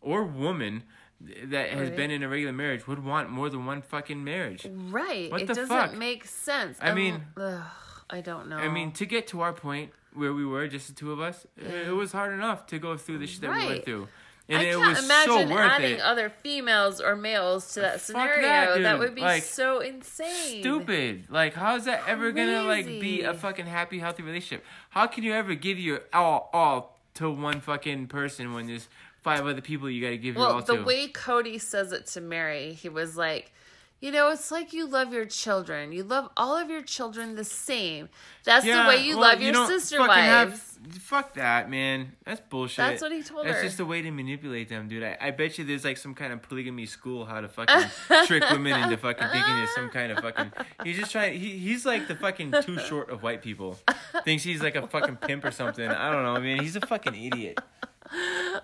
or 0.00 0.24
woman 0.24 0.84
that 1.20 1.70
has 1.70 1.88
Right. 1.88 1.96
been 1.96 2.10
in 2.10 2.22
a 2.22 2.28
regular 2.28 2.52
marriage 2.52 2.86
would 2.86 3.02
want 3.04 3.28
more 3.30 3.48
than 3.50 3.66
one 3.66 3.82
fucking 3.82 4.22
marriage. 4.22 4.66
right. 4.70 5.30
What 5.30 5.42
it 5.42 5.48
the 5.48 5.54
doesn't 5.54 5.68
fuck? 5.68 5.94
make 5.94 6.24
sense. 6.26 6.78
I 6.80 6.90
Um, 6.90 6.94
mean- 6.96 7.24
ugh, 7.36 7.62
I 8.08 8.20
don't 8.20 8.48
know. 8.48 8.56
I 8.56 8.68
mean, 8.68 8.92
to 8.92 9.06
get 9.06 9.26
to 9.28 9.40
our 9.40 9.52
point 9.52 9.90
where 10.14 10.32
we 10.32 10.44
were, 10.46 10.66
just 10.68 10.88
the 10.88 10.94
two 10.94 11.12
of 11.12 11.20
us, 11.20 11.46
it 11.58 11.92
was 11.94 12.12
hard 12.12 12.32
enough 12.32 12.66
to 12.68 12.78
go 12.78 12.96
through 12.96 13.18
the 13.18 13.26
shit 13.26 13.40
that 13.42 13.50
we 13.54 13.66
went 13.66 13.84
through. 13.84 14.08
And 14.48 14.58
I 14.58 14.62
it 14.62 14.76
can't 14.76 14.88
was 14.96 15.04
imagine 15.04 15.48
so 15.48 15.54
worth 15.54 15.70
adding 15.72 15.94
it. 15.96 16.00
other 16.00 16.30
females 16.30 17.00
or 17.00 17.16
males 17.16 17.74
to 17.74 17.80
uh, 17.80 17.82
that 17.82 17.92
Fuck 17.94 18.00
scenario. 18.06 18.42
that, 18.42 18.82
That, 18.82 18.98
would 19.00 19.16
be 19.16 19.20
Like, 19.20 19.42
so 19.42 19.80
insane. 19.80 20.62
Stupid. 20.62 21.24
Like, 21.28 21.54
how 21.54 21.74
is 21.74 21.86
that 21.86 22.04
ever 22.06 22.30
gonna 22.30 22.62
like 22.62 22.86
be 22.86 23.22
a 23.22 23.34
fucking 23.34 23.66
happy, 23.66 23.98
healthy 23.98 24.22
relationship? 24.22 24.64
How 24.90 25.08
can 25.08 25.24
you 25.24 25.32
ever 25.32 25.56
give 25.56 25.80
your 25.80 26.02
all 26.12 26.48
all 26.52 26.96
to 27.14 27.28
one 27.28 27.60
fucking 27.60 28.06
person 28.06 28.54
when 28.54 28.68
there's 28.68 28.86
five 29.22 29.44
other 29.44 29.60
people 29.60 29.90
you 29.90 30.00
gotta 30.00 30.16
give 30.16 30.36
your 30.36 30.46
all 30.46 30.60
the 30.60 30.74
to? 30.74 30.78
The 30.78 30.84
way 30.84 31.08
Cody 31.08 31.58
says 31.58 31.90
it 31.90 32.06
to 32.08 32.20
Meri, 32.20 32.72
he 32.72 32.88
was 32.88 33.16
like, 33.16 33.50
you 34.00 34.12
know, 34.12 34.30
it's 34.30 34.50
like 34.50 34.72
you 34.72 34.86
love 34.86 35.12
your 35.12 35.24
children. 35.24 35.90
You 35.90 36.04
love 36.04 36.28
all 36.36 36.54
of 36.56 36.68
your 36.68 36.82
children 36.82 37.34
the 37.34 37.44
same. 37.44 38.08
That's 38.44 38.64
the 38.64 38.84
way 38.86 39.02
you 39.02 39.16
well, 39.18 39.30
love 39.30 39.40
your 39.40 39.52
don't 39.52 39.66
sister 39.68 39.96
fucking 39.96 40.14
have- 40.22 40.48
wives. 40.50 40.78
fuck 41.00 41.34
that, 41.34 41.70
man. 41.70 42.12
That's 42.24 42.40
bullshit. 42.48 42.76
That's 42.76 43.00
what 43.02 43.10
he 43.12 43.22
told 43.22 43.46
That's 43.46 43.56
her. 43.58 43.62
just 43.64 43.80
a 43.80 43.86
way 43.86 44.02
to 44.02 44.10
manipulate 44.10 44.68
them, 44.68 44.88
dude. 44.88 45.02
I, 45.02 45.16
I 45.20 45.30
bet 45.30 45.56
you 45.58 45.64
there's 45.64 45.84
like 45.84 45.96
some 45.96 46.14
kind 46.14 46.32
of 46.32 46.42
polygamy 46.42 46.84
school 46.86 47.24
how 47.24 47.40
to 47.40 47.48
fucking 47.48 47.88
trick 48.26 48.44
women 48.50 48.78
into 48.82 48.96
fucking 48.98 49.28
thinking 49.28 49.54
there's 49.56 49.74
some 49.74 49.88
kind 49.88 50.12
of 50.12 50.18
fucking. 50.18 50.52
He's 50.84 50.98
just 50.98 51.10
trying. 51.10 51.40
He, 51.40 51.58
he's 51.58 51.86
like 51.86 52.06
the 52.06 52.14
fucking 52.16 52.54
too 52.62 52.78
short 52.78 53.08
of 53.10 53.22
white 53.22 53.40
people. 53.42 53.78
Thinks 54.24 54.42
he's 54.44 54.62
like 54.62 54.76
a 54.76 54.86
fucking 54.86 55.16
pimp 55.16 55.44
or 55.44 55.50
something. 55.50 55.88
I 55.88 56.12
don't 56.12 56.22
know, 56.22 56.38
man. 56.40 56.60
He's 56.60 56.76
a 56.76 56.80
fucking 56.82 57.14
idiot. 57.14 57.58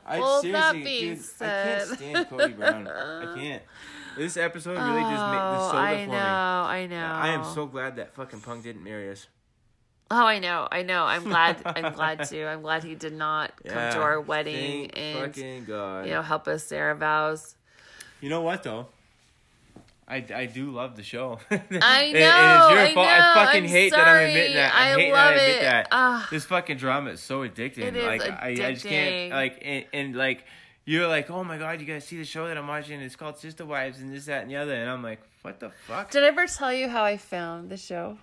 I 0.06 0.20
Well, 0.20 0.40
seriously, 0.42 0.82
dude, 0.82 1.18
I 1.40 1.44
can't 1.44 1.88
stand 1.88 2.28
Cody 2.28 2.52
Brown. 2.52 2.86
I 2.86 3.34
can't. 3.34 3.62
This 4.16 4.36
episode 4.36 4.72
really 4.78 5.00
just 5.02 5.10
made 5.10 5.38
the 5.38 5.58
Oh, 5.58 5.68
soda 5.70 5.78
I 5.78 6.04
for 6.04 6.10
know, 6.10 6.12
me. 6.12 6.18
I 6.18 6.86
know. 6.86 7.04
I 7.06 7.28
am 7.28 7.44
so 7.44 7.66
glad 7.66 7.96
that 7.96 8.14
fucking 8.14 8.40
punk 8.40 8.62
didn't 8.64 8.84
marry 8.84 9.10
us. 9.10 9.26
Oh, 10.10 10.26
I 10.26 10.38
know, 10.40 10.68
I 10.70 10.82
know. 10.82 11.04
I'm 11.04 11.24
glad. 11.24 11.62
I'm 11.66 11.94
glad 11.94 12.24
too. 12.28 12.44
I'm 12.46 12.60
glad 12.60 12.84
he 12.84 12.94
did 12.94 13.14
not 13.14 13.52
come 13.64 13.74
Yeah, 13.76 13.90
to 13.94 14.00
our 14.02 14.20
wedding 14.20 14.90
thank 14.94 14.98
and 14.98 15.18
fucking 15.34 15.64
God. 15.64 16.04
you 16.06 16.12
know 16.12 16.20
help 16.22 16.46
us 16.48 16.64
say 16.64 16.78
our 16.78 16.94
vows. 16.94 17.56
You 18.20 18.28
know 18.28 18.42
what 18.42 18.62
though? 18.62 18.88
I, 20.06 20.16
I 20.34 20.44
do 20.46 20.70
love 20.70 20.96
the 20.96 21.02
show. 21.02 21.38
I 21.50 21.56
know. 21.56 21.60
and 21.60 22.16
it's 22.16 22.20
your 22.20 22.20
I 22.20 22.92
fault. 22.92 23.06
know. 23.06 23.12
I 23.14 23.32
fucking 23.46 23.62
I'm 23.64 23.68
hate 23.70 23.92
that 23.92 24.06
I'm 24.06 24.26
admitting 24.28 24.56
that. 24.56 24.74
I 24.74 24.92
I 24.92 24.94
hate 25.00 25.12
love 25.12 25.34
that 25.34 25.38
I 25.38 25.42
admit 25.44 25.56
it. 25.56 25.62
that. 25.62 25.88
Ah. 25.90 26.28
This 26.30 26.44
fucking 26.44 26.76
drama 26.76 27.10
is 27.10 27.20
so 27.20 27.48
addicting. 27.48 27.78
It 27.78 27.96
is 27.96 28.04
like 28.04 28.20
I, 28.22 28.48
I 28.48 28.54
just 28.72 28.84
can't 28.84 29.08
addicting. 29.10 29.30
like 29.30 29.58
and, 29.62 29.84
and 29.94 30.16
like 30.16 30.44
you're 30.84 31.08
like, 31.08 31.30
oh 31.30 31.44
my 31.44 31.58
god, 31.58 31.80
you 31.80 31.86
guys 31.86 32.04
see 32.06 32.16
the 32.18 32.24
show 32.24 32.46
that 32.48 32.56
I'm 32.58 32.66
watching? 32.66 33.00
It's 33.00 33.16
called 33.16 33.38
Sister 33.38 33.64
Wives 33.64 34.00
and 34.00 34.12
this, 34.12 34.26
that, 34.26 34.42
and 34.42 34.50
the 34.50 34.56
other. 34.56 34.74
And 34.74 34.90
I'm 34.90 35.02
like, 35.02 35.20
what 35.42 35.60
the 35.60 35.70
fuck? 35.70 36.10
Did 36.10 36.24
I 36.24 36.28
ever 36.28 36.46
tell 36.46 36.72
you 36.72 36.88
how 36.88 37.04
I 37.04 37.16
found 37.16 37.70
the 37.70 37.76
show? 37.76 38.18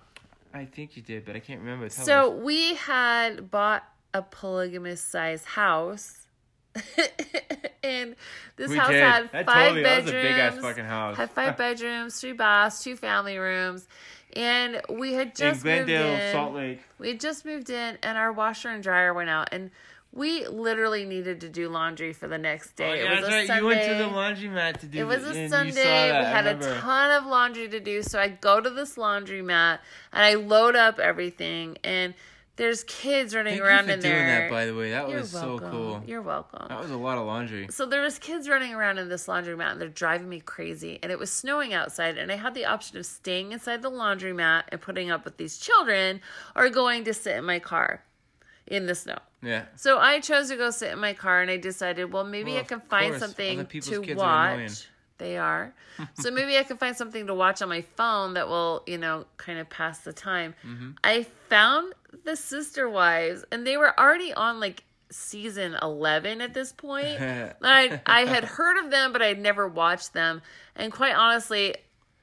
I 0.52 0.64
think 0.64 0.96
you 0.96 1.02
did, 1.02 1.24
but 1.24 1.36
I 1.36 1.38
can't 1.40 1.60
remember. 1.60 1.88
Tell 1.88 2.04
So 2.04 2.32
us. 2.36 2.42
we 2.42 2.74
had 2.74 3.50
bought 3.50 3.84
a 4.12 4.22
polygamous 4.22 5.00
size 5.00 5.44
house. 5.44 6.16
and 7.82 8.14
this 8.56 8.70
We 8.70 8.76
house 8.76 8.90
did. 8.90 9.02
had 9.02 9.32
That 9.32 9.46
five 9.46 9.68
totally- 9.68 9.82
that 9.82 9.96
was 10.02 10.12
bedrooms. 10.12 10.26
a 10.26 10.28
big-ass 10.28 10.58
fucking 10.58 10.84
house. 10.84 11.16
Had 11.16 11.30
five 11.30 11.56
bedrooms, 11.56 12.20
three 12.20 12.32
baths, 12.32 12.82
two 12.82 12.96
family 12.96 13.38
rooms. 13.38 13.86
And 14.36 14.80
we 14.88 15.14
had 15.14 15.28
in 15.28 15.32
just 15.34 15.64
moved 15.64 15.88
in. 15.88 16.00
Glendale, 16.00 16.32
Salt 16.32 16.54
Lake. 16.54 16.80
We 16.98 17.08
had 17.08 17.20
just 17.20 17.44
moved 17.44 17.70
in 17.70 17.98
and 18.02 18.16
our 18.16 18.32
washer 18.32 18.68
and 18.68 18.82
dryer 18.82 19.12
went 19.12 19.28
out 19.30 19.48
and 19.52 19.70
we 20.12 20.46
literally 20.48 21.04
needed 21.04 21.40
to 21.42 21.48
do 21.48 21.68
laundry 21.68 22.12
for 22.12 22.26
the 22.26 22.38
next 22.38 22.74
day. 22.74 23.02
Oh, 23.02 23.04
it 23.04 23.10
was 23.10 23.20
that's 23.20 23.32
a 23.32 23.36
right. 23.36 23.46
Sunday. 23.46 23.60
You 23.60 23.66
went 23.66 23.82
to 23.82 23.94
the 23.94 24.48
laundromat 24.48 24.80
to 24.80 24.86
do. 24.86 24.98
It 24.98 25.04
was 25.04 25.22
a 25.24 25.48
Sunday. 25.48 25.72
that, 25.84 26.20
We 26.20 26.26
had 26.26 26.46
a 26.46 26.80
ton 26.80 27.10
of 27.12 27.26
laundry 27.26 27.68
to 27.68 27.78
do. 27.78 28.02
So 28.02 28.18
I 28.18 28.28
go 28.28 28.60
to 28.60 28.70
this 28.70 28.96
laundromat 28.96 29.78
and 30.12 30.24
I 30.24 30.34
load 30.34 30.74
up 30.74 30.98
everything. 30.98 31.78
And 31.84 32.14
there's 32.56 32.82
kids 32.84 33.36
running 33.36 33.52
Thank 33.54 33.62
around 33.62 33.84
you 33.84 33.86
for 33.86 33.92
in 33.92 34.00
doing 34.00 34.14
there. 34.14 34.40
that, 34.40 34.50
by 34.50 34.66
the 34.66 34.74
way. 34.74 34.90
That 34.90 35.08
You're 35.08 35.20
was 35.20 35.32
welcome. 35.32 35.58
so 35.58 35.70
cool. 35.70 36.02
You're 36.04 36.22
welcome. 36.22 36.66
That 36.68 36.80
was 36.80 36.90
a 36.90 36.96
lot 36.96 37.16
of 37.16 37.26
laundry. 37.26 37.68
So 37.70 37.86
there 37.86 38.02
was 38.02 38.18
kids 38.18 38.48
running 38.48 38.74
around 38.74 38.98
in 38.98 39.08
this 39.08 39.28
laundromat 39.28 39.70
and 39.70 39.80
they're 39.80 39.88
driving 39.88 40.28
me 40.28 40.40
crazy. 40.40 40.98
And 41.04 41.12
it 41.12 41.20
was 41.20 41.30
snowing 41.30 41.72
outside 41.72 42.18
and 42.18 42.32
I 42.32 42.36
had 42.36 42.54
the 42.54 42.64
option 42.66 42.98
of 42.98 43.06
staying 43.06 43.52
inside 43.52 43.82
the 43.82 43.90
laundromat 43.92 44.64
and 44.70 44.80
putting 44.80 45.08
up 45.08 45.24
with 45.24 45.36
these 45.36 45.56
children 45.58 46.20
or 46.56 46.68
going 46.68 47.04
to 47.04 47.14
sit 47.14 47.36
in 47.36 47.44
my 47.44 47.60
car 47.60 48.02
in 48.70 48.86
the 48.86 48.94
snow. 48.94 49.18
Yeah. 49.42 49.64
So 49.76 49.98
I 49.98 50.20
chose 50.20 50.48
to 50.48 50.56
go 50.56 50.70
sit 50.70 50.92
in 50.92 50.98
my 51.00 51.12
car 51.12 51.42
and 51.42 51.50
I 51.50 51.56
decided, 51.56 52.12
well, 52.12 52.24
maybe 52.24 52.52
Well, 52.52 52.60
I 52.60 52.64
can 52.64 52.80
find 52.80 53.10
course. 53.10 53.20
something 53.20 53.66
to 53.66 54.14
watch. 54.14 54.86
They 55.18 55.36
are. 55.36 55.74
so 56.14 56.30
maybe 56.30 56.56
I 56.56 56.62
can 56.62 56.78
find 56.78 56.96
something 56.96 57.26
to 57.26 57.34
watch 57.34 57.60
on 57.60 57.68
my 57.68 57.82
phone 57.82 58.34
that 58.34 58.48
will, 58.48 58.82
you 58.86 58.96
know, 58.96 59.26
kind 59.36 59.58
of 59.58 59.68
pass 59.68 59.98
the 59.98 60.14
time. 60.14 60.54
Mm-hmm. 60.66 60.92
I 61.04 61.26
found 61.48 61.92
the 62.24 62.36
Sister 62.36 62.88
Wives 62.88 63.44
and 63.52 63.66
they 63.66 63.76
were 63.76 63.98
already 63.98 64.32
on 64.32 64.60
like 64.60 64.84
season 65.10 65.76
11 65.82 66.40
at 66.40 66.54
this 66.54 66.72
point. 66.72 67.20
I 67.20 68.00
I 68.06 68.24
had 68.24 68.44
heard 68.44 68.82
of 68.82 68.90
them 68.90 69.12
but 69.12 69.20
I'd 69.20 69.40
never 69.40 69.68
watched 69.68 70.14
them. 70.14 70.40
And 70.76 70.92
quite 70.92 71.14
honestly, 71.16 71.74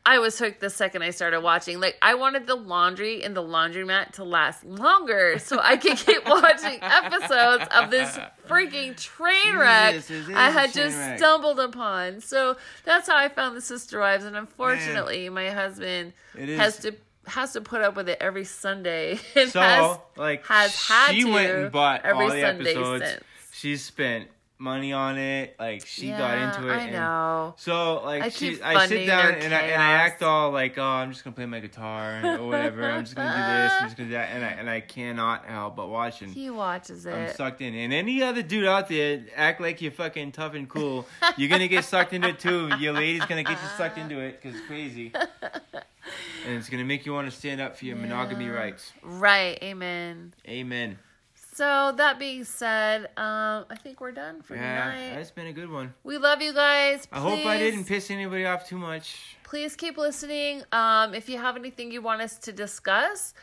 I 0.10 0.20
was 0.20 0.39
hooked 0.39 0.62
the 0.62 0.70
second 0.70 1.02
I 1.04 1.10
started 1.10 1.41
watching. 1.41 1.82
Like 1.82 1.98
I 2.02 2.15
wanted 2.15 2.48
the 2.48 2.56
laundry 2.56 3.22
in 3.22 3.34
the 3.34 3.43
laundromat 3.43 4.13
to 4.13 4.24
last 4.24 4.63
longer 4.63 5.38
so 5.38 5.60
I 5.62 5.76
could 5.76 5.98
keep 6.06 6.26
watching 6.26 6.80
episodes 6.82 7.65
of 7.76 7.91
this 7.91 8.17
freaking 8.48 8.96
train 8.96 9.58
wreck 9.58 9.96
Jesus, 9.96 10.30
I 10.34 10.50
had 10.50 10.72
just 10.74 10.98
wreck. 10.98 11.17
stumbled 11.17 11.60
upon. 11.60 12.22
So 12.22 12.56
that's 12.86 13.10
how 13.10 13.17
I 13.17 13.28
found 13.28 13.58
the 13.58 13.62
Sister 13.62 14.00
Wives 14.00 14.24
and 14.24 14.38
unfortunately 14.38 15.28
my 15.28 15.50
husband 15.50 16.13
has 16.36 16.78
to 16.80 16.96
has 17.26 17.52
to 17.52 17.60
put 17.60 17.82
up 17.82 17.98
with 17.98 18.08
it 18.08 18.17
every 18.22 18.46
Sunday. 18.46 19.20
And 19.36 19.50
So, 19.52 19.60
has, 19.60 19.98
like, 20.15 20.46
has 20.46 20.74
had 20.88 21.12
she 21.13 21.24
to 21.24 21.32
went 21.34 21.52
and 21.52 21.72
bought 21.72 22.06
every 22.06 22.24
all 22.24 22.32
the 22.32 22.39
Sunday 22.41 22.72
episodes. 22.72 23.04
since. 23.06 23.24
She 23.52 23.76
spent 23.76 24.30
money 24.60 24.93
on 24.93 25.17
it. 25.17 25.56
Like, 25.60 25.86
she 25.86 26.10
got 26.10 26.38
into 26.38 26.70
it. 26.70 26.74
I 26.74 26.82
and 26.84 26.93
know. 26.93 27.54
So 27.58 28.02
like 28.04 28.24
I 28.24 28.30
she, 28.30 28.62
I 28.62 28.88
sit 28.88 29.06
down 29.06 29.36
and 29.36 29.54
I, 29.54 29.60
and 29.60 29.82
I 29.82 29.91
act 29.93 30.24
all 30.24 30.52
like, 30.52 30.78
oh, 30.78 30.84
I'm 30.84 31.12
just 31.12 31.24
gonna 31.24 31.36
play 31.36 31.46
my 31.46 31.60
guitar 31.60 32.13
and, 32.13 32.39
or 32.39 32.48
whatever. 32.48 32.89
I'm 32.89 33.04
just 33.04 33.15
gonna 33.15 33.30
do 33.30 33.36
this. 33.36 33.74
I'm 33.80 33.86
just 33.88 33.98
gonna 33.98 34.10
do 34.10 34.15
that, 34.15 34.30
and 34.30 34.43
I 34.43 34.48
and 34.50 34.70
I 34.70 34.82
cannot 34.82 35.46
help 35.46 35.76
but 35.76 35.89
watch. 35.89 36.22
And 36.22 36.34
He 36.34 36.50
watches 36.50 37.06
it. 37.06 37.13
I'm 37.13 37.34
sucked 37.34 37.62
in, 37.62 37.74
and 37.76 37.93
any 37.93 38.24
other 38.24 38.41
dude 38.41 38.65
out 38.65 38.89
there 38.89 39.24
act 39.36 39.62
like 39.62 39.82
you're 39.82 39.91
fucking 39.91 40.32
tough 40.32 40.54
and 40.54 40.67
cool. 40.70 41.08
You're 41.38 41.50
gonna 41.50 41.67
get 41.67 41.86
sucked 41.86 42.13
into 42.13 42.30
it 42.30 42.39
too. 42.39 42.70
Your 42.80 42.93
lady's 42.93 43.26
gonna 43.26 43.43
get 43.43 43.62
you 43.62 43.70
sucked 43.78 43.98
into 43.98 44.20
it 44.20 44.41
because 44.41 44.58
it's 44.58 44.67
crazy, 44.67 45.12
and 45.13 46.58
it's 46.58 46.70
gonna 46.70 46.86
make 46.86 47.06
you 47.06 47.13
want 47.13 47.30
to 47.30 47.36
stand 47.36 47.62
up 47.62 47.78
for 47.78 47.86
your 47.86 47.96
monogamy 47.96 48.50
rights. 48.50 48.91
Right. 49.04 49.58
Amen. 49.62 50.34
Amen. 50.48 50.98
So 51.58 51.91
that 51.98 52.20
being 52.20 52.43
said, 52.43 53.06
um, 53.17 53.65
I 53.72 53.76
think 53.82 54.00
we're 54.00 54.12
done 54.12 54.43
for 54.43 54.54
Yeah, 54.56 54.91
tonight. 54.91 55.15
that's 55.15 55.32
been 55.32 55.48
a 55.48 55.54
good 55.54 55.72
one. 55.72 55.91
We 56.04 56.20
love 56.20 56.39
you 56.39 56.54
guys. 56.54 57.08
I 57.12 57.17
hope 57.17 57.43
I 57.48 57.58
didn't 57.58 57.86
piss 57.86 58.12
anybody 58.12 58.46
off 58.46 58.67
too 58.67 58.78
much. 58.78 59.36
Please 59.41 59.76
keep 59.76 59.98
listening. 59.98 60.62
Um, 60.72 61.15
if 61.15 61.28
you 61.28 61.39
have 61.39 61.56
anything 61.56 61.91
you 61.91 62.04
want 62.04 62.22
us 62.22 62.38
to 62.39 62.52
discuss, 62.52 63.34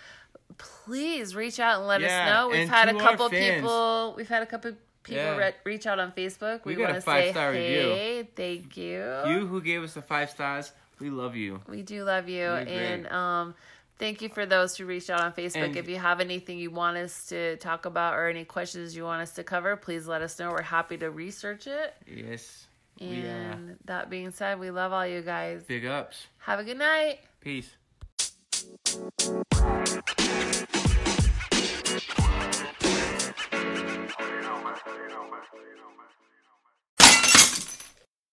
please 0.59 1.35
reach 1.35 1.59
out 1.59 1.79
and 1.79 1.89
let 1.89 2.03
Yeah, 2.03 2.07
us 2.21 2.31
know. 2.33 2.49
We've 2.51 2.69
had 2.69 2.89
a 2.89 2.97
couple 2.97 3.29
people. 3.31 4.15
We've 4.17 4.29
had 4.29 4.45
a 4.45 4.47
couple 4.47 4.75
people 5.03 5.21
Yeah. 5.21 5.37
re- 5.37 5.55
reach 5.65 5.85
out 5.89 5.99
on 5.99 6.13
Facebook. 6.13 6.65
We 6.65 6.77
We, 6.77 6.83
got 6.83 6.91
want 6.93 6.99
a 6.99 7.01
to 7.01 7.01
say 7.01 7.11
five-star 7.33 7.51
review. 7.51 7.81
hey, 7.81 8.29
thank 8.37 8.77
you. 8.77 9.03
You 9.27 9.47
who 9.49 9.61
gave 9.61 9.83
us 9.83 9.95
the 9.95 10.03
five 10.03 10.31
stars, 10.31 10.71
we 11.01 11.11
love 11.11 11.35
you. 11.35 11.61
We 11.67 11.83
do 11.83 12.05
love 12.05 12.29
you, 12.29 12.45
and 12.45 13.09
um, 13.09 13.57
Thank 14.05 14.21
you 14.21 14.29
for 14.29 14.45
those 14.45 14.77
who 14.77 14.85
reached 14.85 15.09
out 15.09 15.23
on 15.23 15.33
Facebook. 15.33 15.65
And 15.65 15.77
if 15.79 15.89
you 15.89 15.97
have 15.97 16.21
anything 16.21 16.59
you 16.59 16.71
want 16.71 16.99
us 16.99 17.25
to 17.29 17.57
talk 17.57 17.87
about 17.87 18.13
or 18.13 18.29
any 18.29 18.45
questions 18.45 18.95
you 18.95 19.03
want 19.03 19.23
us 19.23 19.31
to 19.37 19.43
cover, 19.43 19.77
please 19.77 20.07
let 20.07 20.21
us 20.21 20.39
know. 20.39 20.51
We're 20.51 20.61
happy 20.61 20.99
to 20.99 21.11
research 21.11 21.67
it. 21.67 21.95
Yes. 22.07 22.67
And 23.01 23.23
yeah. 23.23 23.57
that 23.87 24.11
being 24.11 24.31
said, 24.31 24.61
we 24.61 24.71
love 24.71 24.93
all 24.93 25.07
you 25.07 25.23
guys. 25.23 25.63
Big 25.65 25.87
ups. 25.87 26.27
Have 26.37 26.61
a 26.61 26.65
good 26.65 26.77
night. 26.77 27.21
Peace. 27.41 27.71